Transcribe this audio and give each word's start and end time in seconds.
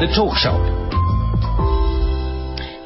The 0.00 0.06
Talk 0.16 0.34
show. 0.34 0.99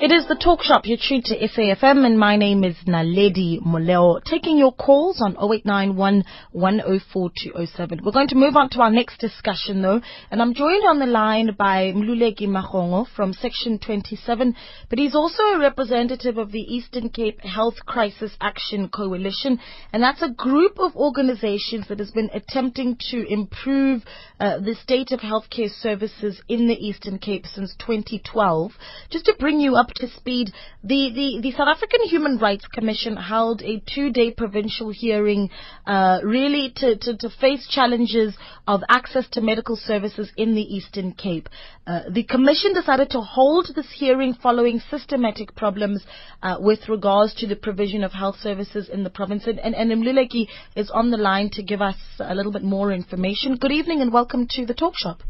It 0.04 0.12
is 0.12 0.26
the 0.28 0.34
talk 0.34 0.62
shop. 0.62 0.82
You're 0.84 0.98
tuned 0.98 1.24
to 1.24 1.48
SAFM, 1.48 2.04
and 2.04 2.18
my 2.18 2.36
name 2.36 2.62
is 2.62 2.76
Naledi 2.86 3.58
Moleo. 3.62 4.22
Taking 4.22 4.58
your 4.58 4.74
calls 4.74 5.18
on 5.22 5.32
0891 5.32 6.24
104 6.52 7.30
207. 7.42 8.00
We're 8.04 8.12
going 8.12 8.28
to 8.28 8.34
move 8.34 8.54
on 8.54 8.68
to 8.68 8.80
our 8.82 8.90
next 8.90 9.18
discussion, 9.18 9.80
though, 9.80 10.02
and 10.30 10.42
I'm 10.42 10.52
joined 10.52 10.84
on 10.86 10.98
the 10.98 11.06
line 11.06 11.52
by 11.56 11.92
Mluleki 11.96 12.42
Magongo 12.42 13.06
from 13.16 13.32
Section 13.32 13.78
27, 13.78 14.54
but 14.90 14.98
he's 14.98 15.14
also 15.14 15.42
a 15.42 15.58
representative 15.58 16.36
of 16.36 16.52
the 16.52 16.60
Eastern 16.60 17.08
Cape 17.08 17.40
Health 17.40 17.76
Crisis 17.86 18.36
Action 18.42 18.90
Coalition, 18.90 19.58
and 19.90 20.02
that's 20.02 20.20
a 20.20 20.28
group 20.28 20.78
of 20.78 20.94
organizations 20.96 21.88
that 21.88 21.98
has 21.98 22.10
been 22.10 22.28
attempting 22.34 22.98
to 23.08 23.26
improve 23.26 24.02
uh, 24.38 24.58
the 24.58 24.74
state 24.74 25.12
of 25.12 25.20
healthcare 25.20 25.70
services 25.70 26.42
in 26.46 26.68
the 26.68 26.74
Eastern 26.74 27.18
Cape 27.18 27.46
since 27.46 27.74
2012. 27.78 28.72
Just 29.08 29.24
to 29.24 29.34
bring 29.38 29.60
you 29.60 29.76
up 29.76 29.93
to 29.96 30.08
speed, 30.08 30.52
the, 30.82 31.10
the, 31.14 31.40
the 31.42 31.52
South 31.52 31.68
African 31.68 32.00
Human 32.08 32.38
Rights 32.38 32.66
Commission 32.66 33.16
held 33.16 33.62
a 33.62 33.82
two-day 33.94 34.32
provincial 34.32 34.90
hearing 34.90 35.50
uh, 35.86 36.18
really 36.24 36.72
to, 36.76 36.96
to, 36.96 37.16
to, 37.16 37.30
face 37.40 37.66
challenges 37.68 38.34
of 38.66 38.82
access 38.88 39.28
to 39.30 39.40
medical 39.40 39.76
services 39.76 40.30
in 40.36 40.54
the 40.54 40.62
Eastern 40.62 41.12
Cape. 41.12 41.48
Uh, 41.86 42.00
the 42.10 42.24
Commission 42.24 42.74
decided 42.74 43.10
to 43.10 43.20
hold 43.20 43.68
this 43.74 43.86
hearing 43.94 44.34
following 44.34 44.80
systematic 44.90 45.54
problems 45.54 46.04
uh, 46.42 46.56
with 46.58 46.88
regards 46.88 47.34
to 47.34 47.46
the 47.46 47.56
provision 47.56 48.02
of 48.02 48.12
health 48.12 48.36
services 48.36 48.88
in 48.88 49.04
the 49.04 49.10
province. 49.10 49.46
And, 49.46 49.58
and, 49.58 49.74
and 49.74 50.02
Mluleki 50.02 50.48
is 50.76 50.90
on 50.90 51.10
the 51.10 51.16
line 51.16 51.50
to 51.52 51.62
give 51.62 51.80
us 51.80 51.96
a 52.18 52.34
little 52.34 52.52
bit 52.52 52.62
more 52.62 52.92
information. 52.92 53.56
Good 53.56 53.72
evening 53.72 54.00
and 54.00 54.12
welcome 54.12 54.46
to 54.50 54.66
the 54.66 54.74
Talk 54.74 54.94
Shop. 54.96 55.22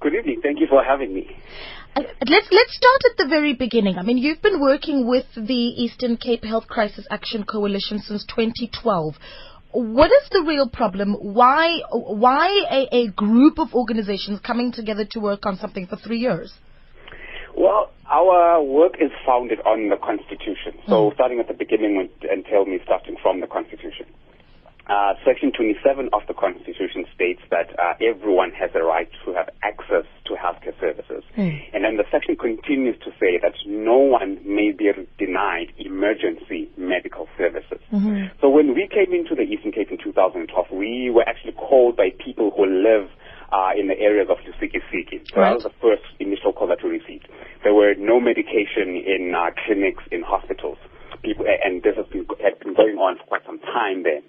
Good 0.00 0.14
evening. 0.14 0.40
Thank 0.42 0.58
you 0.58 0.66
for 0.68 0.82
having 0.82 1.14
me. 1.14 1.30
Uh, 1.94 2.00
let's 2.26 2.48
let's 2.50 2.74
start 2.74 3.00
at 3.10 3.16
the 3.18 3.26
very 3.28 3.52
beginning. 3.52 3.98
I 3.98 4.02
mean, 4.02 4.16
you've 4.16 4.40
been 4.40 4.60
working 4.60 5.06
with 5.06 5.26
the 5.36 5.54
Eastern 5.54 6.16
Cape 6.16 6.42
Health 6.42 6.66
Crisis 6.66 7.06
Action 7.10 7.44
Coalition 7.44 7.98
since 7.98 8.24
2012. 8.34 9.14
What 9.72 10.10
is 10.10 10.28
the 10.30 10.42
real 10.46 10.68
problem? 10.68 11.14
Why 11.14 11.80
why 11.90 12.48
a, 12.70 12.96
a 12.96 13.08
group 13.08 13.58
of 13.58 13.74
organizations 13.74 14.40
coming 14.40 14.72
together 14.72 15.04
to 15.10 15.20
work 15.20 15.44
on 15.44 15.56
something 15.56 15.86
for 15.86 15.96
three 15.96 16.18
years? 16.18 16.54
Well, 17.54 17.90
our 18.10 18.62
work 18.62 18.94
is 18.98 19.10
founded 19.26 19.60
on 19.66 19.90
the 19.90 19.96
Constitution. 19.96 20.80
So, 20.88 21.10
mm. 21.10 21.14
starting 21.14 21.40
at 21.40 21.48
the 21.48 21.54
beginning 21.54 22.08
and 22.30 22.44
tell 22.46 22.64
me 22.64 22.78
starting 22.84 23.16
from 23.22 23.40
the 23.40 23.46
Constitution. 23.46 24.06
Uh, 24.86 25.14
Section 25.24 25.52
27 25.52 26.10
of 26.12 26.22
the 26.26 26.34
Constitution 26.34 27.06
states 27.14 27.40
that 27.50 27.70
uh, 27.78 27.94
everyone 28.02 28.50
has 28.50 28.70
a 28.74 28.82
right 28.82 29.08
to 29.24 29.32
have 29.32 29.48
access 29.62 30.04
to 30.26 30.34
healthcare 30.34 30.74
services. 30.80 31.22
Mm. 31.38 31.62
And 31.72 31.84
then 31.84 31.96
the 31.96 32.04
section 32.10 32.34
continues 32.34 32.98
to 33.04 33.10
say 33.20 33.38
that 33.40 33.54
no 33.64 33.96
one 33.96 34.40
may 34.44 34.72
be 34.72 34.90
denied 35.18 35.72
emergency 35.78 36.68
medical 36.76 37.28
services. 37.38 37.78
Mm-hmm. 37.92 38.34
So 38.40 38.48
when 38.48 38.74
we 38.74 38.88
came 38.90 39.14
into 39.14 39.36
the 39.36 39.42
Eastern 39.42 39.70
Cape 39.70 39.90
in 39.90 39.98
2012, 40.02 40.50
we 40.72 41.10
were 41.10 41.28
actually 41.28 41.52
called 41.52 41.96
by 41.96 42.10
people 42.18 42.50
who 42.50 42.66
live 42.66 43.08
uh, 43.52 43.70
in 43.78 43.86
the 43.86 43.98
areas 44.00 44.28
of 44.30 44.38
Lusikisiki. 44.38 45.22
So 45.30 45.40
right. 45.40 45.50
that 45.50 45.62
was 45.62 45.64
the 45.64 45.76
first 45.80 46.02
initial 46.18 46.52
call 46.52 46.66
that 46.68 46.82
we 46.82 46.90
received. 46.90 47.28
There 47.62 47.74
were 47.74 47.94
no 47.94 48.18
medication 48.18 48.96
in 48.96 49.34
uh, 49.36 49.50
clinics, 49.64 50.02
in 50.10 50.22
hospitals. 50.22 50.78
People, 51.22 51.46
and 51.46 51.82
this 51.84 51.94
has 51.94 52.06
been, 52.06 52.26
had 52.42 52.58
been 52.58 52.74
going 52.74 52.96
on 52.98 53.16
for 53.18 53.24
quite 53.24 53.46
some 53.46 53.60
time 53.60 54.02
there. 54.02 54.22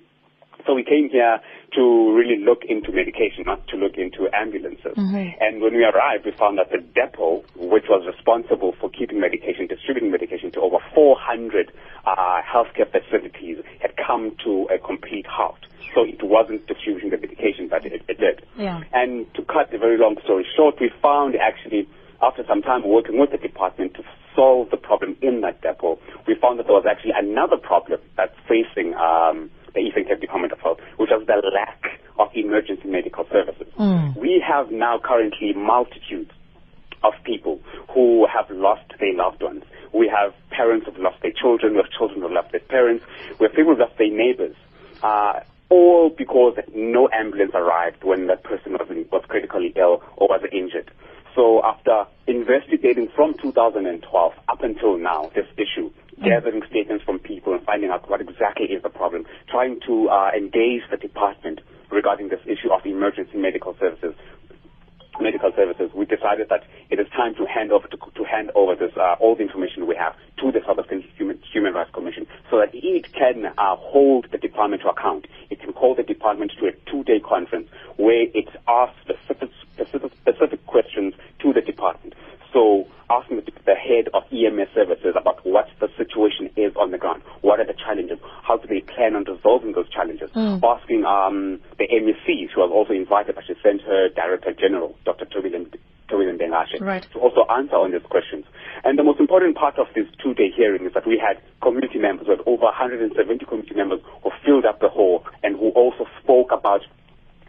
So 0.66 0.74
we 0.74 0.84
came 0.84 1.10
here 1.10 1.40
to 1.76 2.14
really 2.16 2.38
look 2.44 2.64
into 2.68 2.92
medication, 2.92 3.44
not 3.46 3.68
to 3.68 3.76
look 3.76 3.98
into 3.98 4.30
ambulances. 4.34 4.96
Mm-hmm. 4.96 5.42
And 5.42 5.62
when 5.62 5.74
we 5.74 5.84
arrived, 5.84 6.26
we 6.26 6.32
found 6.32 6.58
that 6.58 6.72
the 6.72 6.78
depot, 6.78 7.44
which 7.56 7.86
was 7.90 8.06
responsible 8.06 8.74
for 8.80 8.90
keeping 8.90 9.20
medication, 9.20 9.68
distributing 9.68 10.12
medication 10.12 10.52
to 10.54 10.62
over 10.62 10.78
400 10.94 11.72
uh, 12.06 12.42
healthcare 12.42 12.90
facilities, 12.90 13.58
had 13.80 13.96
come 13.98 14.36
to 14.44 14.68
a 14.74 14.78
complete 14.78 15.26
halt. 15.26 15.60
So 15.94 16.04
it 16.04 16.24
wasn't 16.24 16.66
distributing 16.68 17.10
the 17.10 17.18
medication, 17.18 17.68
but 17.68 17.86
it, 17.86 18.02
it 18.08 18.20
did. 18.20 18.46
Yeah. 18.58 18.82
And 18.94 19.32
to 19.36 19.44
cut 19.44 19.74
a 19.74 19.78
very 19.78 19.98
long 19.98 20.18
story 20.24 20.46
short, 20.56 20.76
we 20.80 20.92
found 21.02 21.36
actually 21.36 21.88
after 22.22 22.44
some 22.48 22.62
time 22.62 22.88
working 22.88 23.20
with 23.20 23.32
the 23.32 23.38
department 23.38 23.96
to 23.96 24.04
solve 24.36 24.70
the 24.72 24.78
problem 24.78 25.16
in 25.22 25.42
that 25.42 25.62
depot, 25.62 26.00
we 26.28 26.36
found 26.36 26.58
that 26.58 26.66
there 26.66 26.76
was 26.76 26.86
actually 26.90 27.14
another 27.16 27.58
problem 27.58 28.00
that's 28.16 28.36
facing 28.48 28.94
um, 28.96 29.52
the 29.74 29.82
Eastern 29.82 30.06
Cape 30.06 30.22
Department 30.22 30.54
of 30.54 30.60
Health, 30.60 30.80
which 30.98 31.10
was 31.12 31.26
the 31.28 31.52
lack 31.54 32.00
of 32.18 32.30
emergency 32.34 32.88
medical 32.88 33.26
services. 33.32 33.68
Mm. 33.78 34.16
We 34.16 34.44
have 34.46 34.72
now 34.84 35.00
currently 35.00 35.54
multitudes 35.54 36.32
of 37.04 37.14
people 37.24 37.62
who 37.94 38.28
have 38.28 38.50
lost 38.52 38.88
their 39.00 39.16
loved 39.16 39.42
ones. 39.42 39.64
We 39.94 40.10
have 40.10 40.34
parents 40.50 40.86
who've 40.86 40.98
lost 40.98 41.22
their 41.22 41.32
children, 41.32 41.74
we 41.74 41.78
have 41.84 41.92
children 41.98 42.22
who've 42.22 42.32
lost 42.40 42.52
their 42.52 42.68
parents, 42.76 43.06
we 43.40 43.46
have 43.46 43.56
people 43.56 43.72
who've 43.72 43.86
lost 43.88 43.98
their 43.98 44.12
neighbors. 44.12 44.56
Uh, 45.02 45.40
all 45.70 46.10
because 46.10 46.56
no 46.76 47.10
ambulance 47.14 47.54
arrived 47.56 48.04
when 48.04 48.28
that 48.28 48.44
person 48.44 48.74
was, 48.74 48.88
was 49.12 49.24
critically 49.28 49.74
ill 49.78 50.04
or 50.18 50.28
was 50.28 50.44
injured. 50.52 50.92
So 51.34 51.64
after 51.64 52.06
investigating 52.28 53.08
from 53.16 53.36
2012 53.42 54.34
up 54.50 54.62
until 54.64 54.98
now 54.98 55.32
this 55.34 55.48
issue, 55.58 55.90
mm. 56.20 56.24
gathering 56.24 56.62
statements 56.70 57.04
from 57.06 57.20
people 57.20 57.54
and 57.54 57.64
finding 57.64 57.90
out 57.90 58.10
what 58.10 58.22
exactly 58.22 58.68
is 58.68 58.84
the 58.84 58.90
problem, 58.90 59.26
trying 59.50 59.80
to 59.88 60.10
uh, 60.10 60.32
engage 60.36 60.84
the 60.92 60.98
department 60.98 61.62
regarding 61.94 62.30
this 62.30 62.42
issue 62.46 62.72
of 62.72 62.86
emergency 62.86 63.38
medical 63.38 63.74
services, 63.80 63.80
medical 63.80 63.80
services, 63.80 64.03
we 64.03 64.03
decided 66.16 66.50
that 66.50 66.64
it 66.90 67.00
is 67.00 67.08
time 67.10 67.36
to 67.36 67.46
hand 67.46 67.72
over 67.72 67.88
to, 67.88 67.98
to 67.98 68.24
hand 68.24 68.52
over 68.56 68.76
this 68.76 68.92
uh, 68.98 69.16
all 69.20 69.36
the 69.36 69.44
information 69.44 69.88
we 69.88 69.96
have 69.96 70.16
to 70.40 70.52
the 70.52 70.60
South 70.66 70.80
African 70.80 71.02
Human, 71.18 71.40
Human 71.52 71.74
Rights 71.74 71.92
Commission, 71.94 72.28
so 72.50 72.60
that 72.60 72.70
it 72.74 73.14
can 73.14 73.46
uh, 73.46 73.76
hold 73.76 74.28
the 74.32 74.38
department 74.38 74.82
to 74.84 74.90
account. 74.90 75.28
It 75.50 75.60
can 75.60 75.74
call 75.74 75.96
the 75.96 76.04
department 76.04 76.52
to 76.60 76.68
a 76.68 76.72
two-day 76.90 77.20
conference 77.20 77.70
where 77.98 78.28
it 78.34 78.50
asks 78.68 79.00
specific, 79.02 79.50
specific, 79.74 80.12
specific 80.22 80.66
questions 80.66 81.14
to 81.40 81.54
the 81.54 81.62
department. 81.62 82.14
So 82.52 82.88
asking 83.10 83.38
the, 83.38 83.52
the 83.66 83.76
head 83.76 84.10
of 84.14 84.24
EMS 84.32 84.70
services 84.74 85.16
about 85.18 85.46
what 85.46 85.68
the 85.80 85.90
situation 85.98 86.50
is 86.56 86.76
on 86.76 86.92
the 86.92 86.98
ground, 86.98 87.24
what 87.42 87.60
are 87.60 87.66
the 87.66 87.74
challenges, 87.74 88.20
how 88.44 88.58
do 88.58 88.68
they 88.68 88.82
plan 88.82 89.16
on 89.16 89.24
resolving 89.26 89.74
those 89.74 89.90
challenges, 89.90 90.30
mm. 90.32 90.62
asking 90.64 91.04
um, 91.06 91.60
the 91.78 91.88
MEC, 91.88 92.50
who 92.54 92.62
was 92.62 92.72
also 92.72 92.94
invited, 92.94 93.36
but 93.36 93.44
she 93.46 93.54
sent 93.62 93.82
her 93.82 94.10
Director 94.10 94.54
General, 94.54 94.96
Dr. 95.06 95.26
Tobilen 95.26 95.74
Right. 96.82 97.04
to 97.14 97.20
also 97.20 97.46
answer 97.50 97.76
on 97.76 97.92
these 97.92 98.02
questions. 98.10 98.46
And 98.84 98.98
the 98.98 99.04
most 99.04 99.20
important 99.20 99.56
part 99.56 99.78
of 99.80 99.88
this 99.96 100.08
two-day 100.22 100.52
hearing 100.56 100.86
is 100.86 100.94
that 100.94 101.08
we 101.08 101.18
had 101.18 101.42
community 101.62 102.00
members, 102.00 102.28
we 102.28 102.36
had 102.36 102.44
over 102.46 102.66
170 102.66 103.46
community 103.46 103.76
members 103.76 104.00
who 104.24 104.32
filled 104.46 104.66
up 104.66 104.80
the 104.80 104.90
hall 104.90 105.26
and 105.44 105.56
who 105.56 105.70
also 105.70 106.06
spoke 106.22 106.52
about 106.52 106.82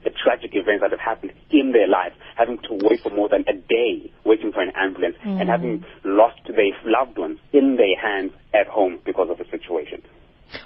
the 0.04 0.10
tragic 0.10 0.50
events 0.54 0.82
that 0.82 0.90
have 0.90 1.00
happened 1.00 1.32
in 1.50 1.72
their 1.72 1.88
lives, 1.88 2.14
having 2.36 2.58
to 2.58 2.78
wait 2.82 3.00
for 3.00 3.10
more 3.10 3.28
than 3.28 3.44
a 3.48 3.54
day 3.54 4.12
waiting 4.24 4.52
for 4.52 4.60
an 4.60 4.70
ambulance 4.76 5.16
mm. 5.24 5.40
and 5.40 5.48
having 5.48 5.84
lost 6.04 6.40
their 6.46 6.72
loved 6.84 7.16
ones 7.16 7.38
in 7.52 7.76
their 7.76 7.96
hands 8.00 8.32
at 8.52 8.66
home 8.66 8.98
because 9.04 9.28
of. 9.30 9.33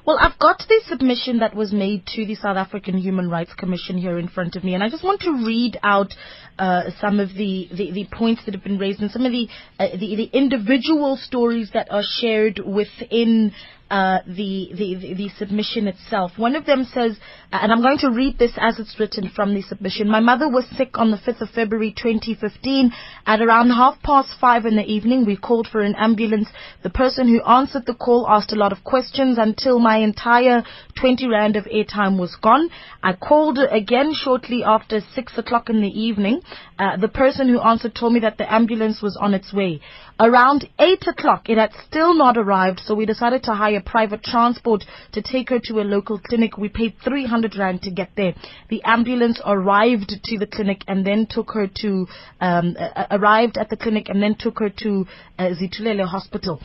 Well, 0.09 0.17
I've 0.19 0.39
got 0.39 0.61
the 0.67 0.81
submission 0.89 1.41
that 1.41 1.55
was 1.55 1.71
made 1.71 2.07
to 2.15 2.25
the 2.25 2.35
South 2.35 2.57
African 2.57 2.97
Human 2.97 3.29
Rights 3.29 3.53
Commission 3.53 3.99
here 3.99 4.19
in 4.19 4.27
front 4.27 4.57
of 4.57 4.65
me, 4.65 4.73
and 4.73 4.83
I 4.83 4.89
just 4.89 5.05
want 5.05 5.21
to 5.21 5.45
read 5.45 5.79
out 5.83 6.15
uh, 6.59 6.85
some 6.99 7.21
of 7.21 7.35
the, 7.35 7.69
the, 7.71 7.91
the, 7.93 8.07
points 8.11 8.41
that 8.47 8.55
have 8.55 8.65
been 8.65 8.79
raised 8.79 9.03
and 9.03 9.11
some 9.11 9.27
of 9.27 9.33
the, 9.33 9.49
uh, 9.79 9.89
the, 9.91 10.17
the 10.17 10.31
individual 10.33 11.19
stories 11.19 11.73
that 11.75 11.91
are 11.91 12.03
shared 12.03 12.59
within 12.59 13.53
uh, 13.91 14.19
the, 14.27 14.71
the, 14.75 15.15
the, 15.15 15.29
submission 15.39 15.89
itself. 15.89 16.33
One 16.37 16.55
of 16.57 16.67
them 16.67 16.85
says, 16.93 17.17
and 17.51 17.73
I'm 17.73 17.81
going 17.81 17.99
to 17.99 18.11
read 18.11 18.39
this 18.39 18.53
as 18.59 18.79
it's 18.79 19.01
written 19.01 19.31
from 19.35 19.55
the 19.55 19.63
submission. 19.63 20.11
My 20.11 20.21
mother 20.21 20.49
was 20.49 20.67
sick 20.77 20.99
on 20.99 21.11
the 21.11 21.17
5th 21.17 21.41
of 21.41 21.51
February 21.51 21.95
2015. 21.97 22.93
At 23.25 23.41
around 23.41 23.71
half 23.71 24.03
past 24.03 24.29
five 24.39 24.67
in 24.67 24.77
the 24.77 24.85
evening, 24.85 25.25
we 25.25 25.37
called 25.37 25.69
for 25.73 25.81
an 25.81 25.95
ambulance. 25.97 26.49
The 26.83 26.91
person 26.91 27.29
who 27.29 27.43
answered 27.43 27.87
the 27.87 27.95
call 27.95 28.27
asked 28.29 28.53
a 28.53 28.59
lot 28.59 28.73
of 28.73 28.85
questions 28.85 29.39
until 29.39 29.79
my 29.79 29.99
entire 29.99 30.63
20 31.01 31.27
rand 31.29 31.57
of 31.57 31.65
airtime 31.65 32.19
was 32.19 32.37
gone. 32.43 32.69
I 33.03 33.15
called 33.15 33.59
again 33.71 34.13
shortly 34.15 34.65
after 34.65 35.01
6 35.15 35.39
o'clock 35.39 35.71
in 35.71 35.81
the 35.81 35.89
evening. 35.89 36.43
Uh, 36.79 36.97
the 36.99 37.09
person 37.09 37.49
who 37.49 37.61
answered 37.61 37.95
told 37.95 38.13
me 38.13 38.21
that 38.21 38.37
the 38.37 38.53
ambulance 38.53 39.01
was 39.01 39.17
on 39.17 39.33
its 39.33 39.53
way. 39.53 39.81
Around 40.21 40.69
8 40.81 41.07
o'clock, 41.07 41.49
it 41.49 41.59
had 41.59 41.71
still 41.87 42.13
not 42.13 42.37
arrived, 42.37 42.81
so 42.85 42.93
we 42.97 43.07
decided 43.07 43.45
to 43.45 43.55
hire 43.55 43.81
private 43.81 44.25
transport 44.25 44.85
to 45.13 45.23
take 45.23 45.49
her 45.51 45.61
to 45.61 45.81
a 45.81 45.87
local 45.87 46.19
clinic. 46.19 46.59
We 46.59 46.69
paid 46.69 46.95
300 47.05 47.57
rand 47.57 47.83
to 47.83 47.93
get 47.93 48.11
there. 48.17 48.35
The 48.69 48.83
ambulance 48.83 49.41
arrived 49.47 50.13
to 50.25 50.39
the 50.39 50.49
clinic 50.49 50.83
and 50.89 51.07
then 51.07 51.29
took 51.31 51.53
her 51.53 51.69
to, 51.83 52.09
um, 52.41 52.77
uh, 52.77 53.07
arrived 53.13 53.59
at 53.59 53.71
the 53.71 53.77
clinic 53.77 54.09
and 54.09 54.21
then 54.21 54.35
took 54.37 54.59
her 54.59 54.71
to 54.71 55.07
uh, 55.39 55.51
Zithulele 55.55 56.05
Hospital. 56.05 56.61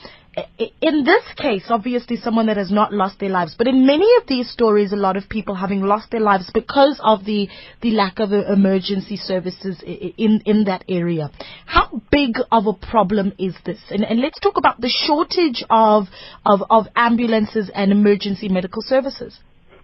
In 0.81 1.03
this 1.03 1.24
case, 1.38 1.65
obviously 1.69 2.18
someone 2.18 2.47
that 2.47 2.57
has 2.57 2.71
not 2.71 2.91
lost 2.91 3.19
their 3.19 3.30
lives, 3.30 3.56
but 3.57 3.68
in 3.68 3.85
many 3.85 4.07
of 4.19 4.27
these 4.27 4.50
stories, 4.50 4.91
a 4.91 4.95
lot 4.95 5.15
of 5.15 5.30
people 5.30 5.53
having 5.53 5.81
lost 5.81 6.09
their 6.12 6.21
lives 6.21 6.50
because 6.53 7.00
of 7.03 7.24
the, 7.25 7.47
the 7.81 7.91
lack 7.91 8.19
of 8.19 8.31
uh, 8.31 8.51
emergency 8.51 9.15
services 9.15 9.81
in, 9.85 10.41
in 10.45 10.63
that 10.65 10.83
area. 10.89 11.30
How 11.65 12.01
big 12.12 12.38
of 12.51 12.65
a 12.65 12.74
problem 12.74 13.33
is 13.38 13.56
this? 13.65 13.80
And, 13.91 14.03
and 14.03 14.21
let's 14.21 14.39
talk 14.39 14.57
about 14.57 14.81
the 14.81 14.89
shortage 14.89 15.63
of, 15.69 16.06
of, 16.45 16.62
of 16.69 16.88
ambulances 16.95 17.69
and 17.74 17.91
emergency 17.91 18.50
medical 18.50 18.81
services. 18.81 19.39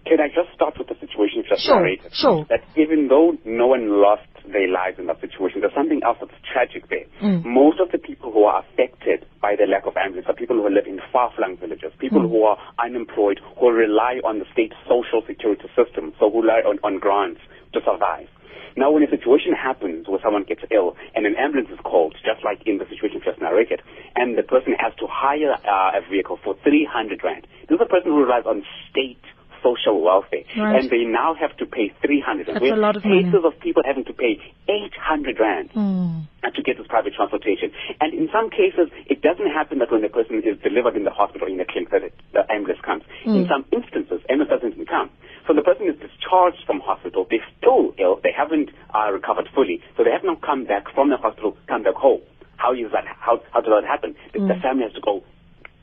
Can 0.06 0.18
I 0.18 0.28
just 0.28 0.54
start 0.54 0.74
with 0.78 0.88
the 0.88 0.94
situation 0.94 1.44
just 1.48 1.62
sure, 1.62 1.76
narrated? 1.76 2.12
Sure. 2.12 2.46
That 2.48 2.64
even 2.76 3.08
though 3.08 3.36
no 3.44 3.68
one 3.68 4.00
lost 4.00 4.26
their 4.48 4.68
lives 4.68 4.98
in 4.98 5.06
that 5.06 5.20
situation, 5.20 5.60
there's 5.60 5.74
something 5.74 6.00
else 6.04 6.18
that's 6.20 6.32
tragic 6.52 6.88
there. 6.88 7.06
Mm. 7.22 7.44
Most 7.44 7.80
of 7.80 7.90
the 7.92 7.98
people 7.98 8.32
who 8.32 8.44
are 8.44 8.64
affected 8.64 9.26
by 9.40 9.56
the 9.56 9.66
lack 9.66 9.86
of 9.86 9.96
ambulance 9.96 10.26
are 10.28 10.34
people 10.34 10.56
who 10.56 10.68
live 10.68 10.86
in 10.86 11.00
far-flung 11.12 11.56
villages, 11.56 11.92
people 11.98 12.20
mm. 12.20 12.28
who 12.28 12.44
are 12.44 12.58
unemployed, 12.82 13.40
who 13.58 13.70
rely 13.70 14.20
on 14.24 14.38
the 14.38 14.46
state 14.52 14.72
social 14.88 15.22
security 15.26 15.68
system, 15.76 16.12
so 16.18 16.30
who 16.30 16.42
rely 16.42 16.60
on, 16.66 16.78
on 16.82 16.98
grants 16.98 17.40
to 17.72 17.80
survive. 17.84 18.28
Now, 18.76 18.90
when 18.90 19.02
a 19.02 19.10
situation 19.10 19.52
happens 19.52 20.08
where 20.08 20.20
someone 20.22 20.44
gets 20.44 20.62
ill 20.70 20.96
and 21.14 21.26
an 21.26 21.34
ambulance 21.36 21.70
is 21.70 21.78
called, 21.82 22.14
just 22.24 22.44
like 22.44 22.62
in 22.66 22.78
the 22.78 22.86
situation 22.86 23.20
just 23.24 23.40
narrated, 23.40 23.82
and 24.14 24.38
the 24.38 24.42
person 24.42 24.74
has 24.78 24.94
to 25.00 25.06
hire 25.10 25.52
uh, 25.52 25.98
a 25.98 26.00
vehicle 26.08 26.38
for 26.42 26.54
300 26.62 27.22
rand, 27.24 27.46
this 27.68 27.76
is 27.76 27.82
a 27.82 27.88
person 27.88 28.12
who 28.12 28.22
relies 28.22 28.46
on 28.46 28.64
state 28.90 29.20
social 29.62 30.00
welfare. 30.00 30.44
Right. 30.56 30.76
And 30.80 30.90
they 30.90 31.04
now 31.04 31.34
have 31.34 31.56
to 31.58 31.66
pay 31.66 31.92
300 32.02 32.46
That's 32.46 32.60
we 32.60 32.70
a 32.70 32.76
lot 32.76 32.96
of 32.96 33.02
cases 33.02 33.32
money. 33.32 33.46
of 33.46 33.60
people 33.60 33.82
having 33.84 34.04
to 34.06 34.12
pay 34.12 34.40
800 34.68 35.38
rand 35.40 35.70
Mm. 35.74 36.26
to 36.54 36.62
get 36.62 36.78
this 36.78 36.86
private 36.88 37.14
transportation. 37.14 37.70
And 38.00 38.12
in 38.12 38.28
some 38.32 38.50
cases, 38.50 38.90
it 39.06 39.22
doesn't 39.22 39.46
happen 39.50 39.78
that 39.78 39.90
when 39.90 40.02
the 40.02 40.08
person 40.08 40.42
is 40.44 40.58
delivered 40.62 40.96
in 40.96 41.04
the 41.04 41.10
hospital 41.10 41.46
in 41.46 41.56
the 41.58 41.64
clinic 41.64 41.90
that 41.90 42.02
it, 42.02 42.14
the 42.32 42.42
ambulance 42.52 42.80
comes. 42.82 43.04
In 43.24 43.44
Mm. 43.44 43.48
some 43.48 43.64
instances, 43.72 44.20
ambulance 44.28 44.50
doesn't 44.50 44.72
even 44.74 44.86
come. 44.86 45.10
So 45.46 45.54
the 45.54 45.62
person 45.62 45.86
is 45.88 45.96
discharged 45.98 46.64
from 46.66 46.80
hospital. 46.80 47.26
They're 47.30 47.44
still 47.58 47.94
ill. 47.98 48.20
They 48.22 48.32
haven't 48.32 48.70
uh, 48.94 49.10
recovered 49.12 49.48
fully. 49.54 49.80
So 49.96 50.04
they 50.04 50.10
have 50.10 50.24
not 50.24 50.40
come 50.42 50.64
back 50.64 50.88
from 50.94 51.08
the 51.10 51.16
hospital, 51.16 51.56
come 51.66 51.82
back 51.84 51.94
home. 51.94 52.20
How 52.56 52.72
is 52.74 52.90
that? 52.92 53.04
How, 53.06 53.40
how 53.52 53.60
does 53.60 53.72
that 53.72 53.84
happen? 53.88 54.14
The- 54.32 54.40
The 54.40 54.54
Mm. 54.54 54.62
family 54.62 54.84
has 54.84 54.92
to 54.94 55.00
go 55.00 55.22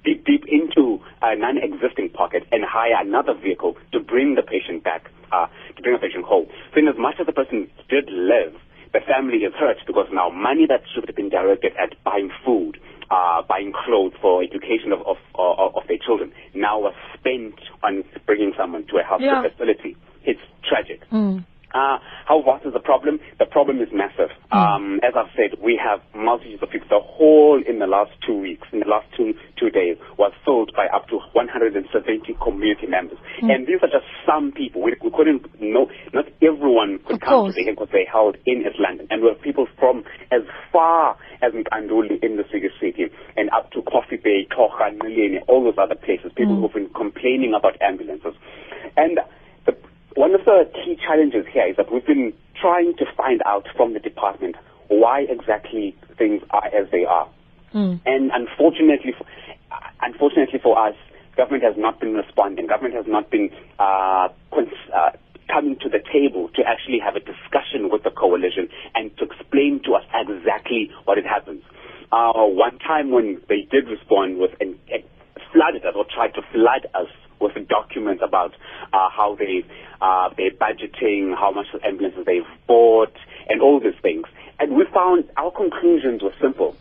deep, 0.05 0.23
deep 0.25 0.45
into 0.47 1.01
a 1.21 1.35
non-existing 1.35 2.09
pocket 2.09 2.43
and 2.51 2.63
hire 2.87 3.05
another 3.05 3.33
vehicle 3.33 3.75
to 3.91 3.99
bring 3.99 4.35
the 4.35 4.41
patient 4.41 4.83
back, 4.83 5.09
uh, 5.31 5.47
to 5.75 5.81
bring 5.81 5.95
the 5.95 5.99
patient 5.99 6.25
home. 6.25 6.47
So 6.73 6.79
in 6.79 6.87
as 6.87 6.95
much 6.97 7.15
as 7.19 7.25
the 7.25 7.33
person 7.33 7.69
did 7.89 8.09
live, 8.09 8.53
the 8.93 8.99
family 9.07 9.39
is 9.39 9.53
hurt 9.59 9.77
because 9.85 10.07
now 10.11 10.29
money 10.29 10.65
that 10.67 10.81
should 10.93 11.07
have 11.07 11.15
been 11.15 11.29
directed 11.29 11.73
at 11.77 12.01
buying 12.03 12.31
food, 12.45 12.79
uh, 13.11 13.41
buying 13.47 13.73
clothes 13.85 14.13
for 14.21 14.41
education 14.43 14.91
of, 14.91 14.99
of, 15.05 15.17
of, 15.35 15.75
of 15.75 15.83
their 15.87 15.97
children, 15.99 16.31
now 16.55 16.79
was 16.79 16.93
spent 17.13 17.59
on 17.83 18.03
bringing 18.25 18.53
someone 18.57 18.85
to 18.87 18.97
a 18.97 19.03
healthcare 19.03 19.43
Yeah. 19.43 19.49
facility. 19.49 19.95
It's 20.23 20.41
tragic. 20.63 21.07
Mm. 21.11 21.45
Uh, 21.73 21.99
how 22.25 22.41
vast 22.41 22.65
is 22.65 22.73
the 22.73 22.79
problem? 22.79 23.19
The 23.39 23.45
problem 23.45 23.81
is 23.81 23.89
massive. 23.91 24.31
Um, 24.51 24.99
as 25.03 25.13
I've 25.15 25.29
said, 25.35 25.59
we 25.61 25.79
have 25.83 25.99
multitudes 26.15 26.63
of 26.63 26.69
people. 26.69 26.87
The 26.89 27.03
whole 27.03 27.61
in 27.61 27.79
the 27.79 27.87
last 27.87 28.11
two 28.25 28.39
weeks, 28.39 28.67
in 28.71 28.79
the 28.79 28.87
last 28.87 29.05
two 29.15 29.35
two 29.59 29.69
days, 29.69 29.97
filled 30.47 30.71
by 30.73 30.87
up 30.87 31.11
to 31.11 31.19
170 31.35 31.83
community 32.41 32.87
members. 32.87 33.19
And 33.43 33.67
these 33.67 33.83
are 33.83 33.91
just 33.91 34.07
some 34.25 34.53
people. 34.55 34.81
We, 34.81 34.95
we 35.03 35.11
couldn't 35.11 35.43
know. 35.59 35.91
Not 36.13 36.25
everyone 36.41 36.99
could 37.03 37.19
Of 37.19 37.27
come 37.27 37.51
course. 37.51 37.55
to 37.55 37.65
the 37.65 37.71
because 37.71 37.89
they 37.91 38.07
held 38.09 38.37
in 38.47 38.63
East 38.63 38.79
London, 38.79 39.07
and 39.11 39.21
we 39.21 39.27
have 39.27 39.41
people 39.41 39.67
from 39.77 40.05
as 40.31 40.41
far 40.71 41.17
as 41.43 41.51
Nqanduli 41.51 42.23
in 42.23 42.37
the 42.37 42.45
city 42.47 42.69
city, 42.79 43.11
and 43.35 43.49
up 43.51 43.69
to 43.75 43.81
Coffee 43.83 44.15
Bay, 44.15 44.47
Tocha, 44.47 44.95
Nilini, 44.95 45.43
all 45.47 45.63
those 45.65 45.77
other 45.77 45.95
places. 45.99 46.31
People 46.35 46.55
who've 46.61 46.73
been 46.73 46.89
complaining 46.95 47.53
about 47.53 47.75
ambulances, 47.81 48.33
and 48.95 49.19
the 49.65 49.75
one 50.15 50.33
of 50.33 50.45
the 50.45 50.71
key 50.73 50.95
challenges 50.95 51.45
here 51.51 51.67
is 51.67 51.75
that 51.75 51.91
we've 51.91 52.05
been 52.07 52.31
trying 52.59 52.95
to 52.97 53.05
find 53.15 53.41
out 53.45 53.67
from 53.75 53.93
the 53.93 53.99
department 53.99 54.55
why 54.87 55.25
exactly 55.29 55.95
things 56.17 56.41
are 56.51 56.65
as 56.67 56.89
they 56.91 57.03
are. 57.03 57.29
Mm. 57.73 57.99
And 58.05 58.31
unfortunately, 58.31 59.13
for, 59.17 59.27
unfortunately 60.01 60.59
for 60.61 60.77
us, 60.77 60.95
government 61.35 61.63
has 61.63 61.75
not 61.77 61.99
been 61.99 62.13
responding. 62.13 62.67
Government 62.67 62.95
has 62.95 63.05
not 63.07 63.29
been 63.29 63.49
uh, 63.79 64.29
uh, 64.51 65.11
coming 65.47 65.77
to 65.81 65.89
the 65.89 65.99
table 66.11 66.49
to 66.55 66.61
actually 66.65 66.99
have 66.99 67.15
a 67.15 67.19
discussion 67.19 67.89
with 67.89 68.03
the 68.03 68.11
coalition 68.11 68.67
and 68.95 69.15
to 69.17 69.25
explain 69.25 69.81
to 69.85 69.93
us 69.93 70.03
exactly 70.13 70.91
what 71.05 71.17
it 71.17 71.25
happens. 71.25 71.63
Uh, 72.11 72.31
one 72.33 72.79
time 72.79 73.11
when 73.11 73.41
they 73.49 73.67
did 73.69 73.87
respond 73.87 74.37
with 74.37 74.51
and 74.59 74.75
uh, 74.93 74.97
flooded 75.51 75.85
us 75.85 75.93
or 75.95 76.05
tried 76.13 76.33
to 76.33 76.41
flood 76.53 76.87
us 76.95 77.07
with 77.39 77.53
documents 77.67 78.23
about 78.25 78.53
uh, 78.93 79.09
how 79.09 79.35
they 79.37 79.63
uh, 80.01 80.29
they're 80.37 80.51
budgeting, 80.51 81.35
how 81.35 81.51
much 81.51 81.67
ambulances 81.83 82.25
they've 82.25 82.47
bought, 82.67 83.13
and 83.49 83.61
all 83.61 83.79
these 83.79 83.99
things. 84.01 84.25
And 84.59 84.75
we 84.75 84.85
found 84.93 85.25
our 85.37 85.51
conclusions 85.51 86.23
were 86.23 86.33
simple. 86.41 86.75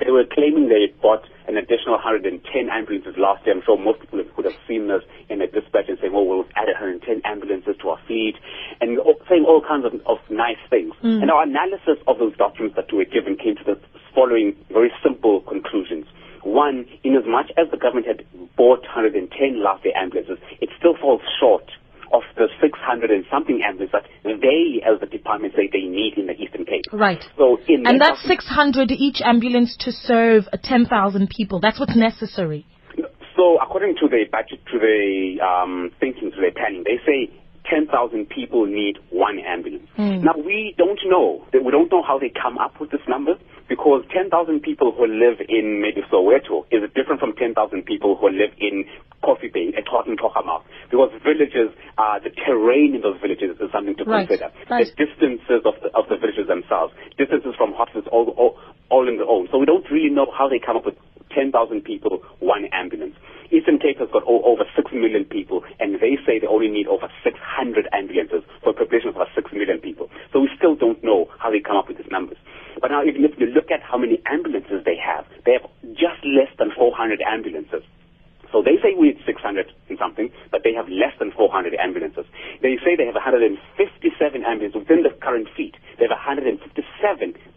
They 0.00 0.10
were 0.10 0.24
claiming 0.24 0.68
they 0.68 0.90
had 0.90 1.00
bought 1.00 1.24
an 1.46 1.56
additional 1.56 1.94
110 1.94 2.40
ambulances 2.70 3.14
last 3.16 3.44
year. 3.46 3.54
I'm 3.54 3.62
sure 3.64 3.78
most 3.78 4.00
people 4.00 4.24
would 4.36 4.46
have 4.46 4.58
seen 4.66 4.88
this 4.88 5.02
in 5.28 5.40
a 5.42 5.46
dispatch 5.46 5.88
and 5.88 5.98
saying, 6.00 6.12
oh, 6.14 6.22
we'll 6.24 6.48
add 6.56 6.66
110 6.66 7.22
ambulances 7.24 7.76
to 7.82 7.90
our 7.90 8.00
fleet, 8.06 8.36
and 8.80 8.98
all, 8.98 9.16
saying 9.28 9.44
all 9.46 9.62
kinds 9.62 9.84
of, 9.84 9.94
of 10.06 10.18
nice 10.30 10.60
things. 10.70 10.94
Mm. 11.02 11.22
And 11.22 11.30
our 11.30 11.42
analysis 11.42 11.98
of 12.06 12.18
those 12.18 12.36
documents 12.36 12.76
that 12.76 12.90
we 12.90 12.98
were 12.98 13.04
given 13.04 13.36
came 13.36 13.56
to 13.56 13.64
the 13.64 13.80
following 14.14 14.56
very 14.72 14.92
simple 15.02 15.40
conclusions. 15.42 16.06
One, 16.42 16.86
in 17.02 17.16
as 17.16 17.24
much 17.26 17.50
as 17.56 17.70
the 17.70 17.76
government 17.76 18.06
had 18.06 18.24
bought 18.56 18.82
110 18.82 19.62
last 19.62 19.84
year 19.84 19.94
ambulances, 19.96 20.38
it 20.60 20.70
still 20.78 20.96
falls 20.96 21.22
short 21.40 21.70
of 22.12 22.22
the 22.36 22.48
600 22.60 23.10
and 23.10 23.24
something 23.30 23.62
ambulances 23.64 23.92
that 23.92 24.04
they, 24.24 24.82
as 24.84 25.00
the 25.00 25.06
department, 25.06 25.54
say 25.56 25.68
they 25.72 25.86
need 25.86 26.14
in 26.16 26.26
the 26.26 26.34
Eastern 26.34 26.64
Cape. 26.64 26.84
Right. 26.92 27.22
So 27.36 27.58
in 27.68 27.86
And 27.86 28.00
that's 28.00 28.22
600 28.26 28.90
each 28.90 29.20
ambulance 29.22 29.76
to 29.80 29.92
serve 29.92 30.44
uh, 30.52 30.58
10,000 30.62 31.28
people. 31.30 31.60
That's 31.60 31.78
what's 31.80 31.96
necessary. 31.96 32.66
So 33.36 33.58
according 33.60 33.96
to 34.00 34.08
the 34.08 34.24
budget, 34.30 34.60
to 34.72 34.78
the 34.78 35.42
um, 35.42 35.90
thinking, 35.98 36.30
to 36.30 36.36
the 36.36 36.52
planning, 36.54 36.84
they 36.84 37.00
say 37.04 37.32
10,000 37.68 38.28
people 38.28 38.66
need 38.66 38.98
one 39.10 39.38
ambulance. 39.40 39.88
Now 39.98 40.34
we 40.36 40.74
don't 40.78 41.00
know. 41.06 41.44
We 41.52 41.70
don't 41.70 41.90
know 41.90 42.02
how 42.02 42.18
they 42.18 42.30
come 42.30 42.58
up 42.58 42.78
with 42.80 42.90
this 42.90 43.00
number 43.08 43.34
because 43.68 44.04
10,000 44.12 44.60
people 44.60 44.92
who 44.92 45.06
live 45.06 45.40
in 45.48 45.80
maybe 45.80 46.02
Soweto 46.12 46.64
is 46.70 46.84
different 46.94 47.20
from 47.20 47.34
10,000 47.34 47.56
people 47.84 48.16
who 48.16 48.28
live 48.28 48.52
in 48.58 48.84
Coffee 49.24 49.48
Bay, 49.48 49.72
at. 49.76 49.84
Because 50.90 51.10
villages, 51.24 51.72
uh, 51.96 52.18
the 52.20 52.30
terrain 52.30 52.94
in 52.94 53.00
those 53.00 53.16
villages 53.20 53.56
is 53.58 53.72
something 53.72 53.96
to 53.96 54.04
Right, 54.04 54.28
consider. 54.28 54.52
right. 54.68 54.84
The 54.84 55.06
distances 55.06 55.64
of 55.64 55.74
the, 55.80 55.88
of 55.96 56.04
the 56.12 56.16
villages 56.20 56.46
themselves, 56.46 56.92
distances 57.16 57.54
from 57.56 57.72
hospitals, 57.72 58.04
all, 58.12 58.28
all, 58.36 58.58
all 58.90 59.08
in 59.08 59.16
their 59.16 59.28
own. 59.28 59.48
So 59.50 59.58
we 59.58 59.64
don't 59.66 59.88
really 59.90 60.10
know 60.10 60.28
how 60.30 60.48
they 60.48 60.60
come 60.60 60.76
up 60.76 60.84
with 60.84 60.96
10,000 61.32 61.50
people, 61.82 62.22
one 62.40 62.66
ambulance. 62.72 63.16
Eastern 63.50 63.78
Cape 63.78 63.98
has 63.98 64.08
got 64.12 64.22
over 64.26 64.64
6 64.76 64.92
million 64.92 65.24
people, 65.24 65.62
and 65.80 65.96
they 66.00 66.16
say 66.26 66.38
they 66.38 66.46
only 66.46 66.68
need 66.68 66.86
over 66.86 67.08
600 67.22 67.88
ambulances 67.92 68.42
for 68.62 68.70
a 68.70 68.76
population 68.76 69.08
of 69.10 69.16
about 69.16 69.28
6 69.34 69.52
million 69.52 69.80
people. 69.80 70.08
So 70.32 70.40
we 70.40 70.50
still 70.56 70.74
don't 70.74 71.02
know 71.04 71.28
how 71.38 71.50
they 71.50 71.60
come 71.60 71.76
up 71.76 71.88
with 71.88 71.98
these 71.98 72.10
numbers. 72.10 72.38
But 72.80 72.90
now, 72.90 73.04
even 73.04 73.24
if 73.24 73.38
you 73.38 73.46
look 73.46 73.70
at 73.70 73.82
how 73.82 73.98
many 73.98 74.20
ambulances 74.26 74.82
they 74.84 74.96
have, 74.96 75.26
they 75.44 75.52
have 75.52 75.68
just 75.94 76.20
less 76.24 76.50
than 76.58 76.72
400 76.76 77.20
ambulances. 77.22 77.82
So 78.54 78.62
they 78.62 78.78
say 78.78 78.94
we 78.94 79.10
need 79.10 79.18
600 79.26 79.66
and 79.88 79.98
something, 79.98 80.30
but 80.50 80.62
they 80.62 80.72
have 80.74 80.86
less 80.88 81.10
than 81.18 81.32
400 81.32 81.74
ambulances. 81.74 82.24
They 82.62 82.78
say 82.86 82.94
they 82.94 83.06
have 83.06 83.18
157 83.18 83.58
ambulances 84.46 84.78
within 84.78 85.02
the 85.02 85.10
current 85.10 85.48
fleet. 85.56 85.74
They 85.98 86.06
have 86.06 86.14
157 86.14 86.62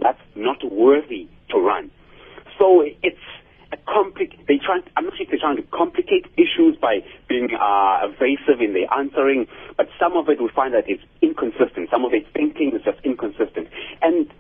that's 0.01 0.22
not 0.36 0.58
worthy 0.65 1.29
to 1.50 1.58
run. 1.60 1.91
So 2.58 2.82
it's 2.82 3.22
a 3.71 3.77
compli- 3.77 4.45
they 4.47 4.57
try. 4.57 4.79
I'm 4.95 5.05
not 5.05 5.17
sure 5.17 5.24
if 5.25 5.29
they're 5.29 5.39
trying 5.39 5.57
to 5.57 5.67
complicate 5.74 6.25
issues 6.38 6.77
by 6.79 7.03
being 7.27 7.50
uh, 7.53 8.07
evasive 8.07 8.62
in 8.62 8.74
their 8.74 8.91
answering, 8.93 9.47
but 9.75 9.88
some 10.00 10.15
of 10.15 10.29
it 10.29 10.41
we 10.41 10.50
find 10.55 10.74
that 10.74 10.86
it's 10.88 11.03
inconsistent. 11.21 11.89
Some 11.91 12.05
of 12.05 12.12
their 12.12 12.24
thinking 12.33 12.71
is 12.75 12.81
just 12.83 13.00
inconsistent, 13.03 13.67
and 14.01 14.31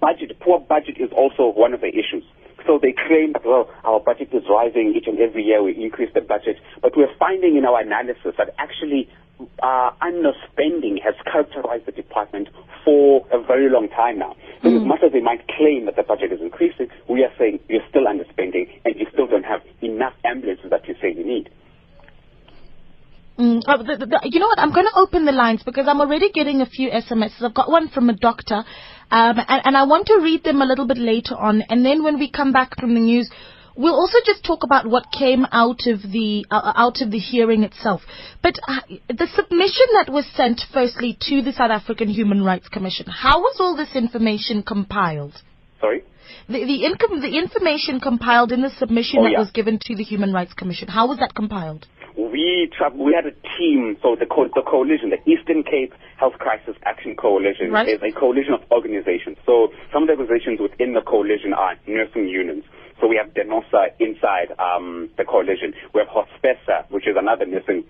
budget, 0.00 0.38
poor 0.40 0.60
budget 0.60 0.98
is 0.98 1.10
also 1.12 1.48
one 1.48 1.72
of 1.74 1.80
the 1.80 1.88
issues. 1.88 2.24
So 2.66 2.78
they 2.80 2.92
claim 2.92 3.32
that, 3.32 3.46
well, 3.46 3.70
our 3.84 4.00
budget 4.00 4.28
is 4.32 4.42
rising 4.50 4.92
each 4.94 5.06
and 5.06 5.18
every 5.18 5.42
year, 5.42 5.62
we 5.62 5.72
increase 5.72 6.12
the 6.12 6.20
budget. 6.20 6.56
But 6.82 6.96
we're 6.96 7.14
finding 7.18 7.56
in 7.56 7.64
our 7.64 7.80
analysis 7.80 8.34
that 8.36 8.52
actually 8.58 9.08
uh, 9.62 9.90
underspending 10.02 11.00
has 11.02 11.14
characterized 11.24 11.86
the 11.86 11.92
department 11.92 12.48
for 12.84 13.26
a 13.32 13.40
very 13.40 13.70
long 13.70 13.88
time 13.88 14.18
now. 14.18 14.34
So 14.62 14.76
as 14.76 14.82
much 14.84 15.00
as 15.06 15.12
they 15.12 15.20
might 15.20 15.46
claim 15.46 15.86
that 15.86 15.94
the 15.94 16.02
budget 16.02 16.32
is 16.32 16.40
increasing, 16.40 16.88
we 17.08 17.22
are 17.22 17.32
saying 17.38 17.60
you're 17.68 17.86
still 17.88 18.04
underspending 18.04 18.66
and 18.84 18.98
you 18.98 19.06
still 19.12 19.28
don't 19.28 19.46
have 19.46 19.62
enough 19.80 20.14
ambulances 20.28 20.70
that 20.70 20.86
you 20.88 20.94
say 21.00 21.12
you 21.14 21.24
need. 21.24 21.50
Mm, 23.38 23.62
uh, 23.66 23.76
the, 23.78 24.06
the, 24.06 24.20
you 24.24 24.40
know 24.40 24.48
what? 24.48 24.58
I'm 24.58 24.72
going 24.72 24.86
to 24.86 24.98
open 24.98 25.24
the 25.24 25.32
lines 25.32 25.62
because 25.64 25.86
I'm 25.88 26.00
already 26.00 26.30
getting 26.30 26.60
a 26.60 26.66
few 26.66 26.90
SMSs. 26.90 27.42
I've 27.42 27.54
got 27.54 27.70
one 27.70 27.88
from 27.88 28.10
a 28.10 28.16
doctor, 28.16 28.64
um, 29.10 29.38
and, 29.38 29.62
and 29.64 29.76
I 29.76 29.84
want 29.84 30.08
to 30.08 30.20
read 30.20 30.42
them 30.42 30.60
a 30.60 30.66
little 30.66 30.86
bit 30.86 30.98
later 30.98 31.36
on. 31.36 31.62
And 31.68 31.86
then 31.86 32.02
when 32.02 32.18
we 32.18 32.30
come 32.30 32.52
back 32.52 32.78
from 32.80 32.94
the 32.94 33.00
news, 33.00 33.30
We'll 33.78 33.94
also 33.94 34.18
just 34.26 34.44
talk 34.44 34.64
about 34.64 34.88
what 34.88 35.04
came 35.16 35.46
out 35.52 35.86
of 35.86 36.02
the 36.02 36.44
uh, 36.50 36.72
out 36.74 37.00
of 37.00 37.12
the 37.12 37.18
hearing 37.20 37.62
itself. 37.62 38.00
But 38.42 38.56
uh, 38.66 38.80
the 39.06 39.28
submission 39.36 39.86
that 39.92 40.10
was 40.10 40.26
sent 40.34 40.62
firstly 40.74 41.16
to 41.28 41.42
the 41.42 41.52
South 41.52 41.70
African 41.70 42.08
Human 42.08 42.42
Rights 42.42 42.68
Commission, 42.68 43.06
how 43.06 43.38
was 43.38 43.56
all 43.60 43.76
this 43.76 43.94
information 43.94 44.64
compiled? 44.64 45.34
Sorry? 45.80 46.02
The 46.48 46.64
the, 46.64 46.84
income, 46.88 47.20
the 47.20 47.36
information 47.36 48.00
compiled 48.00 48.52
in 48.52 48.62
the 48.62 48.70
submission 48.78 49.20
Oh, 49.20 49.24
that 49.24 49.32
yeah. 49.32 49.38
was 49.44 49.50
given 49.50 49.78
to 49.84 49.94
the 49.94 50.02
Human 50.02 50.32
Rights 50.32 50.54
Commission, 50.54 50.88
how 50.88 51.06
was 51.08 51.18
that 51.18 51.34
compiled? 51.34 51.86
We 52.16 52.70
tra- 52.76 52.90
we 52.96 53.12
had 53.14 53.26
a 53.26 53.36
team, 53.60 53.96
so 54.02 54.16
the 54.18 54.24
co- 54.26 54.48
the 54.54 54.62
coalition, 54.64 55.10
the 55.10 55.20
Eastern 55.30 55.62
Cape 55.62 55.92
Health 56.16 56.34
Crisis 56.40 56.74
Action 56.84 57.14
Coalition, 57.16 57.70
Right. 57.70 57.86
is 57.88 58.00
a 58.02 58.10
coalition 58.18 58.54
of 58.54 58.62
organizations. 58.72 59.36
So 59.46 59.68
some 59.92 60.02
of 60.02 60.08
the 60.08 60.16
organizations 60.16 60.58
within 60.58 60.94
the 60.94 61.02
coalition 61.02 61.52
are 61.52 61.76
nursing 61.86 62.26
unions. 62.28 62.64
So 63.00 63.06
we 63.06 63.16
have 63.22 63.30
Denosa 63.34 63.92
inside 64.00 64.50
um, 64.58 65.10
the 65.16 65.24
coalition. 65.24 65.74
We 65.94 66.00
have 66.00 66.08
Hospersa, 66.08 66.90
which 66.90 67.06
is 67.06 67.14
another 67.16 67.46
nursing 67.46 67.84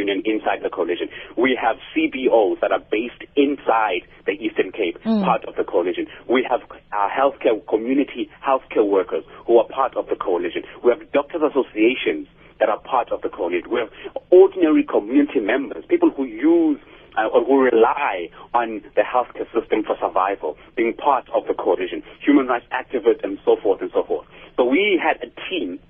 union 0.00 0.22
inside 0.24 0.64
the 0.64 0.72
coalition. 0.72 1.08
We 1.36 1.58
have 1.60 1.76
CBOs 1.92 2.60
that 2.60 2.72
are 2.72 2.80
based 2.80 3.22
inside 3.36 4.08
the 4.24 4.32
Eastern 4.32 4.72
Cape, 4.72 4.96
part 5.04 5.44
of 5.44 5.56
the 5.56 5.64
coalition. 5.64 6.06
We 6.28 6.46
have 6.48 6.64
uh, 6.64 7.08
healthcare, 7.12 7.60
community 7.68 8.30
healthcare 8.40 8.86
workers 8.86 9.24
who 9.46 9.58
are 9.58 9.68
part 9.68 9.96
of 9.96 10.08
the 10.08 10.16
coalition. 10.16 10.62
We 10.82 10.90
have 10.90 11.04
doctors' 11.12 11.42
associations 11.44 12.26
that 12.60 12.68
are 12.68 12.80
part 12.80 13.12
of 13.12 13.22
the 13.22 13.28
coalition. 13.28 13.70
We 13.70 13.80
have 13.80 13.92
ordinary 14.30 14.84
community 14.84 15.40
members, 15.40 15.84
people 15.88 16.10
who 16.10 16.24
use 16.24 16.78
uh, 17.16 17.26
or 17.26 17.44
who 17.44 17.58
rely 17.62 18.30
on 18.54 18.82
the 18.94 19.02
healthcare 19.02 19.48
system 19.52 19.82
for 19.82 19.96
survival, 20.00 20.56
being 20.76 20.94
part 20.94 21.28
of 21.34 21.46
the 21.48 21.54
coalition, 21.54 22.02
human 22.24 22.46
rights 22.46 22.66
activists, 22.72 23.24
and 23.24 23.38
so 23.44 23.56
forth 23.62 23.80
and 23.80 23.90
so 23.92 24.04
forth. 24.04 24.26
So 24.56 24.64
we 24.64 25.00
had 25.02 25.16
a 25.22 25.30
team 25.48 25.80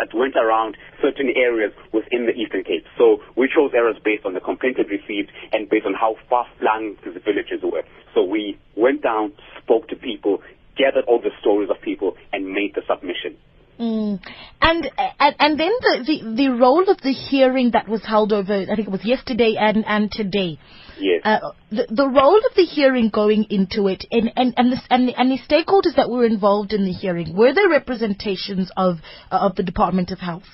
that 0.00 0.16
went 0.16 0.34
around 0.34 0.76
certain 1.02 1.28
areas 1.36 1.72
within 1.92 2.24
the 2.24 2.32
Eastern 2.32 2.64
Cape. 2.64 2.86
So 2.96 3.20
we 3.36 3.52
chose 3.54 3.72
areas 3.74 4.00
based 4.02 4.24
on 4.24 4.32
the 4.32 4.40
complaints 4.40 4.80
it 4.80 4.88
received 4.88 5.30
and 5.52 5.68
based 5.68 5.84
on 5.84 5.92
how 5.92 6.16
far-flung 6.30 6.96
these 7.04 7.20
villages 7.22 7.60
were. 7.62 7.84
So 8.14 8.24
we 8.24 8.58
went 8.76 9.02
down, 9.02 9.34
spoke 9.62 9.88
to 9.88 9.96
people, 9.96 10.42
gathered 10.76 11.04
all 11.06 11.20
the 11.20 11.30
stories 11.40 11.68
of 11.68 11.80
people, 11.82 12.16
and 12.32 12.48
made 12.48 12.74
the 12.74 12.82
submission. 12.88 13.36
Mm. 13.78 14.20
And, 14.60 14.90
and 15.18 15.34
and 15.38 15.60
then 15.60 15.72
the, 15.80 16.04
the, 16.06 16.34
the 16.36 16.48
role 16.48 16.88
of 16.90 17.00
the 17.00 17.12
hearing 17.12 17.70
that 17.72 17.88
was 17.88 18.04
held 18.04 18.32
over, 18.32 18.52
I 18.52 18.76
think 18.76 18.88
it 18.88 18.90
was 18.90 19.04
yesterday 19.04 19.56
and, 19.58 19.84
and 19.86 20.10
today. 20.10 20.58
Yes. 21.00 21.22
Uh, 21.24 21.52
the, 21.70 21.86
the 21.90 22.08
role 22.08 22.36
of 22.36 22.54
the 22.54 22.62
hearing 22.62 23.10
going 23.10 23.46
into 23.50 23.88
it 23.88 24.04
and, 24.10 24.30
and, 24.36 24.54
and, 24.56 24.72
the, 24.72 24.80
and, 24.90 25.08
the, 25.08 25.18
and 25.18 25.30
the 25.30 25.38
stakeholders 25.38 25.96
that 25.96 26.10
were 26.10 26.24
involved 26.24 26.72
in 26.72 26.84
the 26.84 26.92
hearing, 26.92 27.34
were 27.36 27.54
there 27.54 27.68
representations 27.68 28.70
of, 28.76 28.98
uh, 29.30 29.38
of 29.38 29.56
the 29.56 29.62
Department 29.62 30.10
of 30.10 30.18
Health? 30.18 30.44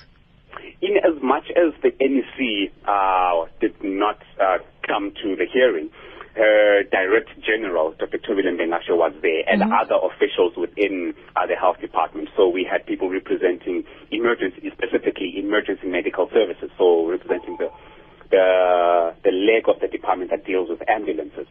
in 0.81 0.97
as 0.97 1.21
much 1.23 1.45
as 1.57 1.73
the 1.81 1.89
MEC 1.89 2.69
uh, 2.85 3.49
did 3.59 3.73
not 3.83 4.19
uh, 4.39 4.57
come 4.85 5.11
to 5.23 5.35
the 5.35 5.45
hearing, 5.51 5.89
her 6.35 6.83
Director 6.91 7.33
General, 7.41 7.95
Dr. 7.97 8.19
Tobile 8.19 8.45
Mbengashe, 8.45 8.93
was 8.93 9.11
there, 9.23 9.41
and 9.49 9.63
other 9.63 9.97
officials 9.97 10.53
within 10.55 11.15
uh, 11.35 11.47
the 11.47 11.55
health 11.55 11.81
department. 11.81 12.29
So 12.37 12.47
we 12.47 12.61
had 12.61 12.85
people 12.85 13.09
representing 13.09 13.83
emergency, 14.11 14.69
specifically 14.69 15.33
emergency 15.41 15.87
medical 15.87 16.29
services, 16.29 16.69
so 16.77 17.09
representing 17.09 17.57
the 17.57 17.73
the 18.31 19.15
the 19.23 19.31
leg 19.31 19.67
of 19.67 19.79
the 19.81 19.87
department 19.87 20.31
that 20.31 20.45
deals 20.45 20.69
with 20.69 20.81
ambulances. 20.89 21.47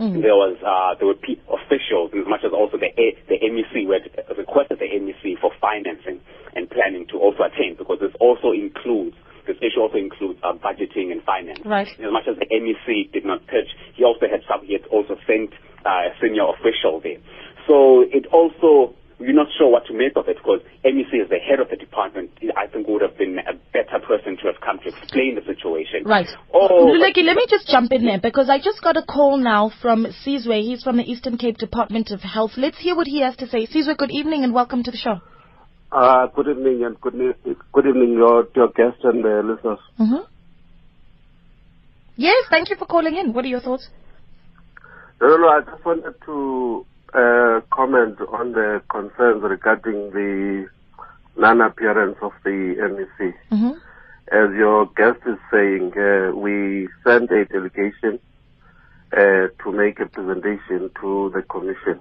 There 0.00 0.32
was 0.32 0.56
uh, 0.64 0.96
there 0.96 1.06
were 1.06 1.20
pe- 1.20 1.36
officials, 1.52 2.08
as 2.16 2.24
much 2.26 2.40
as 2.40 2.52
also 2.56 2.78
the 2.80 2.88
A- 2.88 3.18
the 3.28 3.36
MEC 3.36 3.84
had 3.92 4.08
requested 4.38 4.78
the 4.80 4.88
MEC 4.88 5.36
for 5.38 5.52
financing 5.60 6.20
and 6.56 6.70
planning 6.70 7.04
to 7.12 7.18
also 7.20 7.44
attend, 7.44 7.76
because 7.76 8.00
this 8.00 8.16
also 8.18 8.52
includes 8.52 9.14
this 9.46 9.56
issue 9.60 9.80
also 9.80 9.98
includes 9.98 10.40
uh, 10.42 10.54
budgeting 10.56 11.12
and 11.12 11.22
finance. 11.24 11.60
Right. 11.66 11.88
As 12.00 12.12
much 12.12 12.24
as 12.28 12.38
the 12.38 12.46
MEC 12.48 13.12
did 13.12 13.26
not 13.26 13.46
pitch, 13.46 13.68
he 13.94 14.04
also 14.04 14.24
had 14.24 14.40
some. 14.48 14.64
He 14.64 14.72
had 14.72 14.86
also 14.88 15.16
sent 15.26 15.52
uh, 15.84 16.08
a 16.08 16.12
senior 16.20 16.48
official 16.48 17.00
there. 17.04 17.20
So 17.68 18.00
it 18.08 18.24
also 18.32 18.94
we're 19.20 19.36
not 19.36 19.48
sure 19.58 19.68
what 19.68 19.84
to 19.86 19.92
make 19.92 20.16
of 20.16 20.28
it 20.28 20.38
because 20.40 20.60
MEC 20.82 21.12
is 21.12 21.28
the 21.28 21.38
head 21.38 21.60
of 21.60 21.68
the 21.68 21.76
department. 21.76 22.30
I 22.56 22.66
think 22.66 22.88
would 22.88 23.02
have 23.02 23.18
been 23.18 23.36
a 23.38 23.52
better 23.76 24.00
person 24.00 24.29
to 24.42 24.46
have 24.48 24.60
come 24.60 24.78
to 24.78 24.88
explain 24.88 25.34
the 25.34 25.42
situation. 25.42 26.04
Right. 26.04 26.26
Oh, 26.52 26.92
Luleki, 26.92 27.24
let 27.24 27.36
me 27.36 27.46
just 27.48 27.68
jump 27.68 27.92
in 27.92 28.04
there 28.04 28.20
because 28.20 28.48
I 28.50 28.58
just 28.58 28.82
got 28.82 28.96
a 28.96 29.02
call 29.02 29.36
now 29.36 29.70
from 29.80 30.06
Sizwe. 30.24 30.62
He's 30.62 30.82
from 30.82 30.96
the 30.96 31.04
Eastern 31.04 31.38
Cape 31.38 31.58
Department 31.58 32.10
of 32.10 32.20
Health. 32.20 32.52
Let's 32.56 32.78
hear 32.78 32.96
what 32.96 33.06
he 33.06 33.20
has 33.22 33.36
to 33.36 33.46
say. 33.48 33.66
Sizwe, 33.66 33.96
good 33.96 34.10
evening 34.10 34.44
and 34.44 34.54
welcome 34.54 34.82
to 34.82 34.90
the 34.90 34.96
show. 34.96 35.20
Uh, 35.92 36.26
good 36.28 36.48
evening 36.48 36.84
and 36.84 37.00
good, 37.00 37.14
ne- 37.14 37.54
good 37.72 37.86
evening 37.86 38.12
your, 38.12 38.44
to 38.44 38.50
your 38.54 38.68
guests 38.68 39.00
and 39.02 39.24
the 39.24 39.42
listeners. 39.44 39.78
Mm-hmm. 39.98 40.24
Yes, 42.16 42.44
thank 42.50 42.70
you 42.70 42.76
for 42.76 42.86
calling 42.86 43.16
in. 43.16 43.32
What 43.32 43.44
are 43.44 43.48
your 43.48 43.60
thoughts? 43.60 43.88
No, 45.20 45.36
no, 45.36 45.48
I 45.48 45.60
just 45.60 45.84
wanted 45.84 46.14
to 46.26 46.86
uh, 47.12 47.60
comment 47.74 48.18
on 48.32 48.52
the 48.52 48.82
concerns 48.90 49.42
regarding 49.42 50.10
the 50.12 50.68
non-appearance 51.36 52.16
of 52.22 52.32
the 52.44 52.50
MEC. 52.50 53.34
Mm-hmm. 53.50 53.89
As 54.32 54.50
your 54.54 54.86
guest 54.86 55.18
is 55.26 55.38
saying, 55.50 55.92
uh, 55.98 56.30
we 56.36 56.88
sent 57.04 57.30
a 57.32 57.44
delegation 57.46 58.20
uh, 59.12 59.48
to 59.62 59.72
make 59.72 59.98
a 59.98 60.06
presentation 60.06 60.90
to 61.00 61.32
the 61.34 61.42
commission. 61.42 62.00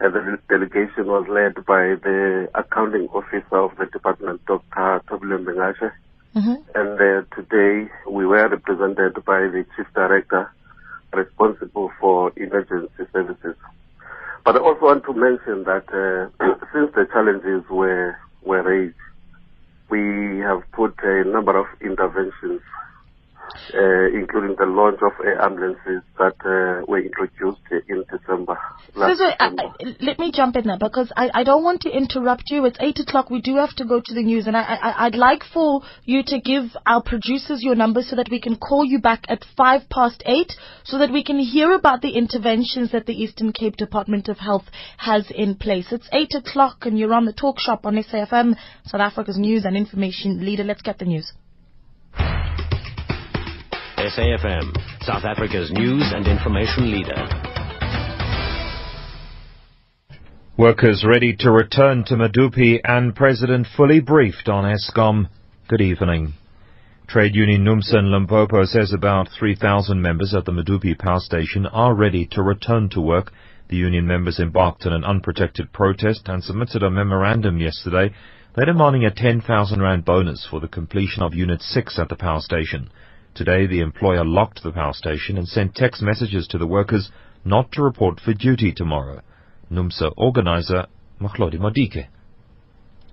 And 0.00 0.12
the 0.12 0.38
delegation 0.48 1.06
was 1.06 1.26
led 1.28 1.54
by 1.64 1.94
the 2.02 2.50
accounting 2.54 3.08
officer 3.08 3.56
of 3.56 3.76
the 3.78 3.86
department, 3.86 4.44
Dr. 4.46 5.02
Tobile 5.08 5.38
Mbengashe. 5.38 5.92
Mm-hmm. 6.34 6.54
And 6.74 7.00
uh, 7.00 7.22
today 7.34 7.90
we 8.10 8.26
were 8.26 8.48
represented 8.48 9.24
by 9.24 9.40
the 9.40 9.64
chief 9.76 9.86
director 9.94 10.50
responsible 11.12 11.90
for 12.00 12.32
emergency 12.36 13.04
services. 13.12 13.56
But 14.44 14.56
I 14.56 14.58
also 14.58 14.84
want 14.84 15.04
to 15.04 15.14
mention 15.14 15.64
that 15.64 15.86
uh, 15.90 16.44
since 16.72 16.92
the 16.94 17.06
challenges 17.12 17.68
were 17.70 18.16
were 18.42 18.62
raised, 18.62 18.94
we 19.90 20.38
have 20.40 20.62
put 20.72 20.94
a 21.02 21.24
number 21.24 21.56
of 21.58 21.66
interventions, 21.80 22.60
uh, 23.74 24.06
including 24.14 24.56
the 24.58 24.66
launch 24.66 24.98
of 25.02 25.12
uh, 25.20 25.44
ambulances 25.44 26.02
that 26.18 26.36
uh, 26.44 26.84
were 26.86 27.00
introduced 27.00 27.60
in 27.88 28.04
December. 28.10 28.58
last 28.94 29.20
I, 29.20 29.30
December. 29.30 29.62
I, 29.62 29.96
let 30.00 30.18
me 30.18 30.32
jump 30.32 30.56
in 30.56 30.64
there 30.64 30.78
because 30.78 31.12
I, 31.16 31.30
I 31.34 31.44
don't 31.44 31.64
want 31.64 31.82
to 31.82 31.90
interrupt 31.90 32.44
you. 32.50 32.64
It's 32.64 32.78
8 32.80 33.00
o'clock. 33.00 33.30
We 33.30 33.40
do 33.40 33.56
have 33.56 33.74
to 33.76 33.84
go 33.84 34.00
to 34.04 34.14
the 34.14 34.22
news. 34.22 34.46
And 34.46 34.56
I, 34.56 34.62
I, 34.62 35.06
I'd 35.06 35.14
like 35.14 35.42
for 35.52 35.82
you 36.04 36.22
to 36.26 36.40
give 36.40 36.64
our 36.86 37.02
producers 37.02 37.62
your 37.62 37.74
number 37.74 38.02
so 38.02 38.16
that 38.16 38.28
we 38.30 38.40
can 38.40 38.56
call 38.56 38.84
you 38.84 38.98
back 38.98 39.24
at 39.28 39.44
5 39.56 39.88
past 39.90 40.22
8 40.26 40.52
so 40.84 40.98
that 40.98 41.12
we 41.12 41.24
can 41.24 41.38
hear 41.38 41.72
about 41.72 42.02
the 42.02 42.16
interventions 42.16 42.92
that 42.92 43.06
the 43.06 43.14
Eastern 43.14 43.52
Cape 43.52 43.76
Department 43.76 44.28
of 44.28 44.38
Health 44.38 44.64
has 44.98 45.30
in 45.30 45.56
place. 45.56 45.86
It's 45.90 46.08
8 46.12 46.34
o'clock 46.34 46.86
and 46.86 46.98
you're 46.98 47.14
on 47.14 47.24
the 47.24 47.32
talk 47.32 47.58
shop 47.58 47.86
on 47.86 47.94
SAFM, 47.96 48.56
South 48.84 49.00
Africa's 49.00 49.38
news 49.38 49.64
and 49.64 49.76
information 49.76 50.44
leader. 50.44 50.64
Let's 50.64 50.82
get 50.82 50.98
the 50.98 51.04
news. 51.04 51.32
SAFM, 54.06 55.02
South 55.02 55.24
Africa's 55.24 55.72
news 55.72 56.12
and 56.14 56.28
information 56.28 56.92
leader. 56.92 57.26
Workers 60.56 61.04
ready 61.04 61.34
to 61.40 61.50
return 61.50 62.04
to 62.04 62.14
Medupi 62.14 62.80
and 62.84 63.16
President 63.16 63.66
fully 63.76 63.98
briefed 63.98 64.48
on 64.48 64.62
Eskom. 64.62 65.28
Good 65.66 65.80
evening. 65.80 66.34
Trade 67.08 67.34
Union 67.34 67.64
NUMSA 67.64 67.98
in 67.98 68.12
Limpopo 68.12 68.64
says 68.64 68.92
about 68.92 69.28
3,000 69.36 70.00
members 70.00 70.34
at 70.36 70.44
the 70.44 70.52
Medupi 70.52 70.96
power 70.96 71.18
station 71.18 71.66
are 71.66 71.92
ready 71.92 72.26
to 72.26 72.44
return 72.44 72.88
to 72.90 73.00
work. 73.00 73.32
The 73.68 73.76
union 73.76 74.06
members 74.06 74.38
embarked 74.38 74.86
on 74.86 74.92
an 74.92 75.04
unprotected 75.04 75.72
protest 75.72 76.28
and 76.28 76.44
submitted 76.44 76.84
a 76.84 76.90
memorandum 76.90 77.58
yesterday. 77.58 78.14
They're 78.54 78.66
demanding 78.66 79.04
a 79.04 79.10
10,000 79.10 79.82
rand 79.82 80.04
bonus 80.04 80.46
for 80.48 80.60
the 80.60 80.68
completion 80.68 81.24
of 81.24 81.34
Unit 81.34 81.60
6 81.60 81.98
at 81.98 82.08
the 82.08 82.14
power 82.14 82.40
station. 82.40 82.88
Today, 83.36 83.66
the 83.66 83.80
employer 83.80 84.24
locked 84.24 84.62
the 84.62 84.72
power 84.72 84.94
station 84.94 85.36
and 85.36 85.46
sent 85.46 85.74
text 85.74 86.00
messages 86.00 86.48
to 86.48 86.56
the 86.56 86.66
workers 86.66 87.10
not 87.44 87.70
to 87.72 87.82
report 87.82 88.18
for 88.18 88.32
duty 88.32 88.72
tomorrow. 88.72 89.20
NUMSA 89.70 90.14
organizer 90.16 90.86
Mahlodi 91.20 91.58
Madike. 91.58 92.06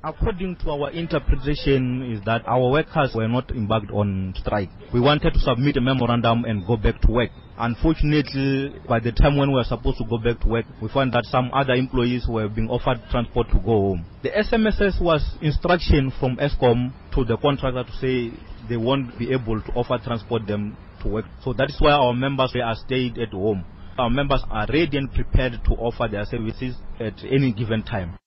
According 0.02 0.56
to 0.64 0.72
our 0.72 0.92
interpretation 0.92 2.10
is 2.10 2.24
that 2.24 2.44
our 2.48 2.72
workers 2.72 3.12
were 3.14 3.28
not 3.28 3.52
embarked 3.52 3.92
on 3.92 4.34
strike. 4.38 4.70
We 4.94 5.02
wanted 5.02 5.34
to 5.34 5.40
submit 5.40 5.76
a 5.76 5.82
memorandum 5.82 6.46
and 6.46 6.66
go 6.66 6.78
back 6.78 7.02
to 7.02 7.12
work. 7.12 7.32
Unfortunately, 7.58 8.80
by 8.88 9.00
the 9.02 9.12
time 9.12 9.36
when 9.36 9.50
we 9.50 9.56
were 9.56 9.66
supposed 9.66 9.98
to 9.98 10.06
go 10.06 10.18
back 10.20 10.40
to 10.40 10.48
work, 10.48 10.66
we 10.82 10.88
found 10.88 11.12
that 11.14 11.26
some 11.26 11.52
other 11.54 11.74
employees 11.74 12.28
were 12.30 12.48
being 12.48 12.70
offered 12.70 13.02
transport 13.12 13.50
to 13.50 13.56
go 13.56 13.92
home. 13.92 14.06
The 14.24 14.30
SMSS 14.30 15.02
was 15.02 15.36
instruction 15.42 16.14
from 16.18 16.38
Eskom 16.38 16.94
to 17.14 17.26
the 17.26 17.36
contractor 17.36 17.84
to 17.84 17.92
say 18.00 18.38
they 18.70 18.78
won't 18.78 19.18
be 19.18 19.32
able 19.32 19.62
to 19.62 19.72
offer 19.74 19.98
transport 20.04 20.48
them 20.48 20.78
to 21.02 21.10
work. 21.10 21.26
So 21.44 21.54
that 21.54 21.70
is 21.70 21.76
why 21.80 21.92
our 21.92 22.14
members 22.14 22.54
are 22.56 22.76
stayed 22.76 23.18
at 23.18 23.30
home. 23.30 23.66
Our 23.98 24.10
members 24.10 24.44
are 24.50 24.66
ready 24.68 24.98
and 24.98 25.12
prepared 25.12 25.54
to 25.66 25.72
offer 25.74 26.08
their 26.10 26.26
services 26.26 26.76
at 27.00 27.14
any 27.24 27.54
given 27.54 27.84
time. 27.84 28.18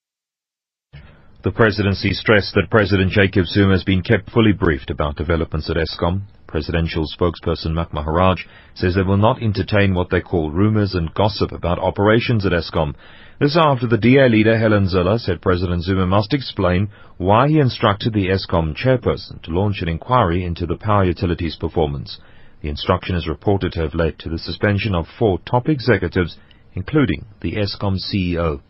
The 1.42 1.52
presidency 1.52 2.12
stressed 2.12 2.54
that 2.54 2.70
President 2.70 3.12
Jacob 3.12 3.46
Zuma 3.46 3.72
has 3.72 3.84
been 3.84 4.02
kept 4.02 4.30
fully 4.30 4.52
briefed 4.52 4.90
about 4.90 5.16
developments 5.16 5.70
at 5.70 5.76
Eskom. 5.76 6.22
Presidential 6.46 7.04
spokesperson 7.06 7.72
Mac 7.72 7.92
Maharaj 7.92 8.44
says 8.74 8.94
they 8.94 9.02
will 9.02 9.16
not 9.16 9.42
entertain 9.42 9.94
what 9.94 10.10
they 10.10 10.20
call 10.20 10.50
rumors 10.50 10.94
and 10.94 11.12
gossip 11.14 11.52
about 11.52 11.78
operations 11.78 12.46
at 12.46 12.52
Eskom. 12.52 12.94
This 13.40 13.56
after 13.56 13.86
the 13.86 13.98
DA 13.98 14.28
leader 14.28 14.56
Helen 14.56 14.86
Zille 14.86 15.18
said 15.18 15.42
President 15.42 15.82
Zuma 15.82 16.06
must 16.06 16.32
explain 16.32 16.88
why 17.16 17.48
he 17.48 17.58
instructed 17.58 18.12
the 18.12 18.28
Eskom 18.28 18.76
chairperson 18.76 19.42
to 19.42 19.50
launch 19.50 19.82
an 19.82 19.88
inquiry 19.88 20.44
into 20.44 20.66
the 20.66 20.76
power 20.76 21.04
utilities 21.04 21.56
performance. 21.56 22.18
The 22.62 22.68
instruction 22.68 23.16
is 23.16 23.28
reported 23.28 23.72
to 23.72 23.80
have 23.80 23.94
led 23.94 24.18
to 24.20 24.28
the 24.28 24.38
suspension 24.38 24.94
of 24.94 25.06
four 25.18 25.38
top 25.40 25.68
executives, 25.68 26.38
including 26.74 27.26
the 27.40 27.56
Eskom 27.56 27.98
CEO. 27.98 28.60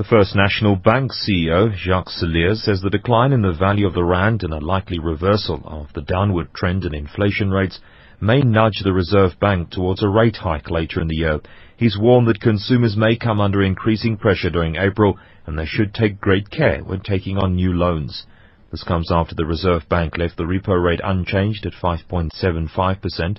The 0.00 0.16
First 0.16 0.34
National 0.34 0.76
Bank 0.76 1.12
CEO, 1.12 1.74
Jacques 1.74 2.08
Celliers, 2.08 2.62
says 2.62 2.80
the 2.80 2.88
decline 2.88 3.34
in 3.34 3.42
the 3.42 3.52
value 3.52 3.86
of 3.86 3.92
the 3.92 4.02
rand 4.02 4.42
and 4.42 4.54
a 4.54 4.58
likely 4.58 4.98
reversal 4.98 5.60
of 5.66 5.92
the 5.92 6.00
downward 6.00 6.54
trend 6.54 6.86
in 6.86 6.94
inflation 6.94 7.50
rates 7.50 7.80
may 8.18 8.40
nudge 8.40 8.80
the 8.82 8.94
Reserve 8.94 9.38
Bank 9.40 9.68
towards 9.68 10.02
a 10.02 10.08
rate 10.08 10.36
hike 10.36 10.70
later 10.70 11.02
in 11.02 11.08
the 11.08 11.16
year. 11.16 11.40
He's 11.76 11.98
warned 11.98 12.28
that 12.28 12.40
consumers 12.40 12.96
may 12.96 13.14
come 13.14 13.42
under 13.42 13.62
increasing 13.62 14.16
pressure 14.16 14.48
during 14.48 14.76
April 14.76 15.18
and 15.46 15.58
they 15.58 15.66
should 15.66 15.92
take 15.92 16.18
great 16.18 16.48
care 16.48 16.82
when 16.82 17.00
taking 17.00 17.36
on 17.36 17.54
new 17.54 17.74
loans. 17.74 18.24
This 18.70 18.82
comes 18.82 19.12
after 19.12 19.34
the 19.34 19.44
Reserve 19.44 19.86
Bank 19.90 20.16
left 20.16 20.38
the 20.38 20.44
repo 20.44 20.82
rate 20.82 21.02
unchanged 21.04 21.66
at 21.66 21.74
5.75%. 21.74 23.36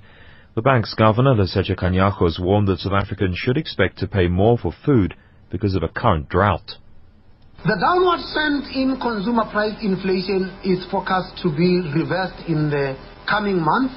The 0.54 0.62
bank's 0.62 0.94
governor, 0.94 1.34
Lesetja 1.34 1.76
Kganyago, 1.76 2.26
has 2.26 2.38
warned 2.40 2.68
that 2.68 2.82
South 2.82 2.94
Africans 2.94 3.40
should 3.40 3.58
expect 3.58 3.98
to 3.98 4.08
pay 4.08 4.28
more 4.28 4.60
for 4.60 4.72
food 4.72 5.16
because 5.52 5.76
of 5.76 5.84
a 5.84 5.90
current 5.90 6.30
drought. 6.30 6.66
The 7.62 7.78
downward 7.78 8.26
trend 8.34 8.74
in 8.74 8.98
consumer 8.98 9.46
price 9.52 9.78
inflation 9.86 10.50
is 10.66 10.82
forecast 10.90 11.38
to 11.46 11.54
be 11.54 11.78
reversed 11.94 12.50
in 12.50 12.74
the 12.74 12.98
coming 13.30 13.62
months 13.62 13.94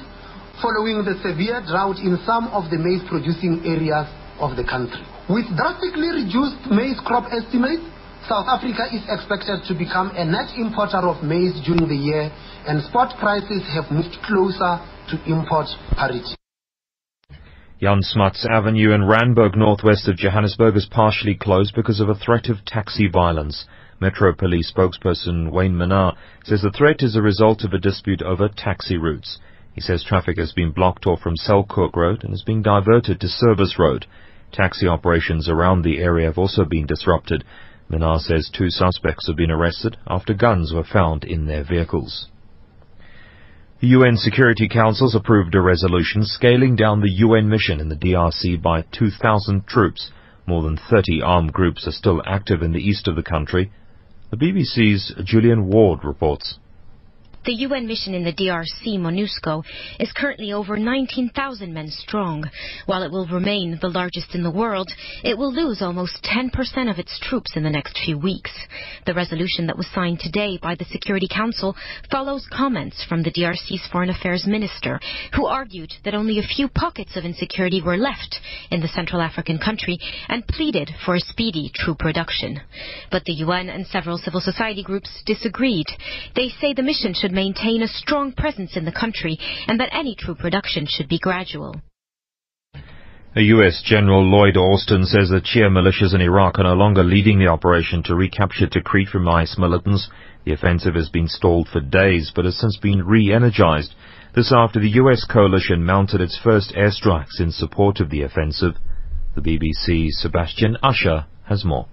following 0.61 1.01
the 1.01 1.17
severe 1.25 1.65
drought 1.65 1.97
in 1.97 2.21
some 2.29 2.47
of 2.53 2.69
the 2.69 2.77
maize 2.77 3.01
producing 3.09 3.65
areas 3.65 4.05
of 4.37 4.53
the 4.55 4.63
country. 4.63 5.01
With 5.27 5.49
drastically 5.57 6.13
reduced 6.13 6.61
maize 6.69 7.01
crop 7.01 7.25
estimates, 7.33 7.81
South 8.29 8.45
Africa 8.45 8.85
is 8.93 9.01
expected 9.09 9.65
to 9.65 9.73
become 9.73 10.13
a 10.13 10.25
net 10.25 10.53
importer 10.57 11.01
of 11.01 11.25
maize 11.25 11.57
during 11.65 11.89
the 11.89 11.97
year 11.97 12.29
and 12.69 12.85
spot 12.85 13.17
prices 13.17 13.65
have 13.73 13.89
moved 13.89 14.13
closer 14.25 14.77
to 15.09 15.15
import 15.25 15.65
parity. 15.97 16.37
Jan 17.81 18.01
Smuts 18.01 18.45
Avenue 18.49 18.93
in 18.93 19.01
Randburg, 19.01 19.57
northwest 19.57 20.07
of 20.07 20.15
Johannesburg, 20.15 20.77
is 20.77 20.87
partially 20.89 21.35
closed 21.35 21.75
because 21.75 21.99
of 21.99 22.07
a 22.07 22.15
threat 22.15 22.47
of 22.47 22.63
taxi 22.63 23.09
violence. 23.09 23.65
Metro 23.99 24.33
Police 24.33 24.71
spokesperson 24.71 25.51
Wayne 25.51 25.75
Minnaar 25.75 26.15
says 26.45 26.61
the 26.61 26.71
threat 26.71 27.03
is 27.03 27.17
a 27.17 27.21
result 27.21 27.65
of 27.65 27.73
a 27.73 27.77
dispute 27.77 28.21
over 28.21 28.47
taxi 28.47 28.95
routes. 28.95 29.39
He 29.73 29.81
says 29.81 30.05
traffic 30.05 30.37
has 30.37 30.53
been 30.53 30.71
blocked 30.71 31.05
off 31.05 31.19
from 31.19 31.35
Selkirk 31.35 31.97
Road 31.97 32.23
and 32.23 32.33
is 32.33 32.43
being 32.43 32.61
diverted 32.61 33.19
to 33.19 33.27
Service 33.27 33.77
Road. 33.77 34.05
Taxi 34.53 34.87
operations 34.87 35.49
around 35.49 35.81
the 35.81 35.99
area 35.99 36.27
have 36.27 36.37
also 36.37 36.63
been 36.63 36.85
disrupted. 36.85 37.43
Minnaar 37.91 38.19
says 38.21 38.49
two 38.49 38.69
suspects 38.69 39.27
have 39.27 39.35
been 39.35 39.51
arrested 39.51 39.97
after 40.07 40.33
guns 40.33 40.71
were 40.73 40.85
found 40.85 41.25
in 41.25 41.45
their 41.45 41.65
vehicles. 41.65 42.29
The 43.85 43.91
UN 43.91 44.17
Security 44.17 44.67
Council 44.67 45.05
has 45.05 45.13
approved 45.13 45.53
a 45.53 45.61
resolution 45.61 46.25
scaling 46.25 46.75
down 46.75 47.01
the 47.01 47.17
UN 47.17 47.47
mission 47.47 47.79
in 47.79 47.87
the 47.87 47.95
DRC 47.95 48.59
by 48.59 48.81
2,000 48.81 49.67
troops. 49.67 50.09
More 50.47 50.63
than 50.63 50.75
30 50.75 51.21
armed 51.21 51.53
groups 51.53 51.87
are 51.87 51.91
still 51.91 52.19
active 52.25 52.63
in 52.63 52.71
the 52.71 52.79
east 52.79 53.07
of 53.07 53.15
the 53.15 53.21
country. 53.21 53.71
The 54.31 54.37
BBC's 54.37 55.13
Julian 55.23 55.67
Ward 55.67 56.03
reports. 56.03 56.57
The 57.45 57.53
UN 57.53 57.85
mission 57.85 58.15
in 58.15 58.23
the 58.23 58.33
DRC, 58.33 58.97
MONUSCO, 58.97 59.63
is 59.99 60.11
currently 60.13 60.51
over 60.51 60.77
19,000 60.77 61.71
men 61.71 61.91
strong. 61.91 62.49
While 62.87 63.03
it 63.03 63.11
will 63.11 63.27
remain 63.27 63.77
the 63.79 63.87
largest 63.87 64.33
in 64.33 64.41
the 64.41 64.49
world, 64.49 64.91
it 65.23 65.37
will 65.37 65.53
lose 65.53 65.79
almost 65.79 66.23
10% 66.23 66.89
of 66.89 66.97
its 66.97 67.19
troops 67.19 67.55
in 67.55 67.61
the 67.61 67.69
next 67.69 67.99
few 68.03 68.17
weeks. 68.17 68.49
The 69.05 69.13
resolution 69.13 69.67
that 69.67 69.77
was 69.77 69.85
signed 69.93 70.21
today 70.21 70.57
by 70.59 70.73
the 70.73 70.85
Security 70.85 71.27
Council 71.27 71.75
follows 72.09 72.47
comments 72.51 73.05
from 73.07 73.21
the 73.21 73.31
DRC's 73.31 73.87
Foreign 73.91 74.09
Affairs 74.09 74.47
Minister, 74.47 74.99
who 75.35 75.45
argued 75.45 75.93
that 76.03 76.15
only 76.15 76.39
a 76.39 76.55
few 76.55 76.67
pockets 76.67 77.15
of 77.15 77.25
insecurity 77.25 77.79
were 77.79 77.97
left 77.97 78.39
in 78.71 78.81
the 78.81 78.87
Central 78.87 79.21
African 79.21 79.59
country 79.59 79.99
and 80.29 80.47
pleaded 80.47 80.89
for 81.05 81.13
a 81.13 81.19
speedy 81.19 81.71
troop 81.75 82.03
reduction. 82.03 82.59
But 83.11 83.25
the 83.25 83.33
UN 83.33 83.69
and 83.69 83.85
several 83.85 84.17
civil 84.17 84.41
society 84.41 84.81
groups 84.81 85.21
disagreed. 85.27 85.85
They 86.35 86.49
say 86.49 86.73
the 86.73 86.81
mission 86.81 87.13
should 87.13 87.34
maintain 87.35 87.83
a 87.83 87.87
strong 87.87 88.31
presence 88.31 88.75
in 88.75 88.85
the 88.85 88.91
country 88.91 89.37
and 89.67 89.79
that 89.79 89.93
any 89.93 90.15
troop 90.15 90.41
reduction 90.41 90.87
should 90.87 91.07
be 91.07 91.19
gradual. 91.19 91.75
A 93.37 93.41
U.S. 93.41 93.83
General 93.85 94.23
Lloyd 94.23 94.55
Austin 94.55 95.03
says 95.03 95.27
that 95.27 95.43
Shia 95.43 95.69
militias 95.69 96.15
in 96.15 96.21
Iraq 96.21 96.57
are 96.57 96.63
no 96.63 96.73
longer 96.73 97.03
leading 97.03 97.37
the 97.37 97.47
operation 97.47 98.01
to 98.03 98.15
recapture 98.15 98.65
Tikrit 98.65 99.09
from 99.09 99.27
IS 99.27 99.57
militants. 99.57 100.09
The 100.45 100.53
offensive 100.53 100.95
has 100.95 101.09
been 101.09 101.27
stalled 101.27 101.67
for 101.67 101.81
days, 101.81 102.31
but 102.33 102.45
has 102.45 102.57
since 102.57 102.77
been 102.77 103.05
re-energized. 103.05 103.93
This 104.33 104.53
after 104.55 104.79
the 104.79 104.95
U.S. 105.01 105.25
coalition 105.25 105.83
mounted 105.83 106.21
its 106.21 106.39
first 106.41 106.73
airstrikes 106.77 107.41
in 107.41 107.51
support 107.51 107.99
of 107.99 108.09
the 108.09 108.21
offensive. 108.21 108.75
The 109.35 109.41
BBC's 109.41 110.21
Sebastian 110.21 110.77
Usher 110.81 111.25
has 111.43 111.65
more. 111.65 111.89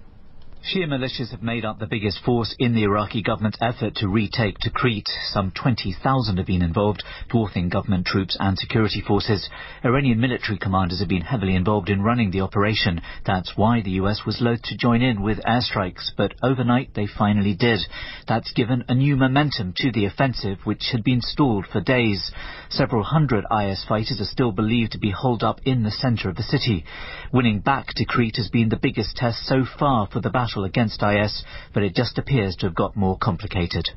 Shia 0.63 0.87
militias 0.87 1.31
have 1.31 1.43
made 1.43 1.65
up 1.65 1.79
the 1.79 1.87
biggest 1.87 2.23
force 2.23 2.55
in 2.57 2.73
the 2.73 2.83
Iraqi 2.83 3.21
government's 3.21 3.57
effort 3.61 3.95
to 3.95 4.07
retake 4.07 4.55
Tikrit. 4.59 5.03
Some 5.33 5.51
20,000 5.51 6.37
have 6.37 6.45
been 6.45 6.61
involved, 6.61 7.03
dwarfing 7.27 7.67
government 7.67 8.05
troops 8.05 8.37
and 8.39 8.57
security 8.57 9.01
forces. 9.05 9.49
Iranian 9.83 10.21
military 10.21 10.57
commanders 10.57 11.01
have 11.01 11.09
been 11.09 11.21
heavily 11.21 11.55
involved 11.55 11.89
in 11.89 12.01
running 12.01 12.31
the 12.31 12.39
operation. 12.39 13.01
That's 13.25 13.57
why 13.57 13.81
the 13.81 13.99
US 14.03 14.21
was 14.25 14.39
loath 14.39 14.61
to 14.63 14.77
join 14.77 15.01
in 15.01 15.21
with 15.21 15.43
airstrikes, 15.43 16.11
but 16.15 16.33
overnight 16.41 16.93
they 16.93 17.07
finally 17.07 17.55
did. 17.55 17.81
That's 18.29 18.53
given 18.53 18.85
a 18.87 18.95
new 18.95 19.17
momentum 19.17 19.73
to 19.79 19.91
the 19.91 20.05
offensive, 20.05 20.59
which 20.63 20.91
had 20.93 21.03
been 21.03 21.19
stalled 21.19 21.65
for 21.73 21.81
days. 21.81 22.31
Several 22.73 23.03
hundred 23.03 23.45
IS 23.51 23.85
fighters 23.87 24.19
are 24.19 24.25
still 24.25 24.51
believed 24.51 24.93
to 24.93 24.99
be 24.99 25.11
holed 25.11 25.43
up 25.43 25.59
in 25.65 25.83
the 25.83 25.91
center 25.91 26.29
of 26.29 26.35
the 26.35 26.43
city. 26.43 26.85
Winning 27.31 27.59
back 27.59 27.87
Tikrit 27.95 28.37
has 28.37 28.49
been 28.49 28.69
the 28.69 28.79
biggest 28.81 29.15
test 29.15 29.45
so 29.45 29.65
far 29.79 30.07
for 30.07 30.19
the 30.19 30.29
battle 30.29 30.43
battle 30.53 30.65
against 30.65 31.01
IS, 31.01 31.43
but 31.73 31.83
it 31.83 31.95
just 31.95 32.17
appears 32.17 32.55
to 32.57 32.65
have 32.67 32.75
got 32.75 32.95
more 32.95 33.17
complicated. 33.17 33.89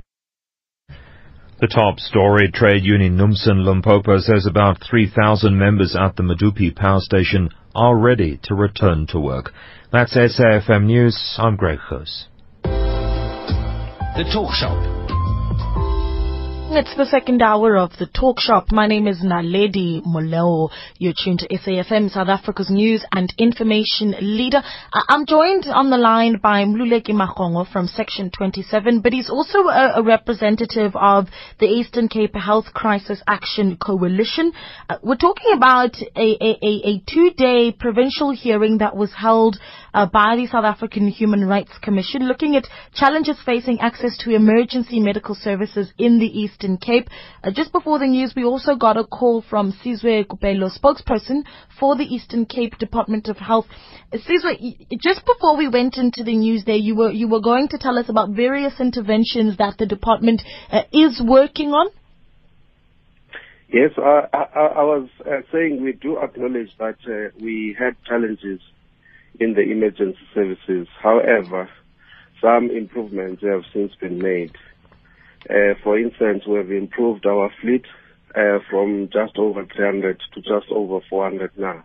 The 1.59 1.69
top 1.69 1.99
story, 1.99 2.51
trade 2.53 2.85
union 2.85 3.17
NUMSA 3.17 3.65
Limpopo 3.65 4.19
says 4.19 4.47
about 4.47 4.85
3,000 4.89 5.59
members 5.59 5.97
at 5.97 6.17
the 6.17 6.23
Medupi 6.23 6.75
power 6.77 7.01
station 7.01 7.49
are 7.75 7.97
ready 7.97 8.39
to 8.45 8.55
return 8.55 9.07
to 9.09 9.19
work. 9.19 9.53
That's 9.91 10.15
SAFM 10.15 10.85
News. 10.85 11.37
I'm 11.39 11.57
Greg 11.57 11.79
Hus. 11.79 12.27
The 12.63 14.25
Talk 14.33 14.53
Shop. 14.53 15.06
It's 16.69 16.97
the 16.97 17.07
second 17.07 17.43
hour 17.43 17.77
of 17.77 17.93
the 17.97 18.07
talk 18.07 18.41
shop. 18.41 18.73
My 18.73 18.89
name 18.89 19.07
is 19.07 19.23
Naledi 19.23 20.03
Moleo. 20.05 20.69
You're 20.99 21.15
tuned 21.17 21.39
to 21.39 21.49
SAFM, 21.49 22.11
South 22.11 22.29
Africa's 22.29 22.69
news 22.69 23.05
and 23.13 23.33
information 23.39 24.17
leader. 24.21 24.61
I'm 24.93 25.27
joined 25.27 25.67
on 25.69 25.91
the 25.91 25.97
line 25.97 26.39
by 26.43 26.65
Mluleki 26.65 27.11
Magongo 27.11 27.71
from 27.71 27.87
Section 27.87 28.33
27, 28.37 29.01
but 29.01 29.13
he's 29.13 29.31
also 29.31 29.59
a, 29.69 29.93
a 30.01 30.03
representative 30.03 30.97
of 30.97 31.29
the 31.61 31.67
Eastern 31.67 32.09
Cape 32.09 32.35
Health 32.35 32.67
Crisis 32.75 33.23
Action 33.29 33.77
Coalition. 33.77 34.53
Uh, 34.91 34.97
we're 35.05 35.15
talking 35.15 35.53
about 35.55 35.95
a, 36.17 36.37
a, 36.43 36.91
a 36.91 37.03
two-day 37.09 37.77
provincial 37.79 38.33
hearing 38.33 38.79
that 38.79 38.97
was 38.97 39.13
held 39.17 39.57
uh, 39.97 40.05
by 40.05 40.37
the 40.37 40.47
South 40.47 40.65
African 40.65 41.09
Human 41.09 41.47
Rights 41.47 41.73
Commission 41.83 42.29
looking 42.29 42.55
at 42.55 42.69
challenges 42.95 43.39
facing 43.47 43.81
access 43.81 44.15
to 44.19 44.35
emergency 44.35 45.01
medical 45.01 45.35
services 45.35 45.91
in 45.97 46.19
the 46.19 46.27
Eastern 46.27 46.77
Cape. 46.77 47.09
Uh, 47.43 47.51
just 47.51 47.73
before 47.73 47.99
the 47.99 48.07
news, 48.07 48.35
we 48.37 48.45
also 48.45 48.75
got 48.75 48.99
a 48.99 49.05
call 49.05 49.43
from 49.49 49.73
Sizwe 49.73 50.27
Kupelo, 50.27 50.71
spokesperson 50.71 51.45
for 51.81 51.97
the 51.97 52.05
Eastern 52.05 52.45
Cape 52.45 52.77
Department 52.79 53.29
of 53.29 53.39
Health. 53.39 53.65
Uh, 54.13 54.19
Sizwe, 54.19 54.87
just 55.03 55.25
before 55.25 55.57
we 55.57 55.67
went 55.67 55.97
into 55.97 56.23
the 56.23 56.37
news 56.37 56.65
there, 56.67 56.77
you 56.77 56.95
were, 56.95 57.11
you 57.11 57.27
were 57.27 57.41
going 57.41 57.69
to 57.69 57.79
tell 57.79 57.99
us 57.99 58.11
about 58.11 58.31
various 58.31 58.75
interventions 58.79 59.57
that 59.57 59.79
the 59.79 59.87
department 59.87 60.43
uh, 60.71 60.83
is 60.93 61.23
working 61.27 61.71
on. 61.71 61.89
Yes, 63.73 63.91
uh, 63.97 64.29
I, 64.33 64.45
I, 64.77 64.83
was 64.85 65.09
uh, 65.21 65.41
saying 65.53 65.83
we 65.83 65.93
do 65.93 66.19
acknowledge 66.19 66.71
that 66.79 66.97
uh, 67.09 67.35
we 67.43 67.75
had 67.77 67.97
challenges 68.07 68.61
in 69.41 69.55
the 69.55 69.63
emergency 69.63 70.19
services. 70.35 70.89
However, 71.03 71.69
some 72.41 72.71
improvements 72.71 73.43
have 73.43 73.63
since 73.73 73.95
been 73.97 74.19
made. 74.19 74.53
Uh, 75.49 75.75
for 75.83 75.99
instance, 75.99 76.45
we 76.47 76.57
have 76.57 76.71
improved 76.71 77.27
our 77.27 77.51
fleet 77.61 77.85
uh, 78.35 78.59
from 78.69 79.09
just 79.13 79.39
over 79.39 79.65
300 79.65 80.21
to 80.35 80.41
just 80.43 80.71
over 80.71 81.01
400 81.09 81.53
now. 81.57 81.85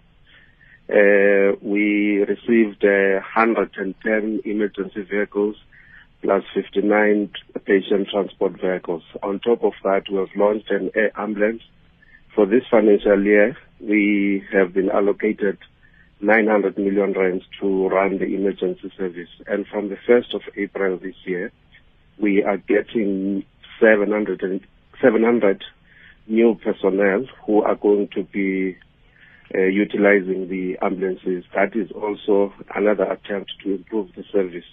uh, 0.91 1.55
we 1.61 2.19
received 2.27 2.83
uh, 2.83 3.21
110 3.35 4.41
emergency 4.43 5.01
vehicles 5.03 5.55
plus 6.21 6.43
59 6.53 7.31
patient 7.65 8.09
transport 8.11 8.59
vehicles. 8.59 9.03
On 9.23 9.39
top 9.39 9.63
of 9.63 9.73
that, 9.83 10.03
we 10.11 10.17
have 10.17 10.35
launched 10.35 10.69
an 10.69 10.91
air 10.95 11.11
ambulance. 11.17 11.63
For 12.35 12.45
this 12.45 12.63
financial 12.69 13.23
year, 13.23 13.55
we 13.79 14.43
have 14.51 14.73
been 14.73 14.89
allocated 14.89 15.57
900 16.21 16.77
million 16.77 17.13
rands 17.13 17.43
to 17.59 17.89
run 17.89 18.19
the 18.19 18.25
emergency 18.25 18.91
service. 18.97 19.29
And 19.47 19.65
from 19.67 19.89
the 19.89 19.97
1st 20.07 20.35
of 20.35 20.41
April 20.55 20.97
this 20.97 21.15
year, 21.25 21.51
we 22.19 22.43
are 22.43 22.57
getting 22.57 23.43
700, 23.79 24.43
and, 24.43 24.61
700 25.01 25.63
new 26.27 26.55
personnel 26.63 27.25
who 27.45 27.63
are 27.63 27.75
going 27.75 28.07
to 28.15 28.23
be 28.23 28.77
uh, 29.53 29.63
utilizing 29.63 30.47
the 30.47 30.77
ambulances. 30.81 31.43
That 31.55 31.75
is 31.75 31.91
also 31.91 32.53
another 32.75 33.03
attempt 33.03 33.51
to 33.63 33.75
improve 33.75 34.09
the 34.15 34.23
service. 34.31 34.65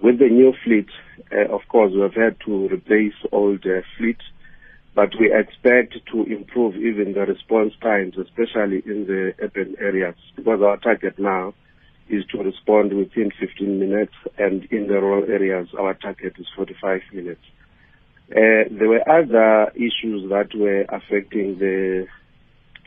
With 0.00 0.18
the 0.18 0.28
new 0.28 0.54
fleet, 0.64 0.88
uh, 1.32 1.52
of 1.52 1.62
course, 1.68 1.92
we 1.94 2.00
have 2.00 2.14
had 2.14 2.36
to 2.46 2.68
replace 2.68 3.14
old 3.30 3.64
uh, 3.66 3.82
fleet, 3.96 4.18
but 4.98 5.10
we 5.20 5.32
expect 5.32 5.94
to 6.10 6.24
improve 6.24 6.74
even 6.74 7.12
the 7.14 7.20
response 7.20 7.72
times, 7.80 8.14
especially 8.18 8.82
in 8.84 9.06
the 9.06 9.32
urban 9.40 9.76
areas, 9.78 10.16
because 10.34 10.60
our 10.60 10.76
target 10.76 11.16
now 11.20 11.54
is 12.08 12.24
to 12.32 12.38
respond 12.38 12.92
within 12.92 13.30
15 13.38 13.78
minutes, 13.78 14.14
and 14.38 14.64
in 14.72 14.88
the 14.88 14.94
rural 14.94 15.22
areas, 15.30 15.68
our 15.78 15.94
target 15.94 16.32
is 16.36 16.46
45 16.56 17.00
minutes. 17.12 17.40
Uh, 18.32 18.66
there 18.76 18.88
were 18.88 19.08
other 19.08 19.70
issues 19.76 20.28
that 20.30 20.48
were 20.56 20.82
affecting 20.88 21.60
the 21.60 22.08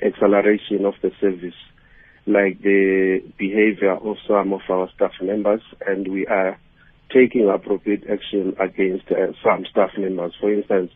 acceleration 0.06 0.84
of 0.84 0.96
the 1.02 1.12
service, 1.22 1.56
like 2.28 2.62
the 2.62 3.24
behavior 3.38 3.94
of 3.96 4.18
some 4.28 4.52
of 4.52 4.60
our 4.70 4.90
staff 4.96 5.14
members, 5.22 5.62
and 5.88 6.12
we 6.12 6.28
are 6.28 6.60
taking 7.14 7.50
appropriate 7.50 8.04
action 8.12 8.54
against 8.60 9.10
uh, 9.12 9.32
some 9.42 9.66
staff 9.72 9.92
members. 9.98 10.34
For 10.42 10.54
instance, 10.54 10.92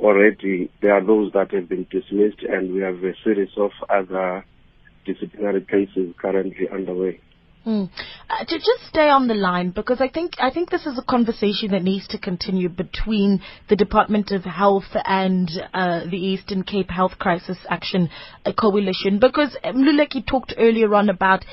already 0.00 0.70
there 0.82 0.94
are 0.94 1.04
those 1.04 1.32
that 1.32 1.52
have 1.52 1.68
been 1.68 1.86
dismissed, 1.90 2.42
and 2.42 2.74
we 2.74 2.80
have 2.80 2.96
a 2.96 3.12
series 3.24 3.50
of 3.56 3.70
other 3.88 4.44
disciplinary 5.04 5.62
cases 5.62 6.14
currently 6.20 6.68
underway. 6.72 7.20
Mm. 7.66 7.90
Uh, 8.30 8.44
to 8.46 8.56
just 8.56 8.88
stay 8.88 9.10
on 9.10 9.28
the 9.28 9.34
line 9.34 9.70
because 9.70 10.00
I 10.00 10.08
think 10.08 10.32
I 10.38 10.50
think 10.50 10.70
this 10.70 10.86
is 10.86 10.98
a 10.98 11.02
conversation 11.02 11.72
that 11.72 11.82
needs 11.82 12.08
to 12.08 12.18
continue 12.18 12.70
between 12.70 13.42
the 13.68 13.76
Department 13.76 14.30
of 14.30 14.44
Health 14.44 14.96
and 15.04 15.50
uh, 15.74 16.06
the 16.10 16.16
Eastern 16.16 16.62
Cape 16.62 16.90
Health 16.90 17.18
Crisis 17.18 17.58
Action 17.68 18.08
Coalition 18.58 19.18
because 19.18 19.58
Mluleki 19.62 20.26
talked 20.26 20.54
earlier 20.56 20.94
on 20.94 21.10
about 21.10 21.44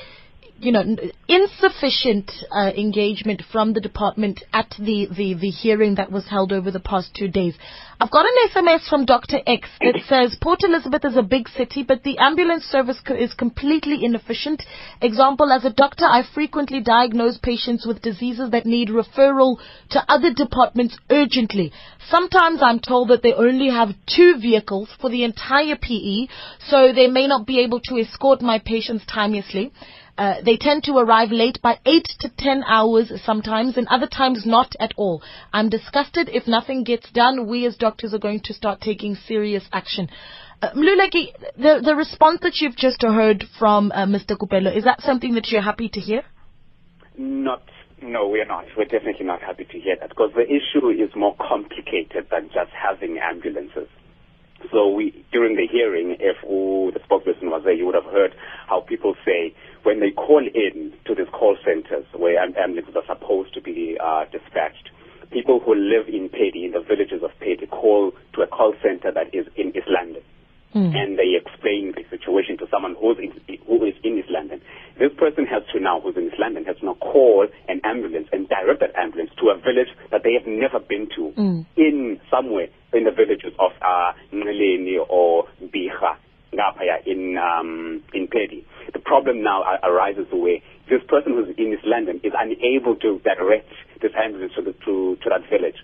you 0.60 0.72
know, 0.72 0.84
insufficient 1.28 2.30
uh, 2.50 2.70
engagement 2.76 3.42
from 3.52 3.72
the 3.72 3.80
department 3.80 4.42
at 4.52 4.74
the, 4.78 5.06
the, 5.16 5.34
the 5.34 5.50
hearing 5.50 5.94
that 5.94 6.10
was 6.10 6.26
held 6.28 6.52
over 6.52 6.70
the 6.70 6.80
past 6.80 7.14
two 7.14 7.28
days. 7.28 7.54
I've 8.00 8.10
got 8.10 8.26
an 8.26 8.50
SMS 8.52 8.88
from 8.88 9.06
Dr. 9.06 9.38
X 9.46 9.68
that 9.80 10.00
says 10.08 10.36
Port 10.40 10.60
Elizabeth 10.64 11.04
is 11.04 11.16
a 11.16 11.22
big 11.22 11.48
city, 11.48 11.82
but 11.82 12.02
the 12.02 12.18
ambulance 12.18 12.64
service 12.64 13.00
co- 13.04 13.14
is 13.14 13.34
completely 13.34 14.04
inefficient. 14.04 14.62
Example, 15.00 15.52
as 15.52 15.64
a 15.64 15.72
doctor, 15.72 16.04
I 16.04 16.22
frequently 16.34 16.80
diagnose 16.80 17.38
patients 17.38 17.86
with 17.86 18.02
diseases 18.02 18.50
that 18.50 18.66
need 18.66 18.88
referral 18.88 19.56
to 19.90 20.04
other 20.08 20.32
departments 20.32 20.96
urgently. 21.10 21.72
Sometimes 22.08 22.60
I'm 22.62 22.80
told 22.80 23.08
that 23.08 23.22
they 23.22 23.32
only 23.32 23.68
have 23.68 23.90
two 24.06 24.38
vehicles 24.40 24.88
for 25.00 25.10
the 25.10 25.24
entire 25.24 25.76
PE, 25.76 26.26
so 26.68 26.92
they 26.92 27.06
may 27.06 27.26
not 27.26 27.46
be 27.46 27.60
able 27.60 27.80
to 27.80 27.98
escort 27.98 28.42
my 28.42 28.58
patients 28.58 29.04
timeously. 29.06 29.72
Uh, 30.18 30.42
they 30.44 30.56
tend 30.56 30.82
to 30.82 30.98
arrive 30.98 31.30
late 31.30 31.60
by 31.62 31.78
8 31.86 32.04
to 32.18 32.28
10 32.36 32.64
hours 32.66 33.12
sometimes, 33.24 33.76
and 33.76 33.86
other 33.86 34.08
times 34.08 34.44
not 34.44 34.74
at 34.80 34.92
all. 34.96 35.22
I'm 35.52 35.68
disgusted. 35.68 36.28
If 36.28 36.48
nothing 36.48 36.82
gets 36.82 37.08
done, 37.12 37.46
we 37.46 37.64
as 37.66 37.76
doctors 37.76 38.12
are 38.12 38.18
going 38.18 38.40
to 38.40 38.52
start 38.52 38.80
taking 38.80 39.14
serious 39.14 39.62
action. 39.72 40.08
Uh, 40.60 40.70
Mluleki, 40.72 41.28
the, 41.56 41.80
the 41.84 41.94
response 41.94 42.40
that 42.42 42.56
you've 42.56 42.76
just 42.76 43.00
heard 43.00 43.44
from 43.60 43.92
uh, 43.92 44.06
Mr. 44.06 44.36
Kupelo, 44.36 44.76
is 44.76 44.82
that 44.82 45.00
something 45.02 45.34
that 45.34 45.46
you're 45.50 45.62
happy 45.62 45.88
to 45.88 46.00
hear? 46.00 46.22
Not, 47.16 47.62
no, 48.02 48.26
we're 48.26 48.44
not. 48.44 48.64
We're 48.76 48.86
definitely 48.86 49.24
not 49.24 49.40
happy 49.40 49.66
to 49.66 49.78
hear 49.78 49.94
that 50.00 50.08
because 50.08 50.32
the 50.34 50.42
issue 50.42 50.88
is 50.88 51.14
more 51.14 51.36
complicated 51.36 52.26
than 52.32 52.48
just 52.48 52.72
having 52.74 53.18
ambulances. 53.22 53.86
So 54.72 54.88
we, 54.88 55.24
during 55.30 55.54
the 55.54 55.68
hearing, 55.70 56.16
if 56.18 56.42
ooh, 56.42 56.90
the 56.90 56.98
spokesperson 56.98 57.44
was 57.44 57.62
there, 57.64 57.74
you 57.74 57.86
would 57.86 57.94
have 57.94 58.10
heard 58.12 58.34
how 58.66 58.80
people 58.80 59.14
say 59.24 59.54
when 59.82 60.00
they 60.00 60.10
call 60.10 60.40
in 60.40 60.92
to 61.06 61.14
these 61.14 61.28
call 61.32 61.56
centers 61.64 62.06
where 62.14 62.38
ambulances 62.38 62.94
are 62.96 63.06
supposed 63.06 63.54
to 63.54 63.60
be 63.60 63.96
uh, 64.02 64.24
dispatched, 64.30 64.90
people 65.30 65.60
who 65.60 65.74
live 65.74 66.08
in 66.08 66.28
Peddie, 66.28 66.64
in 66.64 66.72
the 66.72 66.80
villages 66.80 67.22
of 67.22 67.30
Peddie, 67.38 67.66
call 67.66 68.12
to 68.34 68.42
a 68.42 68.46
call 68.46 68.74
center 68.82 69.12
that 69.12 69.34
is 69.34 69.46
in 69.56 69.68
East 69.76 69.88
London. 69.88 70.22
Mm. 70.74 70.92
And 70.94 71.18
they 71.18 71.32
explain 71.32 71.94
the 71.96 72.04
situation 72.10 72.58
to 72.58 72.66
someone 72.70 72.94
who's 73.00 73.16
in, 73.16 73.32
who 73.66 73.84
is 73.86 73.94
in 74.04 74.18
East 74.18 74.28
London. 74.28 74.60
This 74.98 75.10
person 75.16 75.46
has 75.46 75.62
to 75.72 75.80
now, 75.80 76.00
who's 76.00 76.16
in 76.16 76.28
East 76.28 76.38
London, 76.38 76.66
has 76.66 76.76
to 76.78 76.84
now 76.84 76.94
call 77.00 77.46
an 77.68 77.80
ambulance 77.84 78.28
and 78.32 78.48
direct 78.48 78.80
that 78.80 78.94
ambulance 78.94 79.30
to 79.40 79.48
a 79.48 79.56
village 79.56 79.88
that 80.10 80.24
they 80.24 80.34
have 80.34 80.46
never 80.46 80.78
been 80.78 81.08
to 81.16 81.32
mm. 81.40 81.66
in 81.76 82.20
somewhere 82.30 82.68
in 82.92 83.04
the 83.04 83.10
villages 83.10 83.52
of 83.58 83.72
uh, 83.80 84.12
Ngeleni 84.32 84.96
or 85.08 85.48
Biha, 85.62 86.16
Ngapaya 86.52 87.06
in, 87.06 87.36
um, 87.38 88.02
in 88.14 88.28
Peddie. 88.28 88.66
The 88.92 88.98
problem 88.98 89.42
now 89.42 89.62
arises 89.82 90.26
where 90.32 90.58
this 90.88 91.02
person 91.08 91.32
who's 91.34 91.54
in 91.56 91.72
East 91.72 91.84
London 91.84 92.20
is 92.24 92.32
unable 92.36 92.96
to 92.96 93.20
direct 93.20 93.68
this 94.00 94.12
ambulance 94.16 94.52
to, 94.56 94.62
the, 94.62 94.72
to, 94.84 95.16
to 95.22 95.28
that 95.28 95.48
village. 95.50 95.76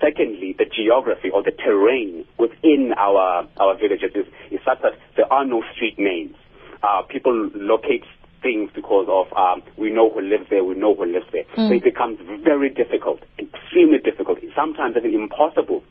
Secondly, 0.00 0.54
the 0.58 0.66
geography 0.66 1.30
or 1.30 1.42
the 1.42 1.52
terrain 1.52 2.24
within 2.38 2.92
our, 2.96 3.46
our 3.58 3.76
villages 3.78 4.10
is, 4.14 4.26
is 4.50 4.60
such 4.64 4.82
that 4.82 4.92
there 5.16 5.32
are 5.32 5.44
no 5.44 5.62
street 5.74 5.98
names. 5.98 6.34
Uh, 6.82 7.02
people 7.02 7.50
locate 7.54 8.04
things 8.42 8.70
because 8.74 9.06
of 9.08 9.30
um, 9.38 9.62
we 9.78 9.90
know 9.90 10.10
who 10.10 10.20
lives 10.20 10.46
there, 10.50 10.64
we 10.64 10.74
know 10.74 10.94
who 10.94 11.06
lives 11.06 11.26
there. 11.32 11.44
Mm. 11.56 11.68
So 11.68 11.74
it 11.74 11.84
becomes 11.84 12.18
very 12.42 12.68
difficult, 12.68 13.22
extremely 13.38 13.98
difficult, 13.98 14.38
sometimes 14.54 14.96
even 14.96 15.14
impossible 15.14 15.84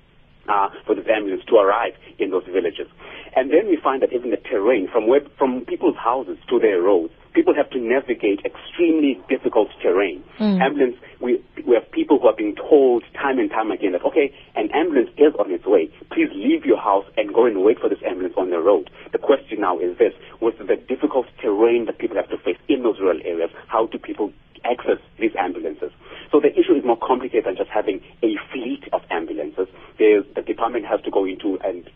uh, 0.49 0.69
for 0.85 0.95
the 0.95 1.03
ambulance 1.09 1.43
to 1.47 1.55
arrive 1.55 1.93
in 2.19 2.31
those 2.31 2.43
villages. 2.45 2.87
And 3.35 3.49
then 3.49 3.67
we 3.67 3.77
find 3.81 4.01
that 4.01 4.11
even 4.11 4.31
the 4.31 4.37
terrain, 4.37 4.89
from 4.91 5.07
where, 5.07 5.21
from 5.37 5.63
people's 5.65 5.95
houses 5.95 6.37
to 6.49 6.59
their 6.59 6.81
roads, 6.81 7.13
people 7.33 7.53
have 7.55 7.69
to 7.71 7.79
navigate 7.79 8.43
extremely 8.43 9.19
difficult 9.29 9.69
terrain. 9.81 10.23
Mm. 10.39 10.59
Ambulance, 10.61 10.97
we, 11.21 11.41
we 11.65 11.75
have 11.75 11.89
people 11.91 12.19
who 12.19 12.27
are 12.27 12.35
being 12.35 12.55
told 12.55 13.03
time 13.15 13.39
and 13.39 13.49
time 13.49 13.71
again 13.71 13.93
that, 13.93 14.03
okay, 14.03 14.35
an 14.55 14.69
ambulance 14.75 15.09
is 15.17 15.33
on 15.39 15.49
its 15.51 15.65
way. 15.65 15.89
Please 16.11 16.27
leave 16.35 16.65
your 16.65 16.79
house 16.79 17.05
and 17.15 17.33
go 17.33 17.45
and 17.45 17.63
wait 17.63 17.79
for 17.79 17.87
this 17.87 18.03
ambulance 18.05 18.35
on 18.37 18.49
the 18.49 18.59
road. 18.59 18.89
The 19.13 19.17
question 19.17 19.61
now 19.61 19.79
is 19.79 19.97
this, 19.97 20.13
with 20.41 20.57
the 20.59 20.75
difficult 20.75 21.27
terrain 21.41 21.85
that 21.85 21.99
people 21.99 22.17
have 22.17 22.29
to 22.29 22.37
face 22.37 22.59
in 22.67 22.83
those 22.83 22.99
rural 22.99 23.21
areas, 23.23 23.51
how 23.67 23.87
do 23.87 23.97
people 23.97 24.33
access 24.65 24.99
these 25.19 25.31
ambulances? 25.39 25.91
So 26.31 26.39
the 26.39 26.51
issue 26.51 26.75
is 26.75 26.83
more 26.83 26.99
complicated 26.99 27.45
than 27.45 27.55
just 27.55 27.69
having 27.69 28.01
a 28.23 28.35
fleet 28.51 28.83
of 28.91 29.01
ambulances. 29.09 29.67
There's, 29.97 30.25
the 30.35 30.41
department 30.41 30.85
has 30.85 31.01
to 31.01 31.11
go 31.11 31.25
into 31.25 31.59
and 31.63 31.89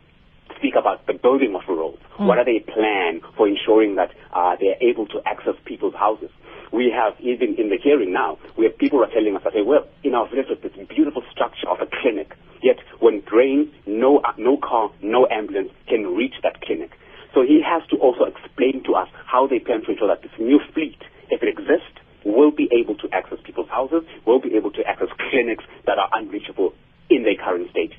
speak 0.76 0.82
about 0.82 1.06
the 1.08 1.14
building 1.14 1.56
of 1.56 1.62
roads. 1.68 2.02
Mm. 2.20 2.28
What 2.28 2.38
are 2.38 2.46
they 2.46 2.60
plan 2.60 3.22
for 3.38 3.48
ensuring 3.48 3.96
that 3.96 4.12
uh, 4.34 4.56
they 4.60 4.68
are 4.68 4.82
able 4.82 5.08
to 5.08 5.22
access 5.26 5.56
people's 5.66 5.96
houses? 5.96 6.30
We 6.72 6.92
have, 6.92 7.14
even 7.20 7.56
in 7.58 7.70
the 7.70 7.78
hearing 7.82 8.12
now, 8.12 8.38
we 8.58 8.66
have 8.66 8.78
people 8.78 9.04
are 9.04 9.12
telling 9.12 9.36
us 9.36 9.44
that, 9.44 9.54
hey, 9.54 9.62
well, 9.62 9.88
in 10.04 10.14
our 10.16 10.28
village, 10.30 10.48
there's 10.50 10.74
this 10.76 10.88
beautiful 10.88 11.24
structure 11.32 11.70
of 11.70 11.78
a 11.80 11.88
clinic. 12.02 12.36
Yet, 12.62 12.78
when 13.00 13.24
rain, 13.32 13.72
no, 13.86 14.20
uh, 14.20 14.34
no 14.38 14.58
car, 14.58 14.92
no 15.02 15.28
ambulance 15.32 15.70
can 15.88 16.16
reach 16.16 16.36
that 16.44 16.62
clinic. 16.62 16.92
So 17.34 17.44
he 17.44 17.62
has 17.64 17.88
to 17.92 17.98
also 17.98 18.24
explain 18.26 18.84
to 18.86 18.96
us 18.96 19.08
how 19.26 19.48
they 19.48 19.60
plan 19.60 19.84
to 19.86 19.92
ensure 19.92 20.08
that 20.08 20.24
this 20.24 20.32
new 20.40 20.60
fleet, 20.74 20.98
if 21.30 21.44
it 21.44 21.50
exists, 21.50 22.00
will 22.26 22.52
be 22.52 22.68
able 22.74 22.96
to 22.96 23.08
access 23.14 23.38
people's 23.46 23.70
houses, 23.70 24.02
will 24.26 24.42
be 24.42 24.56
able 24.56 24.72
to 24.72 24.82
access 24.84 25.10
clinics 25.30 25.64
that 25.86 26.00
are 26.00 26.10
unreachable 26.14 26.74
in 27.10 27.24
their 27.24 27.36
current 27.38 27.70
state. 27.70 27.94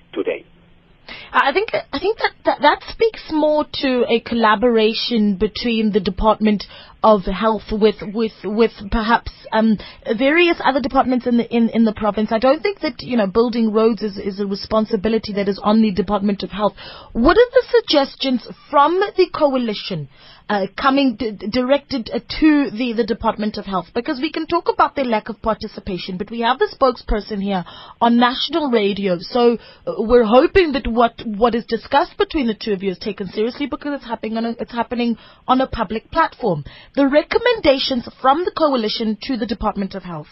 I 1.38 1.52
think 1.52 1.68
I 1.74 1.98
think 1.98 2.16
that, 2.18 2.32
that 2.46 2.58
that 2.62 2.82
speaks 2.90 3.22
more 3.30 3.66
to 3.82 4.06
a 4.08 4.20
collaboration 4.20 5.36
between 5.36 5.92
the 5.92 6.00
Department 6.00 6.64
of 7.02 7.24
Health 7.24 7.64
with 7.70 7.96
with 8.14 8.32
with 8.42 8.72
perhaps 8.90 9.30
um, 9.52 9.76
various 10.16 10.56
other 10.64 10.80
departments 10.80 11.26
in 11.26 11.36
the 11.36 11.54
in, 11.54 11.68
in 11.68 11.84
the 11.84 11.92
province. 11.92 12.32
I 12.32 12.38
don't 12.38 12.62
think 12.62 12.80
that 12.80 13.02
you 13.02 13.18
know 13.18 13.26
building 13.26 13.70
roads 13.70 14.00
is, 14.00 14.16
is 14.16 14.40
a 14.40 14.46
responsibility 14.46 15.34
that 15.34 15.46
is 15.46 15.60
on 15.62 15.82
the 15.82 15.92
Department 15.92 16.42
of 16.42 16.50
Health. 16.50 16.72
What 17.12 17.36
are 17.36 17.50
the 17.52 17.64
suggestions 17.68 18.48
from 18.70 18.98
the 18.98 19.28
coalition 19.32 20.08
uh, 20.48 20.66
coming 20.80 21.16
d- 21.16 21.32
directed 21.50 22.10
uh, 22.12 22.20
to 22.40 22.70
the, 22.70 22.94
the 22.96 23.04
Department 23.04 23.56
of 23.56 23.64
Health? 23.64 23.86
Because 23.94 24.20
we 24.20 24.30
can 24.30 24.46
talk 24.46 24.68
about 24.72 24.94
their 24.94 25.04
lack 25.04 25.28
of 25.28 25.42
participation, 25.42 26.16
but 26.18 26.30
we 26.30 26.40
have 26.40 26.58
the 26.58 26.72
spokesperson 26.72 27.42
here 27.42 27.64
on 28.00 28.18
national 28.18 28.70
radio. 28.70 29.18
So 29.18 29.58
uh, 29.86 29.94
we're 29.98 30.24
hoping 30.24 30.72
that 30.72 30.86
what, 30.86 31.20
what 31.24 31.54
is 31.54 31.64
discussed 31.66 32.16
between 32.16 32.46
the 32.46 32.54
two 32.54 32.72
of 32.72 32.82
you 32.82 32.92
is 32.92 32.98
taken 32.98 33.28
seriously 33.28 33.66
because 33.66 33.94
it's 33.94 34.06
happening 34.06 34.36
on 34.36 34.44
a, 34.44 34.50
it's 34.60 34.72
happening 34.72 35.16
on 35.48 35.60
a 35.60 35.66
public 35.66 36.10
platform. 36.10 36.64
The 36.94 37.08
recommendations 37.08 38.08
from 38.20 38.44
the 38.44 38.52
coalition 38.56 39.18
to 39.22 39.36
the 39.36 39.46
Department 39.46 39.94
of 39.94 40.04
Health. 40.04 40.28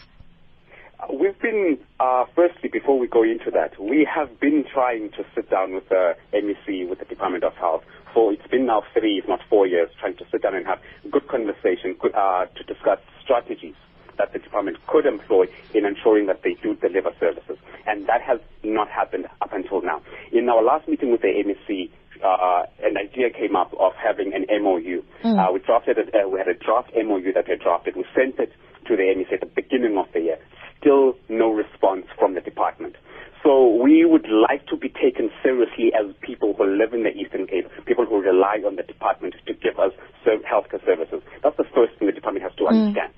We've 1.13 1.39
been, 1.41 1.79
uh, 2.01 2.25
firstly, 2.35 2.71
before 2.73 2.99
we 2.99 3.09
go 3.09 3.23
into 3.25 3.51
that, 3.53 3.79
we 3.79 4.09
have 4.13 4.41
been 4.41 4.65
trying 4.73 5.11
to 5.11 5.25
sit 5.35 5.51
down 5.51 5.75
with 5.75 5.89
the 5.91 6.15
MEC, 6.33 6.89
with 6.89 6.99
the 6.99 7.05
Department 7.05 7.45
of 7.45 7.53
Health, 7.55 7.83
for 8.15 8.33
it's 8.33 8.47
been 8.47 8.67
now 8.67 8.83
three, 8.95 9.19
if 9.19 9.29
not 9.29 9.41
four 9.51 9.67
years, 9.67 9.91
trying 10.01 10.17
to 10.17 10.25
sit 10.31 10.43
down 10.43 10.55
and 10.55 10.65
have 10.67 10.79
good 11.11 11.27
conversation 11.29 11.97
good, 12.01 12.15
uh, 12.15 12.47
to 12.47 12.63
discuss 12.63 13.01
strategies 13.23 13.75
that 14.17 14.33
the 14.33 14.39
department 14.39 14.79
could 14.87 15.07
employ 15.07 15.47
in 15.75 15.85
ensuring 15.85 16.27
that 16.27 16.43
they 16.43 16.55
do 16.63 16.75
deliver 16.77 17.11
services. 17.19 17.59
And 17.87 18.07
that 18.07 18.23
has 18.23 18.39
not 18.63 18.89
happened 18.89 19.27
up 19.43 19.53
until 19.53 19.83
now. 19.83 20.01
In 20.33 20.49
our 20.49 20.63
last 20.63 20.89
meeting 20.89 21.11
with 21.11 21.21
the 21.23 21.29
MEC, 21.29 21.91
uh, 22.25 22.63
an 22.83 22.97
idea 22.97 23.31
came 23.31 23.57
up 23.57 23.75
of 23.79 23.93
having 23.95 24.33
an 24.33 24.47
MOU. 24.63 25.03
Mm. 25.25 25.39
Uh, 25.39 25.53
we 25.53 25.59
drafted 25.61 25.99
it, 25.99 26.15
uh, 26.15 26.29
we 26.29 26.39
had 26.39 26.49
a 26.49 26.55
draft 26.55 26.91
MOU 26.95 27.33
that 27.33 27.49
we 27.49 27.57
drafted. 27.57 27.97
We 27.97 28.05
sent 28.15 28.39
it 28.39 28.53
to 28.87 28.97
the 28.97 29.03
MEC 29.03 29.33
at 29.33 29.41
the 29.41 29.47
beginning 29.47 29.99
of 29.99 30.07
the 30.15 30.21
year. 30.21 30.39
Still 30.81 31.17
no 31.29 31.53
response 31.53 32.07
from 32.19 32.35
the 32.35 32.41
department. 32.41 32.97
So 33.45 33.77
we 33.77 34.07
would 34.07 34.27
like 34.27 34.67
to 34.69 34.77
be 34.77 34.89
taken 34.89 35.31
seriously 35.43 35.93
as 35.93 36.15
people 36.23 36.55
who 36.55 36.65
live 36.65 36.95
in 36.95 37.03
the 37.05 37.13
Eastern 37.13 37.47
Cape, 37.47 37.69
people 37.85 38.07
who 38.07 38.23
rely 38.23 38.63
on 38.65 38.77
the 38.77 38.83
department 38.83 39.35
to 39.47 39.53
give 39.53 39.79
us 39.79 39.93
healthcare 40.25 40.85
services. 40.85 41.21
That's 41.43 41.57
the 41.57 41.69
first 41.75 41.99
thing 41.99 42.07
the 42.07 42.13
department 42.13 42.45
has 42.45 42.55
to 42.57 42.65
hmm. 42.65 42.75
understand. 42.75 43.13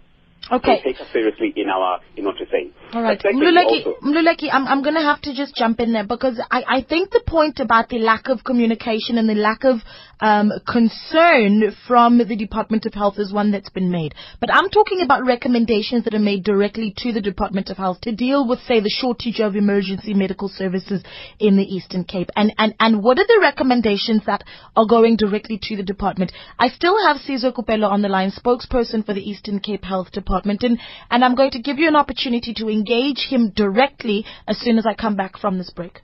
Okay. 0.51 0.81
Take 0.85 1.01
us 1.01 1.09
seriously 1.13 1.53
in 1.57 1.69
our 1.69 2.01
in 2.17 2.25
what 2.25 2.37
we're 2.39 2.51
saying. 2.51 2.73
All 2.93 3.03
right, 3.03 3.21
Mluleki, 3.21 4.01
Mluleki, 4.03 4.49
I'm, 4.53 4.67
I'm 4.67 4.83
going 4.83 4.95
to 4.95 5.01
have 5.01 5.21
to 5.23 5.35
just 5.35 5.57
jump 5.57 5.81
in 5.81 5.93
there 5.93 6.07
because 6.07 6.41
I, 6.51 6.63
I 6.69 6.87
think 6.89 7.11
the 7.11 7.23
point 7.27 7.59
about 7.59 7.89
the 7.89 7.99
lack 7.99 8.29
of 8.29 8.45
communication 8.45 9.19
and 9.19 9.29
the 9.29 9.35
lack 9.35 9.65
of 9.65 9.79
um, 10.21 10.53
concern 10.67 11.75
from 11.87 12.19
the 12.19 12.37
Department 12.37 12.87
of 12.87 12.95
Health 12.95 13.19
is 13.19 13.33
one 13.33 13.51
that's 13.51 13.71
been 13.71 13.91
made. 13.91 14.15
But 14.41 14.51
I'm 14.53 14.71
talking 14.71 15.01
about 15.03 15.27
recommendations 15.27 16.05
that 16.05 16.15
are 16.15 16.21
made 16.21 16.45
directly 16.45 16.95
to 16.99 17.13
the 17.13 17.21
Department 17.21 17.69
of 17.69 17.77
Health 17.77 18.01
to 18.03 18.15
deal 18.15 18.47
with, 18.49 18.61
say, 18.61 18.81
the 18.81 18.89
shortage 18.89 19.41
of 19.41 19.57
emergency 19.57 20.15
medical 20.15 20.49
services 20.49 21.03
in 21.41 21.57
the 21.57 21.65
Eastern 21.65 22.05
Cape. 22.05 22.31
And, 22.37 22.55
and, 22.57 22.75
and 22.79 23.03
what 23.03 23.19
are 23.19 23.27
the 23.27 23.41
recommendations 23.43 24.23
that 24.27 24.45
are 24.77 24.87
going 24.87 25.17
directly 25.17 25.59
to 25.65 25.77
the 25.77 25.83
department? 25.83 26.33
I 26.59 26.69
still 26.69 26.97
have 27.07 27.19
Sizwe 27.19 27.53
Kupelo 27.53 27.91
on 27.91 28.03
the 28.03 28.09
line, 28.09 28.31
spokesperson 28.31 29.05
for 29.05 29.13
the 29.13 29.29
Eastern 29.29 29.59
Cape 29.59 29.85
Health 29.85 30.13
Department, 30.13 30.36
and, 30.45 31.25
I'm 31.25 31.35
going 31.35 31.53
to 31.53 31.63
give 31.63 31.79
you 31.79 31.89
an 31.89 31.97
opportunity 31.97 32.53
to 32.55 32.69
engage 32.69 33.27
him 33.29 33.51
directly 33.51 34.25
as 34.47 34.59
soon 34.59 34.79
as 34.79 34.87
I 34.87 34.95
come 34.95 35.17
back 35.17 35.39
from 35.39 35.59
this 35.59 35.71
break. 35.71 36.01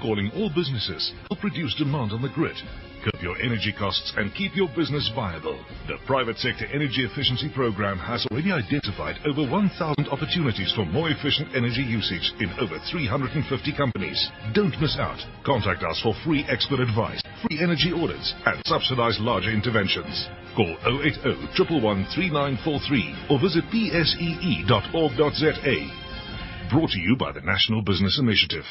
calling 0.00 0.30
all 0.34 0.50
businesses 0.54 1.12
help 1.28 1.42
reduce 1.44 1.74
demand 1.76 2.12
on 2.12 2.22
the 2.22 2.28
grid, 2.28 2.56
cut 3.04 3.20
your 3.20 3.36
energy 3.42 3.74
costs 3.76 4.12
and 4.16 4.34
keep 4.34 4.54
your 4.54 4.68
business 4.74 5.10
viable. 5.14 5.58
The 5.86 5.98
private 6.06 6.38
sector 6.38 6.66
energy 6.66 7.04
efficiency 7.04 7.50
program 7.54 7.98
has 7.98 8.26
already 8.30 8.52
identified 8.52 9.16
over 9.26 9.42
1,000 9.44 10.08
opportunities 10.08 10.72
for 10.74 10.86
more 10.86 11.10
efficient 11.10 11.54
energy 11.54 11.82
usage 11.82 12.32
in 12.40 12.50
over 12.58 12.78
350 12.90 13.42
companies. 13.76 14.30
Don't 14.54 14.78
miss 14.80 14.96
out. 14.98 15.18
Contact 15.44 15.82
us 15.82 16.00
for 16.02 16.14
free 16.24 16.46
expert 16.48 16.80
advice, 16.80 17.22
free 17.46 17.58
energy 17.60 17.92
audits 17.92 18.34
and 18.46 18.62
subsidized 18.66 19.20
larger 19.20 19.50
interventions. 19.50 20.28
Call 20.54 20.76
080 20.86 21.52
111 21.58 22.06
3943 22.14 23.28
or 23.30 23.40
visit 23.40 23.64
psee.org.za. 23.72 25.22
Brought 26.70 26.90
to 26.90 27.00
you 27.00 27.16
by 27.18 27.32
the 27.32 27.40
National 27.42 27.82
Business 27.82 28.18
Initiative. 28.20 28.64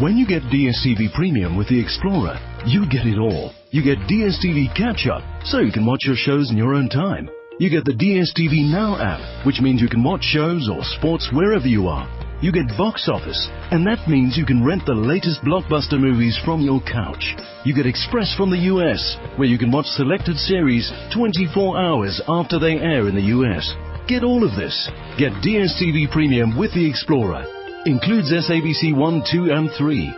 When 0.00 0.16
you 0.16 0.26
get 0.26 0.42
DSTV 0.52 1.14
Premium 1.14 1.56
with 1.56 1.68
the 1.68 1.80
Explorer, 1.80 2.38
you 2.66 2.82
get 2.90 3.06
it 3.06 3.18
all. 3.18 3.54
You 3.70 3.82
get 3.82 4.10
DSTV 4.10 4.74
Catch 4.74 5.06
Up, 5.06 5.22
so 5.44 5.60
you 5.60 5.70
can 5.70 5.86
watch 5.86 6.02
your 6.04 6.16
shows 6.16 6.50
in 6.50 6.56
your 6.56 6.74
own 6.74 6.88
time. 6.88 7.30
You 7.60 7.70
get 7.70 7.84
the 7.84 7.94
DSTV 7.94 8.68
Now 8.74 8.98
app, 8.98 9.46
which 9.46 9.60
means 9.60 9.80
you 9.80 9.88
can 9.88 10.02
watch 10.02 10.22
shows 10.22 10.68
or 10.68 10.82
sports 10.98 11.30
wherever 11.32 11.66
you 11.66 11.86
are. 11.86 12.10
You 12.42 12.50
get 12.50 12.76
Box 12.76 13.08
Office, 13.08 13.48
and 13.70 13.86
that 13.86 14.08
means 14.08 14.36
you 14.36 14.44
can 14.44 14.64
rent 14.64 14.82
the 14.84 14.98
latest 14.98 15.40
blockbuster 15.40 15.98
movies 15.98 16.36
from 16.44 16.60
your 16.60 16.80
couch. 16.82 17.36
You 17.64 17.72
get 17.72 17.86
Express 17.86 18.34
from 18.36 18.50
the 18.50 18.66
US, 18.74 19.16
where 19.36 19.48
you 19.48 19.58
can 19.58 19.70
watch 19.70 19.86
selected 19.86 20.36
series 20.36 20.90
24 21.14 21.78
hours 21.78 22.20
after 22.28 22.58
they 22.58 22.82
air 22.82 23.08
in 23.08 23.14
the 23.14 23.30
US. 23.30 23.72
Get 24.08 24.24
all 24.24 24.42
of 24.42 24.54
this. 24.58 24.90
Get 25.18 25.32
DSTV 25.38 26.10
Premium 26.10 26.58
with 26.58 26.74
the 26.74 26.84
Explorer. 26.84 27.46
Includes 27.86 28.32
SABC 28.34 28.94
1, 28.94 29.22
2, 29.32 29.52
and 29.52 29.70
3. 29.78 30.12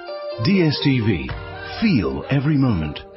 DSTV. 0.49 1.48
Feel 1.81 2.25
every 2.29 2.57
moment. 2.57 3.08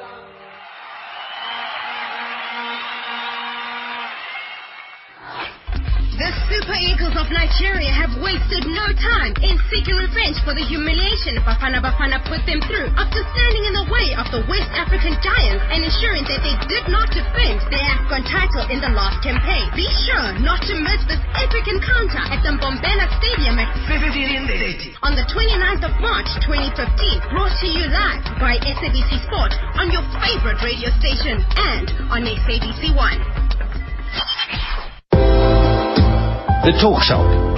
Nigeria 7.61 7.93
have 7.93 8.17
wasted 8.25 8.65
no 8.73 8.89
time 8.97 9.37
in 9.45 9.53
seeking 9.69 9.93
revenge 9.93 10.33
for 10.41 10.57
the 10.57 10.65
humiliation 10.65 11.37
Bafana 11.45 11.77
Bafana 11.77 12.17
put 12.25 12.41
them 12.49 12.57
through 12.65 12.89
after 12.97 13.21
standing 13.37 13.63
in 13.69 13.73
the 13.77 13.85
way 13.85 14.17
of 14.17 14.25
the 14.33 14.41
West 14.49 14.65
African 14.73 15.13
Giants 15.21 15.61
and 15.69 15.85
ensuring 15.85 16.25
that 16.25 16.41
they 16.41 16.57
did 16.65 16.89
not 16.89 17.13
defend 17.13 17.61
their 17.69 17.85
AFCON 17.85 18.25
title 18.25 18.65
in 18.73 18.81
the 18.81 18.89
last 18.97 19.21
campaign. 19.21 19.69
Be 19.77 19.85
sure 20.09 20.41
not 20.41 20.65
to 20.65 20.73
miss 20.73 21.05
this 21.05 21.21
epic 21.37 21.69
encounter 21.69 22.25
at 22.33 22.41
the 22.41 22.49
Mbombela 22.57 23.05
Stadium 23.21 23.61
at 23.61 23.69
on 25.05 25.13
the 25.13 25.25
29th 25.29 25.85
of 25.85 25.93
March 26.01 26.33
2015. 26.41 27.29
Brought 27.29 27.53
to 27.61 27.69
you 27.69 27.85
live 27.93 28.25
by 28.41 28.57
SABC 28.65 29.21
Sport 29.29 29.53
on 29.77 29.93
your 29.93 30.01
favorite 30.17 30.57
radio 30.65 30.89
station 30.97 31.37
and 31.61 31.85
on 32.09 32.25
SABC 32.25 32.89
One. 32.97 33.21
The 36.65 36.73
Talk 36.81 37.01
Shop. 37.05 37.50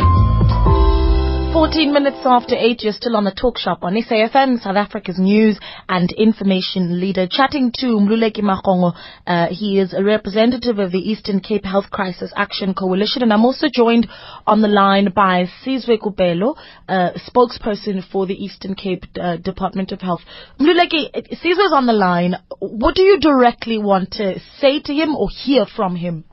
14 1.53 1.93
minutes 1.93 2.17
after 2.25 2.55
8, 2.55 2.81
you're 2.81 2.93
still 2.93 3.15
on 3.15 3.25
the 3.25 3.31
talk 3.31 3.59
shop 3.59 3.83
on 3.83 3.93
SAFM, 3.93 4.59
South 4.59 4.75
Africa's 4.75 5.19
news 5.19 5.59
and 5.87 6.11
information 6.13 6.99
leader. 6.99 7.27
Chatting 7.29 7.71
to 7.75 7.85
Mluleki 7.85 8.39
Makongo. 8.39 8.93
Uh, 9.27 9.49
he 9.51 9.79
is 9.79 9.93
a 9.93 10.03
representative 10.03 10.79
of 10.79 10.91
the 10.91 10.97
Eastern 10.97 11.39
Cape 11.41 11.63
Health 11.63 11.91
Crisis 11.91 12.33
Action 12.35 12.73
Coalition. 12.73 13.21
And 13.21 13.31
I'm 13.31 13.45
also 13.45 13.67
joined 13.71 14.07
on 14.47 14.61
the 14.61 14.67
line 14.67 15.09
by 15.15 15.45
Sizwe 15.63 15.99
Kupelo, 15.99 16.57
uh, 16.89 17.11
spokesperson 17.29 18.03
for 18.11 18.25
the 18.25 18.33
Eastern 18.33 18.73
Cape 18.73 19.03
uh, 19.21 19.37
Department 19.37 19.91
of 19.91 20.01
Health. 20.01 20.21
Mluleki, 20.59 21.13
Sizwe's 21.33 21.71
on 21.71 21.85
the 21.85 21.93
line. 21.93 22.33
What 22.61 22.95
do 22.95 23.03
you 23.03 23.19
directly 23.19 23.77
want 23.77 24.13
to 24.13 24.39
say 24.59 24.79
to 24.79 24.91
him 24.91 25.15
or 25.15 25.27
hear 25.29 25.67
from 25.67 25.97
him? 25.97 26.23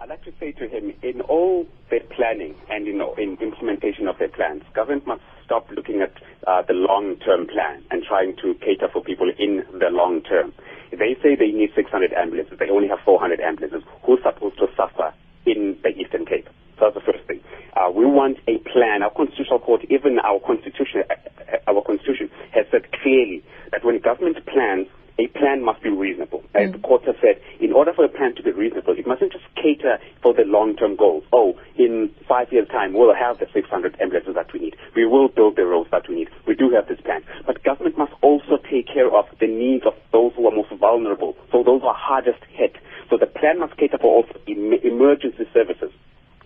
I'd 0.00 0.08
like 0.08 0.24
to 0.24 0.32
say 0.40 0.52
to 0.52 0.66
him, 0.66 0.94
in 1.02 1.20
all 1.20 1.66
their 1.92 2.00
planning 2.16 2.56
and 2.72 2.88
in, 2.88 3.36
implementation 3.44 4.08
of 4.08 4.16
their 4.18 4.32
plans, 4.32 4.62
government 4.72 5.06
must 5.06 5.20
stop 5.44 5.68
looking 5.76 6.00
at 6.00 6.16
uh, 6.48 6.62
the 6.64 6.72
long-term 6.72 7.46
plan 7.46 7.84
and 7.90 8.02
trying 8.02 8.34
to 8.40 8.54
cater 8.64 8.88
for 8.90 9.04
people 9.04 9.30
in 9.38 9.62
the 9.78 9.92
long 9.92 10.22
term. 10.22 10.54
If 10.90 10.98
they 10.98 11.12
say 11.22 11.36
they 11.36 11.52
need 11.52 11.68
600 11.76 12.12
ambulances, 12.14 12.58
they 12.58 12.70
only 12.72 12.88
have 12.88 13.00
400 13.04 13.40
ambulances. 13.40 13.84
Who's 14.04 14.20
supposed 14.24 14.56
to 14.58 14.68
suffer 14.74 15.12
in 15.44 15.76
the 15.84 15.90
Eastern 15.92 16.24
Cape? 16.24 16.48
So 16.80 16.88
that's 16.88 16.96
the 16.96 17.04
first 17.12 17.28
thing. 17.28 17.44
Uh, 17.76 17.92
we 17.92 18.06
want 18.08 18.38
a 18.48 18.56
plan. 18.72 19.04
Our 19.04 19.12
constitutional 19.12 19.60
court, 19.60 19.84
even 19.92 20.18
our 20.24 20.40
constitution, 20.40 21.04
uh, 21.12 21.60
our 21.68 21.84
constitution 21.84 22.30
has 22.56 22.64
said 22.72 22.88
clearly 23.04 23.44
that 23.70 23.84
when 23.84 24.00
government 24.00 24.40
plans, 24.48 24.88
a 25.18 25.26
plan 25.28 25.64
must 25.64 25.82
be 25.82 25.90
reasonable. 25.90 26.42
As 26.54 26.72
the 26.72 26.78
court 26.78 27.04
has 27.04 27.16
said, 27.20 27.40
in 27.60 27.72
order 27.72 27.92
for 27.92 28.04
a 28.04 28.08
plan 28.08 28.34
to 28.36 28.42
be 28.42 28.50
reasonable, 28.50 28.94
it 28.96 29.06
mustn't 29.06 29.32
just 29.32 29.44
cater 29.54 29.98
for 30.22 30.32
the 30.32 30.44
long-term 30.44 30.96
goals. 30.96 31.24
Oh, 31.32 31.58
in 31.76 32.10
five 32.28 32.52
years' 32.52 32.68
time, 32.68 32.94
we'll 32.94 33.14
have 33.14 33.38
the 33.38 33.46
600 33.52 34.00
ambulances 34.00 34.34
that 34.34 34.52
we 34.52 34.60
need. 34.60 34.76
We 34.96 35.04
will 35.06 35.28
build 35.28 35.56
the 35.56 35.66
roads 35.66 35.90
that 35.90 36.08
we 36.08 36.16
need. 36.16 36.28
We 36.46 36.54
do 36.54 36.70
have 36.70 36.88
this 36.88 37.00
plan. 37.00 37.22
But 37.46 37.62
government 37.62 37.98
must 37.98 38.12
also 38.22 38.58
take 38.70 38.86
care 38.86 39.12
of 39.12 39.26
the 39.40 39.46
needs 39.46 39.84
of 39.86 39.94
those 40.12 40.32
who 40.36 40.46
are 40.46 40.54
most 40.54 40.72
vulnerable, 40.78 41.36
so 41.50 41.62
those 41.62 41.82
who 41.82 41.88
are 41.88 41.94
hardest 41.94 42.40
hit. 42.50 42.76
So 43.10 43.18
the 43.18 43.26
plan 43.26 43.60
must 43.60 43.76
cater 43.76 43.98
for 43.98 44.24
also 44.24 44.40
em- 44.48 44.80
emergency 44.82 45.44
services. 45.52 45.92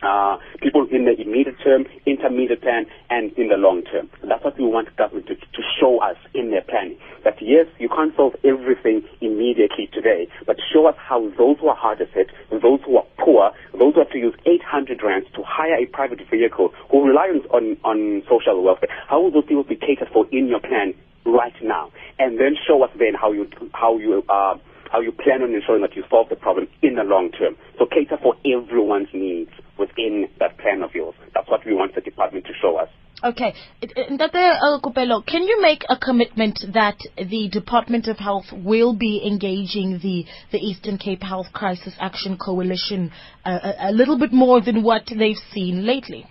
Uh, 0.03 0.37
people 0.61 0.87
in 0.91 1.07
the 1.07 1.19
immediate 1.19 1.57
term, 1.65 1.87
intermediate 2.05 2.63
term, 2.63 2.85
and 3.09 3.33
in 3.39 3.49
the 3.49 3.57
long 3.57 3.83
term. 3.83 4.11
And 4.21 4.31
that's 4.31 4.45
what 4.45 4.59
we 4.59 4.67
want 4.67 4.95
government 4.97 5.27
to, 5.29 5.36
to 5.36 5.36
show 5.79 5.99
us 6.01 6.17
in 6.35 6.51
their 6.51 6.63
planning. 6.63 6.99
That 7.25 7.37
yes, 7.41 7.67
you 7.79 7.89
can't 7.89 8.15
solve 8.17 8.35
everything 8.45 9.03
immediately 9.21 9.89
today, 9.93 10.29
but 10.47 10.57
show 10.73 10.87
us 10.87 10.95
how 10.99 11.29
those 11.37 11.59
who 11.61 11.69
are 11.69 11.77
hardest 11.77 12.13
hit, 12.13 12.31
those 12.51 12.81
who 12.85 12.97
are 12.97 13.07
poor, 13.19 13.51
those 13.73 13.95
who 13.95 14.01
have 14.01 14.11
to 14.11 14.19
use 14.19 14.35
800 14.47 15.03
rands 15.03 15.27
to 15.35 15.43
hire 15.43 15.75
a 15.75 15.87
private 15.87 16.21
vehicle, 16.31 16.73
who 16.91 17.07
rely 17.07 17.29
on, 17.29 17.43
on, 17.51 17.77
on 17.85 18.23
social 18.29 18.63
welfare, 18.63 18.89
how 19.09 19.21
will 19.21 19.31
those 19.31 19.47
people 19.47 19.65
be 19.65 19.77
catered 19.77 20.09
for 20.13 20.27
in 20.31 20.49
your 20.49 20.61
plan 20.61 20.95
right 21.25 21.55
now? 21.63 21.91
And 22.19 22.39
then 22.39 22.57
show 22.67 22.83
us 22.83 22.91
then 22.99 23.15
how 23.15 23.33
you, 23.33 23.49
how 23.73 23.99
you, 23.99 24.23
uh, 24.29 24.57
how 24.91 25.01
you 25.01 25.13
plan 25.13 25.43
on 25.43 25.55
ensuring 25.55 25.83
that 25.83 25.97
you 25.97 26.05
solve 26.09 26.29
the 26.29 26.37
problem 26.37 26.69
in 26.83 26.95
the 26.95 27.03
long 27.03 27.31
term. 27.33 27.57
So 27.79 27.87
cater 27.87 28.19
for 28.23 28.35
everyone's 28.47 29.09
needs 29.13 29.51
within 29.79 30.29
that 30.39 30.59
plan 30.59 30.83
of 30.83 30.95
yours. 30.95 31.15
That's 31.35 31.49
what 31.49 31.67
we 31.67 31.75
want 31.75 31.95
the 31.95 32.01
department 32.01 32.47
to 32.47 32.53
show 32.61 32.77
us. 32.77 32.89
Okay. 33.27 33.55
Ntate 33.83 34.57
uh, 34.63 34.79
Kupelo, 34.81 35.27
can 35.27 35.43
you 35.43 35.61
make 35.61 35.83
a 35.89 35.97
commitment 35.97 36.61
that 36.73 36.97
the 37.17 37.49
Department 37.51 38.07
of 38.07 38.19
Health 38.19 38.45
will 38.53 38.95
be 38.95 39.21
engaging 39.27 39.99
the, 40.01 40.25
the 40.53 40.59
Eastern 40.59 40.97
Cape 40.97 41.25
Health 41.25 41.49
Crisis 41.53 41.95
Action 41.99 42.39
Coalition 42.39 43.11
uh, 43.45 43.59
a, 43.65 43.91
a 43.91 43.93
little 43.93 44.17
bit 44.17 44.33
more 44.33 44.61
than 44.61 44.85
what 44.85 45.03
they've 45.09 45.43
seen 45.53 45.85
lately? 45.85 46.25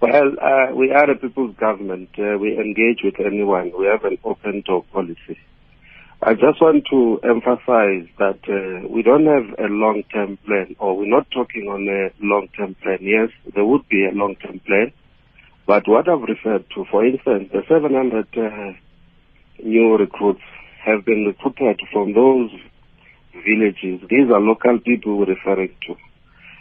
Well, 0.00 0.36
uh, 0.40 0.76
we 0.76 0.92
are 0.92 1.10
a 1.10 1.16
people's 1.16 1.56
government. 1.56 2.10
Uh, 2.16 2.38
we 2.38 2.56
engage 2.56 2.98
with 3.02 3.14
anyone. 3.18 3.72
We 3.76 3.86
have 3.86 4.04
an 4.04 4.18
open 4.22 4.62
door 4.64 4.84
policy. 4.92 5.38
I 6.22 6.34
just 6.34 6.60
want 6.60 6.84
to 6.90 7.20
emphasize 7.28 8.08
that 8.18 8.40
uh, 8.48 8.88
we 8.88 9.02
don't 9.02 9.26
have 9.26 9.58
a 9.58 9.68
long-term 9.68 10.38
plan, 10.46 10.76
or 10.78 10.96
we're 10.96 11.10
not 11.10 11.26
talking 11.32 11.66
on 11.68 11.88
a 11.88 12.14
long-term 12.24 12.76
plan. 12.82 12.98
Yes, 13.00 13.30
there 13.54 13.64
would 13.64 13.88
be 13.88 14.06
a 14.06 14.14
long-term 14.14 14.60
plan, 14.60 14.92
but 15.66 15.88
what 15.88 16.08
I've 16.08 16.22
referred 16.22 16.64
to, 16.74 16.84
for 16.90 17.04
instance, 17.04 17.50
the 17.52 17.62
700 17.68 18.28
uh, 18.36 18.72
new 19.62 19.96
recruits 19.96 20.42
have 20.84 21.04
been 21.04 21.24
recruited 21.26 21.80
from 21.92 22.14
those 22.14 22.50
villages. 23.44 24.00
These 24.08 24.30
are 24.30 24.40
local 24.40 24.78
people 24.78 25.18
we're 25.18 25.34
referring 25.34 25.74
to. 25.88 25.96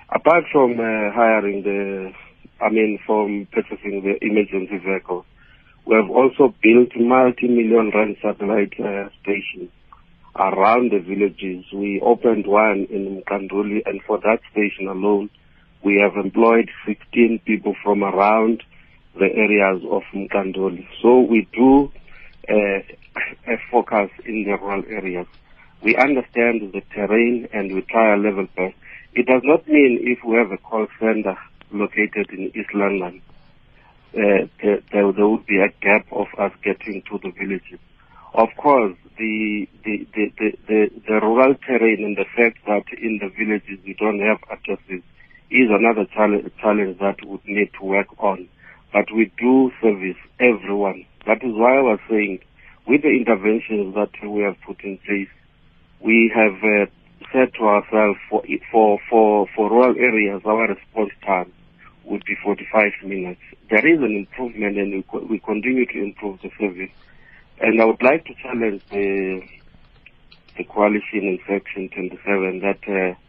Apart 0.09 0.45
from 0.51 0.73
uh, 0.73 1.13
hiring 1.13 1.63
the, 1.63 2.13
I 2.59 2.69
mean, 2.69 2.99
from 3.05 3.47
purchasing 3.51 4.01
the 4.01 4.17
emergency 4.25 4.77
vehicles, 4.83 5.25
we 5.85 5.95
have 5.95 6.09
also 6.09 6.55
built 6.63 6.89
multi-million 6.95 7.91
rand 7.93 8.17
satellite 8.21 8.73
uh, 8.79 9.09
stations 9.21 9.69
around 10.35 10.91
the 10.91 10.99
villages. 10.99 11.65
We 11.71 12.01
opened 12.03 12.47
one 12.47 12.87
in 12.89 13.21
Nqanduli, 13.21 13.81
and 13.85 14.01
for 14.07 14.17
that 14.19 14.39
station 14.51 14.87
alone, 14.87 15.29
we 15.83 16.01
have 16.01 16.15
employed 16.23 16.69
16 16.87 17.41
people 17.45 17.75
from 17.83 18.03
around 18.03 18.63
the 19.17 19.33
areas 19.33 19.81
of 19.89 20.03
Nqanduli. 20.13 20.87
So 21.01 21.19
we 21.21 21.47
do 21.53 21.91
uh, 22.49 22.79
a 23.47 23.57
focus 23.71 24.11
in 24.25 24.43
the 24.43 24.57
rural 24.57 24.83
areas. 24.87 25.27
We 25.81 25.95
understand 25.95 26.73
the 26.73 26.81
terrain 26.93 27.47
and 27.53 27.73
we 27.73 27.81
try 27.81 28.13
a 28.13 28.17
level 28.17 28.47
best. 28.55 28.75
It 29.13 29.27
does 29.27 29.41
not 29.43 29.67
mean 29.67 29.99
if 30.01 30.23
we 30.25 30.35
have 30.37 30.51
a 30.51 30.57
call 30.57 30.87
center 30.99 31.37
located 31.71 32.29
in 32.31 32.51
East 32.55 32.73
London, 32.73 33.21
uh, 34.13 34.47
there, 34.61 34.81
there, 34.91 35.07
would 35.07 35.45
be 35.45 35.59
a 35.59 35.69
gap 35.81 36.05
of 36.11 36.27
us 36.37 36.51
getting 36.63 37.01
to 37.09 37.19
the 37.21 37.31
villages. 37.31 37.79
Of 38.33 38.49
course, 38.57 38.95
the, 39.17 39.67
the, 39.83 40.07
the, 40.13 40.33
the, 40.37 40.57
the, 40.67 40.91
the 41.07 41.13
rural 41.21 41.55
terrain 41.55 42.03
and 42.03 42.17
the 42.17 42.25
fact 42.35 42.59
that 42.65 42.83
in 42.97 43.19
the 43.21 43.29
villages 43.29 43.79
we 43.85 43.93
don't 43.93 44.19
have 44.19 44.39
addresses 44.51 45.03
is 45.49 45.69
another 45.69 46.05
challenge, 46.05 46.51
challenge 46.59 46.99
that 46.99 47.23
we 47.25 47.39
need 47.45 47.71
to 47.79 47.85
work 47.85 48.07
on. 48.19 48.47
But 48.95 49.11
we 49.13 49.29
do 49.37 49.73
service 49.81 50.15
everyone. 50.39 51.05
That 51.25 51.43
is 51.43 51.51
why 51.51 51.79
I 51.79 51.81
was 51.81 51.99
saying, 52.09 52.39
with 52.87 53.01
the 53.01 53.09
interventions 53.09 53.93
that 53.93 54.11
we 54.23 54.41
have 54.43 54.55
put 54.65 54.79
in 54.85 54.97
place, 54.99 55.27
we 55.99 56.31
have 56.33 56.55
uh, 56.63 56.85
said 57.33 57.53
to 57.55 57.65
ourselves 57.65 58.17
for, 58.29 58.43
for, 58.71 58.99
for, 59.09 59.47
for 59.53 59.69
rural 59.69 59.97
areas, 59.99 60.43
our 60.45 60.69
response 60.69 61.11
time 61.25 61.51
would 62.05 62.23
be 62.23 62.37
45 62.41 62.93
minutes. 63.03 63.41
There 63.69 63.85
is 63.85 63.99
an 63.99 64.15
improvement 64.15 64.77
and 64.77 65.03
we, 65.11 65.19
we 65.27 65.39
continue 65.39 65.85
to 65.87 66.01
improve 66.01 66.39
the 66.41 66.51
service. 66.57 66.91
And 67.59 67.81
I 67.81 67.83
would 67.83 68.01
like 68.01 68.23
to 68.27 68.33
challenge 68.41 68.81
the, 68.91 69.41
the 70.57 70.63
coalition 70.63 71.35
in 71.35 71.39
section 71.45 71.89
27 71.89 72.61
that 72.61 72.79
uh, 72.87 73.19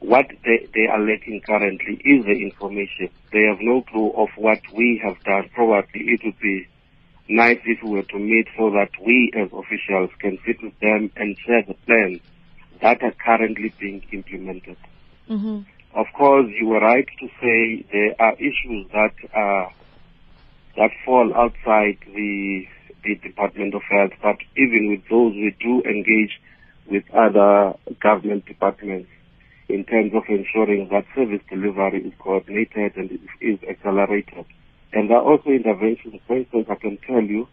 what 0.00 0.26
they, 0.44 0.68
they 0.74 0.86
are 0.90 1.00
lacking 1.00 1.40
currently 1.46 1.94
is 2.04 2.24
the 2.24 2.32
information. 2.32 3.08
They 3.32 3.42
have 3.42 3.58
no 3.60 3.82
clue 3.82 4.10
of 4.10 4.28
what 4.36 4.60
we 4.74 5.00
have 5.02 5.22
done. 5.24 5.50
Probably 5.54 6.00
it 6.00 6.20
would 6.24 6.38
be 6.38 6.68
nice 7.28 7.60
if 7.64 7.82
we 7.82 7.90
were 7.90 8.02
to 8.02 8.18
meet 8.18 8.46
so 8.56 8.70
that 8.70 8.90
we 9.04 9.32
as 9.34 9.48
officials 9.52 10.10
can 10.18 10.38
sit 10.46 10.62
with 10.62 10.78
them 10.80 11.10
and 11.16 11.36
share 11.38 11.62
the 11.62 11.74
plans 11.86 12.20
that 12.82 13.02
are 13.02 13.14
currently 13.24 13.72
being 13.80 14.02
implemented. 14.12 14.76
Mm-hmm. 15.28 15.60
Of 15.98 16.06
course, 16.16 16.50
you 16.60 16.66
were 16.66 16.80
right 16.80 17.08
to 17.20 17.28
say 17.40 17.86
there 17.90 18.14
are 18.20 18.34
issues 18.34 18.86
that 18.92 19.14
are 19.34 19.72
that 20.76 20.90
fall 21.06 21.32
outside 21.34 21.96
the 22.04 22.66
the 23.02 23.14
Department 23.14 23.74
of 23.74 23.82
Health, 23.88 24.12
but 24.22 24.36
even 24.56 24.90
with 24.90 25.08
those, 25.08 25.32
we 25.32 25.56
do 25.60 25.80
engage 25.82 26.40
with 26.86 27.04
other 27.14 27.74
government 28.02 28.44
departments 28.46 29.08
in 29.68 29.84
terms 29.84 30.12
of 30.14 30.22
ensuring 30.28 30.88
that 30.90 31.04
service 31.14 31.42
delivery 31.50 32.04
is 32.06 32.12
coordinated 32.18 32.96
and 32.96 33.10
is 33.40 33.58
accelerated. 33.68 34.44
And 34.92 35.10
there 35.10 35.18
are 35.18 35.24
also 35.24 35.50
interventions. 35.50 36.20
For 36.26 36.36
instance, 36.36 36.66
I 36.70 36.76
can 36.76 36.98
tell 36.98 37.22
you 37.22 37.48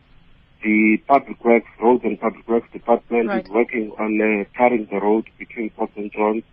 the 0.63 0.97
Public 1.07 1.43
Works, 1.43 1.67
Roads 1.81 2.03
and 2.03 2.19
Public 2.19 2.47
Works 2.47 2.71
Department 2.71 3.27
Right. 3.27 3.43
is 3.43 3.49
working 3.51 3.91
on 3.99 4.21
uh, 4.21 4.57
tarring 4.57 4.87
the 4.91 4.99
road 4.99 5.25
between 5.37 5.71
Port 5.71 5.91
St. 5.95 6.13
John's, 6.13 6.43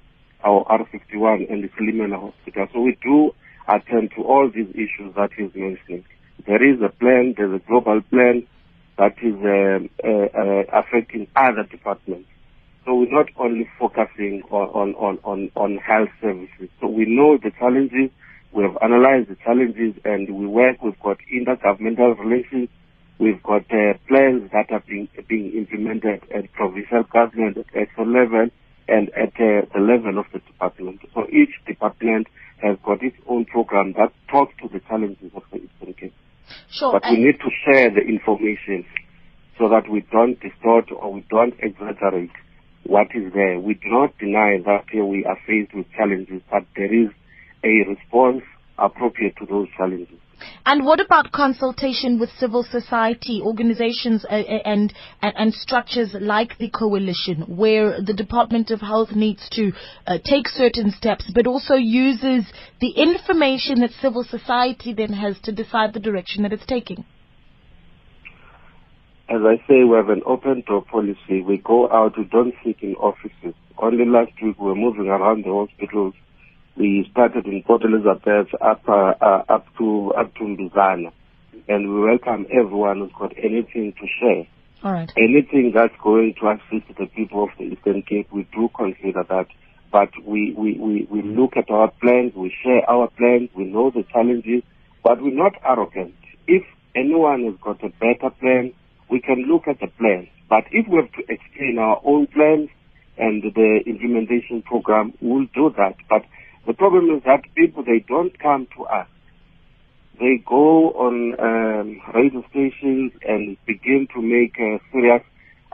our 0.43 0.65
R51, 0.65 1.51
and 1.53 1.63
the 1.63 1.69
Silimela 1.69 2.19
Hospital. 2.19 2.67
So 2.73 2.81
we 2.81 2.99
do 3.03 3.35
attend 3.69 4.11
to 4.17 4.23
all 4.23 4.51
these 4.51 4.71
issues 4.71 5.15
that 5.15 5.31
he's 5.37 5.55
mentioning. 5.55 6.05
There 6.47 6.63
is 6.63 6.81
a 6.81 6.89
plan, 6.89 7.35
there's 7.37 7.61
a 7.61 7.65
global 7.67 8.01
plan 8.01 8.47
that 8.99 9.15
is 9.23 9.35
um, 9.35 9.91
uh, 10.03 10.09
uh, 10.09 10.81
affecting 10.81 11.29
other 11.37 11.65
departments. 11.65 12.29
So 12.85 12.95
we're 12.95 13.11
not 13.13 13.29
only 13.37 13.69
focusing 13.79 14.43
on, 14.51 14.95
on, 14.95 15.19
on, 15.23 15.51
on 15.55 15.77
health 15.79 16.09
services. 16.21 16.69
So 16.81 16.89
we 16.89 17.05
know 17.05 17.37
the 17.37 17.51
challenges, 17.59 18.11
we 18.53 18.65
have 18.65 18.77
analyzed 18.83 19.29
the 19.29 19.37
challenges 19.45 19.95
and 20.05 20.29
we 20.31 20.47
work, 20.47 20.83
we've 20.83 20.99
got 21.01 21.19
intergovernmental 21.33 22.19
relations, 22.19 22.69
we've 23.19 23.43
got 23.43 23.63
uh, 23.71 23.95
plans 24.09 24.51
that 24.53 24.73
are 24.73 24.83
being, 24.89 25.09
being 25.29 25.53
implemented 25.53 26.23
at 26.35 26.51
provincial 26.53 27.05
government, 27.05 27.59
at 27.59 27.67
actual 27.77 28.07
level, 28.07 28.49
and 28.89 29.11
at 29.11 29.35
uh, 29.37 29.69
the 29.73 29.81
level 29.81 30.19
of 30.19 30.27
the 30.33 30.41
department. 30.41 31.01
So 31.15 31.27
each 31.29 31.53
department 31.67 32.27
has 32.63 32.77
got 32.85 33.03
its 33.03 33.17
own 33.29 33.45
program 33.45 33.93
that 33.99 34.13
talks 34.29 34.55
to 34.63 34.69
the 34.69 34.81
challenges 34.81 35.31
of 35.35 35.43
the 35.53 35.59
Eastern 35.59 35.95
Cape. 35.95 36.15
Sure. 36.71 36.93
But 36.93 37.05
we 37.11 37.25
need 37.25 37.39
to 37.41 37.51
share 37.65 37.91
the 37.91 38.01
information 38.01 38.85
so 39.59 39.69
that 39.69 39.89
we 39.89 40.01
don't 40.11 40.41
distort 40.41 40.91
or 40.91 41.13
we 41.13 41.25
don't 41.31 41.55
exaggerate 41.61 42.31
what 42.85 43.09
is 43.15 43.33
there. 43.33 43.59
We 43.59 43.75
do 43.75 43.89
not 43.89 44.17
deny 44.19 44.59
that 44.65 44.85
uh, 44.99 45.05
we 45.05 45.25
are 45.25 45.39
faced 45.47 45.75
with 45.75 45.87
challenges, 45.97 46.43
but 46.51 46.65
there 46.77 46.93
is 46.93 47.11
a 47.63 47.89
response 47.89 48.43
appropriate 48.79 49.37
to 49.39 49.47
those 49.47 49.69
challenges. 49.77 50.19
And 50.65 50.87
what 50.87 51.01
about 51.01 51.33
consultation 51.33 52.19
with 52.19 52.31
civil 52.39 52.63
society 52.63 53.43
organizations 53.45 54.25
uh, 54.25 54.35
uh, 54.35 54.59
and, 54.65 54.93
and 55.21 55.35
and 55.37 55.55
structures 55.55 56.15
like 56.19 56.57
the 56.57 56.71
coalition, 56.71 57.43
where 57.43 58.01
the 58.01 58.15
Department 58.15 58.71
of 58.71 58.81
Health 58.81 59.11
needs 59.13 59.47
to 59.51 59.73
uh, 60.07 60.19
take 60.25 60.49
certain 60.49 60.93
steps, 60.93 61.31
but 61.35 61.47
also 61.47 61.75
uses 61.75 62.51
the 62.81 62.91
information 62.91 63.81
that 63.81 63.91
civil 64.01 64.25
society 64.25 64.95
then 64.95 65.13
has 65.13 65.39
to 65.41 65.53
decide 65.53 65.93
the 65.93 66.01
direction 66.01 66.43
that 66.45 66.53
it's 66.55 66.67
taking? 66.67 67.05
As 69.41 69.47
I 69.47 69.57
say, 69.67 69.85
we 69.85 69.97
have 69.97 70.11
an 70.11 70.21
open 70.27 70.65
door 70.67 70.83
policy. 70.85 71.41
We 71.41 71.57
go 71.65 71.91
out, 71.91 72.19
we 72.19 72.25
don't 72.25 72.53
sit 72.63 72.77
in 72.83 72.95
offices. 72.97 73.55
Only 73.79 74.05
last 74.05 74.33
week 74.43 74.61
we 74.61 74.67
were 74.67 74.75
moving 74.75 75.07
around 75.07 75.45
the 75.47 75.51
hospitals. 75.51 76.13
We 76.77 77.09
started 77.11 77.47
in 77.47 77.63
Port 77.63 77.83
Elizabeth 77.83 78.49
up, 78.61 78.83
uh, 78.87 79.15
uh, 79.19 79.45
up 79.49 79.65
to, 79.79 80.13
up 80.13 80.35
to 80.35 80.41
Mbizana. 80.41 81.13
And 81.69 81.89
we 81.91 82.01
welcome 82.01 82.49
everyone 82.53 82.99
who's 82.99 83.13
got 83.19 83.33
anything 83.39 83.95
to 83.95 84.07
share. 84.21 84.47
All 84.85 84.93
right. 84.93 85.11
Anything 85.17 85.73
that's 85.75 85.95
going 86.05 86.35
to 86.39 86.51
assist 86.51 86.99
the 86.99 87.07
people 87.07 87.45
of 87.45 87.51
the 87.57 87.65
Eastern 87.65 88.03
Cape, 88.03 88.31
we 88.31 88.47
do 88.53 88.69
consider 88.77 89.25
that. 89.27 89.47
But 89.91 90.11
we, 90.23 90.53
we, 90.53 90.77
we, 90.79 91.09
we 91.11 91.23
look 91.23 91.57
at 91.57 91.71
our 91.71 91.91
plans, 91.93 92.35
we 92.35 92.55
share 92.63 92.89
our 92.91 93.09
plans, 93.09 93.49
we 93.57 93.65
know 93.65 93.91
the 93.91 94.05
challenges, 94.13 94.65
but 95.03 95.23
we're 95.23 95.33
not 95.33 95.55
arrogant. 95.65 96.15
If 96.47 96.65
anyone 96.95 97.45
has 97.45 97.55
got 97.63 97.83
a 97.83 97.89
better 97.89 98.29
plan, 98.39 98.75
we 99.11 99.21
can 99.21 99.43
look 99.49 99.67
at 99.67 99.81
the 99.81 99.89
plan. 99.89 100.29
But 100.49 100.65
if 100.71 100.87
we 100.89 100.97
have 100.97 101.13
to 101.13 101.33
explain 101.33 101.79
our 101.79 102.01
own 102.05 102.27
plans 102.29 102.71
and 103.19 103.43
the 103.43 103.81
implementation 103.87 104.63
program, 104.63 105.13
we'll 105.21 105.47
do 105.55 105.73
that. 105.77 105.97
But 106.09 106.25
the 106.67 106.75
problem 106.75 107.11
is 107.17 107.23
that 107.25 107.43
people, 107.55 107.85
they 107.85 108.05
don't 108.07 108.37
come 108.39 108.67
to 108.77 108.85
us. 108.85 109.07
They 110.19 110.43
go 110.45 110.91
on 110.91 111.35
um, 111.41 112.01
radio 112.15 112.45
stations 112.51 113.13
and 113.27 113.57
begin 113.67 114.07
to 114.15 114.21
make 114.21 114.55
uh, 114.61 114.79
serious 114.93 115.23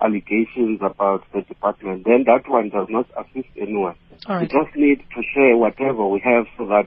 allegations 0.01 0.81
about 0.83 1.25
the 1.33 1.43
department. 1.43 2.05
Then 2.05 2.25
that 2.27 2.49
one 2.49 2.69
does 2.69 2.87
not 2.89 3.09
assist 3.17 3.49
anyone. 3.57 3.97
All 4.27 4.41
We 4.41 4.47
just 4.47 4.77
need 4.77 4.99
to 5.17 5.23
share 5.35 5.57
whatever 5.57 6.07
we 6.07 6.21
have 6.21 6.47
so 6.57 6.67
that 6.69 6.87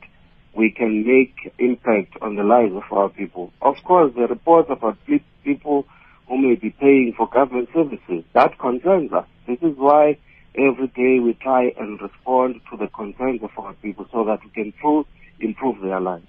we 0.56 0.72
can 0.72 1.06
make 1.06 1.54
impact 1.58 2.16
on 2.22 2.36
the 2.36 2.44
lives 2.44 2.74
of 2.74 2.84
our 2.92 3.10
people. 3.10 3.52
Of 3.62 3.76
course, 3.84 4.14
the 4.16 4.28
reports 4.28 4.70
about 4.72 4.98
pe- 5.06 5.24
people 5.44 5.86
who 6.30 6.38
may 6.38 6.56
be 6.56 6.70
paying 6.70 7.14
for 7.18 7.28
government 7.28 7.70
services. 7.74 8.24
That 8.34 8.58
concerns 8.60 9.12
us. 9.12 9.26
This 9.48 9.58
is 9.62 9.76
why 9.76 10.18
every 10.56 10.88
day 10.88 11.20
we 11.20 11.38
try 11.42 11.72
and 11.78 12.00
respond 12.00 12.62
to 12.72 12.78
the 12.78 12.88
concerns 12.88 13.42
of 13.44 13.50
our 13.58 13.74
people 13.74 14.06
so 14.12 14.24
that 14.26 14.40
we 14.44 14.52
can 14.52 14.66
improve, 14.68 15.08
improve 15.40 15.82
their 15.82 16.00
lives. 16.00 16.26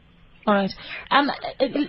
All 0.46 0.54
right. 0.54 0.70
Um, 1.10 1.30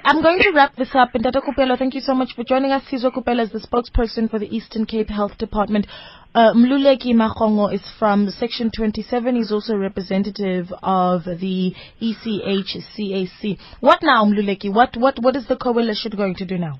I'm 0.03 0.22
going 0.22 0.39
to 0.39 0.51
wrap 0.53 0.76
this 0.76 0.89
up. 0.93 1.16
And 1.16 1.24
Tata 1.24 1.39
Kupelo, 1.39 1.80
thank 1.80 1.93
you 1.93 2.01
so 2.01 2.14
much 2.14 2.34
for 2.36 2.43
joining 2.43 2.72
us. 2.72 2.84
Sizwe 2.91 3.12
Kupelo 3.14 3.43
is 3.43 3.51
the 3.51 3.59
spokesperson 3.59 4.30
for 4.30 4.39
the 4.39 4.53
Eastern 4.53 4.86
Cape 4.86 5.09
Health 5.09 5.38
Department. 5.38 5.88
Uh, 6.36 6.53
Mluleki 6.53 7.14
Makhongo 7.14 7.74
is 7.74 7.82
from 7.97 8.30
Section 8.30 8.70
27. 8.76 9.38
He's 9.38 9.53
also 9.53 9.74
a 9.74 9.78
representative 9.78 10.68
of 10.84 11.24
the 11.24 11.74
ECHCAC. 12.01 13.57
What 13.80 13.99
now, 14.03 14.26
Mluleki? 14.26 14.74
What, 14.74 14.97
what, 14.97 15.18
what 15.20 15.38
is 15.38 15.47
the 15.47 15.55
coalition 15.55 16.12
going 16.16 16.36
to 16.36 16.45
do 16.45 16.57
now? 16.57 16.80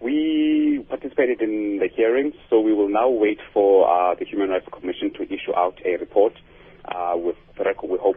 We 0.00 0.84
participated 0.88 1.40
in 1.42 1.78
the 1.80 1.88
hearings, 1.88 2.34
so 2.48 2.60
we 2.60 2.72
will 2.72 2.88
now 2.88 3.08
wait 3.08 3.38
for 3.52 3.88
uh, 3.88 4.14
the 4.14 4.24
Human 4.24 4.50
Rights 4.50 4.66
Commission 4.72 5.12
to 5.14 5.22
issue 5.24 5.54
out 5.56 5.78
a 5.84 5.96
report 5.96 6.34
uh, 6.84 7.14
with, 7.16 7.36
we 7.58 7.98
hope, 7.98 8.16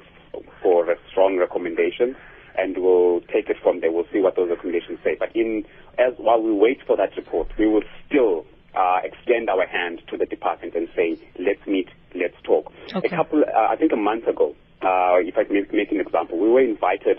for 0.61 0.89
a 0.91 0.95
strong 1.09 1.38
recommendations 1.38 2.15
and 2.57 2.77
we'll 2.77 3.21
take 3.21 3.49
it 3.49 3.57
from 3.61 3.82
there. 3.82 3.91
We'll 3.91 4.07
see 4.11 4.19
what 4.19 4.36
those 4.36 4.49
recommendations 4.49 4.99
say. 5.03 5.15
But 5.17 5.36
in 5.36 5.65
as 5.97 6.13
while 6.17 6.41
we 6.41 6.51
wait 6.51 6.79
for 6.86 6.97
that 6.97 7.15
report, 7.15 7.49
we 7.57 7.67
will 7.67 7.84
still 8.07 8.45
uh, 8.75 8.99
extend 9.03 9.49
our 9.49 9.65
hand 9.67 10.01
to 10.09 10.17
the 10.17 10.25
department 10.25 10.75
and 10.75 10.88
say, 10.95 11.17
let's 11.39 11.65
meet, 11.67 11.89
let's 12.15 12.36
talk. 12.43 12.71
Okay. 12.93 13.07
A 13.07 13.09
couple, 13.09 13.43
uh, 13.43 13.67
I 13.69 13.75
think 13.75 13.91
a 13.91 13.97
month 13.97 14.27
ago, 14.27 14.55
uh, 14.82 15.19
if 15.19 15.38
I 15.38 15.43
can 15.43 15.53
make, 15.53 15.73
make 15.73 15.91
an 15.91 15.99
example, 15.99 16.39
we 16.39 16.49
were 16.49 16.61
invited 16.61 17.17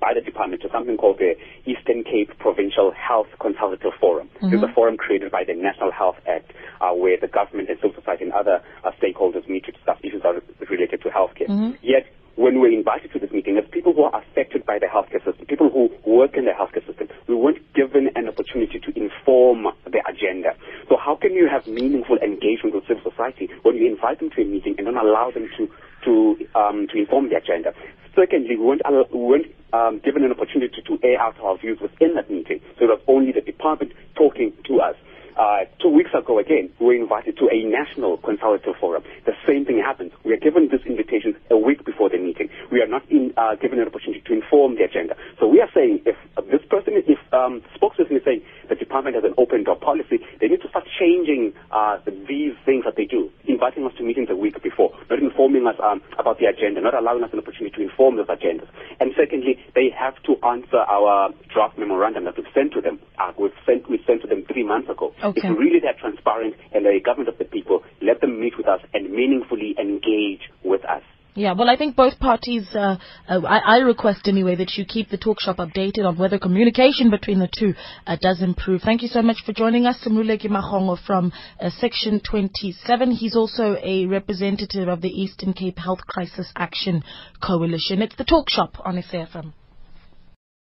by 0.00 0.12
the 0.14 0.20
department 0.20 0.62
to 0.62 0.68
something 0.70 0.96
called 0.96 1.18
the 1.18 1.36
Eastern 1.64 2.04
Cape 2.04 2.36
Provincial 2.38 2.90
Health 2.92 3.28
Consultative 3.40 3.92
Forum. 4.00 4.28
Mhm. 4.42 4.52
It's 4.52 4.62
a 4.62 4.68
forum 4.68 4.96
created 4.96 5.30
by 5.30 5.44
the 5.44 5.54
National 5.54 5.90
Health 5.90 6.16
Act, 6.26 6.52
uh, 6.80 6.92
where 6.92 7.16
the 7.16 7.28
government 7.28 7.68
and 7.70 7.78
civil 7.78 7.94
society 7.94 8.24
and 8.24 8.32
other 8.32 8.62
uh, 8.84 8.90
stakeholders 9.00 9.48
meet 9.48 9.64
to 9.64 9.72
discuss 9.72 9.98
issues 10.02 10.22
that 10.22 10.34
are 10.36 10.42
related 10.68 11.00
to 11.02 11.08
healthcare. 11.08 11.48
Mhm. 11.48 11.76
Yet, 11.82 12.06
when 12.36 12.54
we 12.60 12.68
were 12.68 12.74
invited 12.74 13.10
to 13.12 13.18
this 13.18 13.30
meeting, 13.32 13.56
as 13.56 13.64
people 13.70 13.94
who 13.94 14.02
are 14.02 14.14
affected 14.22 14.66
by 14.66 14.78
the 14.78 14.86
healthcare 14.86 15.24
system, 15.24 15.46
people 15.46 15.70
who 15.70 15.90
work 16.04 16.36
in 16.36 16.44
the 16.44 16.50
healthcare 16.50 16.84
system, 16.86 17.08
we 17.26 17.34
weren't 17.34 17.60
given 17.72 18.10
an 18.14 18.28
opportunity 18.28 18.78
to 18.78 18.92
inform 18.98 19.66
the 19.86 20.02
agenda. 20.06 20.54
So 20.88 20.96
how 20.96 21.14
can 21.16 21.32
you 21.32 21.48
have 21.48 21.66
meaningful 21.66 22.18
engagement 22.18 22.74
with 22.74 22.86
civil 22.86 23.10
society 23.10 23.48
when 23.62 23.76
you 23.76 23.86
invite 23.86 24.18
them 24.18 24.30
to 24.30 24.42
a 24.42 24.44
meeting 24.44 24.74
and 24.76 24.86
don't 24.86 24.98
allow 24.98 25.30
them 25.30 25.48
to 25.56 25.68
to 26.04 26.36
um, 26.54 26.86
to 26.88 26.98
inform 26.98 27.30
the 27.30 27.36
agenda? 27.36 27.72
Secondly, 28.16 28.56
we 28.56 28.64
weren't, 28.64 28.82
we 29.12 29.18
weren't 29.20 29.46
um, 29.74 30.00
given 30.02 30.24
an 30.24 30.32
opportunity 30.32 30.82
to 30.86 30.98
air 31.02 31.20
out 31.20 31.38
our 31.40 31.58
views 31.58 31.78
within 31.80 32.14
that 32.14 32.30
meeting. 32.30 32.60
So 32.78 32.86
it 32.86 32.88
was 32.88 33.00
only 33.06 33.32
the 33.32 33.42
department 33.42 33.92
talking 34.16 34.54
to 34.64 34.80
us. 34.80 34.96
Uh, 35.36 35.68
two 35.82 35.90
weeks 35.90 36.10
ago, 36.16 36.38
again, 36.38 36.70
we 36.80 36.86
were 36.86 36.94
invited 36.94 37.36
to 37.36 37.48
a 37.52 37.60
national 37.68 38.16
consultative 38.18 38.74
forum. 38.80 39.04
The 39.26 39.36
same 39.46 39.66
thing 39.66 39.76
happens. 39.76 40.12
We 40.24 40.32
are 40.32 40.40
given 40.40 40.68
this 40.72 40.80
invitation 40.86 41.36
a 41.50 41.58
week 41.58 41.84
before 41.84 42.08
the 42.08 42.16
meeting. 42.16 42.48
We 42.72 42.80
are 42.80 42.88
not 42.88 43.04
in, 43.10 43.34
uh, 43.36 43.56
given 43.56 43.78
an 43.78 43.86
opportunity 43.86 44.22
to 44.24 44.32
inform 44.32 44.76
the 44.76 44.84
agenda. 44.84 45.14
So 45.38 45.46
we 45.46 45.60
are 45.60 45.68
saying 45.74 46.02
if 46.06 46.16
uh, 46.38 46.42
this 46.48 46.64
person, 46.70 46.96
if 47.04 47.20
um, 47.34 47.60
spokesperson 47.76 48.16
is 48.16 48.24
saying 48.24 48.42
the 48.70 48.76
department 48.76 49.14
has 49.16 49.24
an 49.24 49.34
open 49.36 49.64
door 49.64 49.76
policy, 49.76 50.24
they 50.40 50.48
need 50.48 50.62
to 50.62 50.68
start 50.68 50.88
changing 50.98 51.52
uh, 51.70 52.00
these 52.26 52.56
things 52.64 52.88
that 52.88 52.96
they 52.96 53.04
do, 53.04 53.28
inviting 53.44 53.84
us 53.84 53.92
to 53.98 54.02
meetings 54.02 54.28
a 54.30 54.36
week 54.36 54.56
before, 54.62 54.96
not 55.10 55.18
informing 55.18 55.66
us 55.66 55.76
um, 55.84 56.00
about 56.18 56.38
the 56.40 56.46
agenda, 56.46 56.80
not 56.80 56.94
allowing 56.94 57.22
us 57.22 57.30
an 57.32 57.38
opportunity 57.38 57.76
to 57.76 57.82
inform 57.82 58.16
those 58.16 58.32
agendas. 58.32 58.68
And 59.00 59.12
secondly, 59.12 59.60
they 59.74 59.92
have 59.92 60.16
to 60.24 60.40
answer 60.46 60.80
our 60.88 61.28
draft 61.52 61.76
memorandum 61.76 62.24
that 62.24 62.36
we've 62.38 62.48
sent 62.54 62.72
to 62.72 62.80
them. 62.80 63.00
Uh, 63.20 63.32
we've 63.38 63.52
sent 63.66 63.88
we 63.90 64.00
sent 64.06 64.22
to 64.22 64.28
them 64.28 64.44
three 64.48 64.64
months 64.64 64.88
ago. 64.88 65.12
Okay. 65.26 65.48
If 65.48 65.58
really 65.58 65.80
they're 65.80 65.98
transparent 65.98 66.54
and 66.72 66.84
they're 66.84 66.96
a 66.96 67.00
government 67.00 67.28
of 67.28 67.38
the 67.38 67.44
people, 67.44 67.82
let 68.00 68.20
them 68.20 68.40
meet 68.40 68.56
with 68.56 68.68
us 68.68 68.80
and 68.94 69.10
meaningfully 69.10 69.74
engage 69.78 70.42
with 70.62 70.84
us. 70.84 71.02
Yeah, 71.36 71.52
well, 71.52 71.68
I 71.68 71.76
think 71.76 71.96
both 71.96 72.18
parties, 72.18 72.66
uh, 72.74 72.96
uh, 73.28 73.40
I, 73.46 73.58
I 73.58 73.76
request 73.80 74.26
anyway 74.26 74.56
that 74.56 74.72
you 74.76 74.86
keep 74.86 75.10
the 75.10 75.18
talk 75.18 75.38
shop 75.38 75.58
updated 75.58 76.06
on 76.06 76.16
whether 76.16 76.38
communication 76.38 77.10
between 77.10 77.40
the 77.40 77.48
two 77.54 77.74
uh, 78.06 78.16
does 78.18 78.40
improve. 78.40 78.80
Thank 78.80 79.02
you 79.02 79.08
so 79.08 79.20
much 79.20 79.42
for 79.44 79.52
joining 79.52 79.84
us, 79.84 79.98
Simuleki 80.02 80.46
Mahongo 80.46 80.96
from 81.06 81.32
uh, 81.60 81.68
Section 81.78 82.20
27. 82.20 83.10
He's 83.10 83.36
also 83.36 83.76
a 83.82 84.06
representative 84.06 84.88
of 84.88 85.02
the 85.02 85.10
Eastern 85.10 85.52
Cape 85.52 85.78
Health 85.78 86.00
Crisis 86.06 86.50
Action 86.56 87.02
Coalition. 87.42 88.00
It's 88.00 88.16
the 88.16 88.24
talk 88.24 88.48
shop 88.48 88.76
on 88.82 88.96
SAFM. 88.96 89.52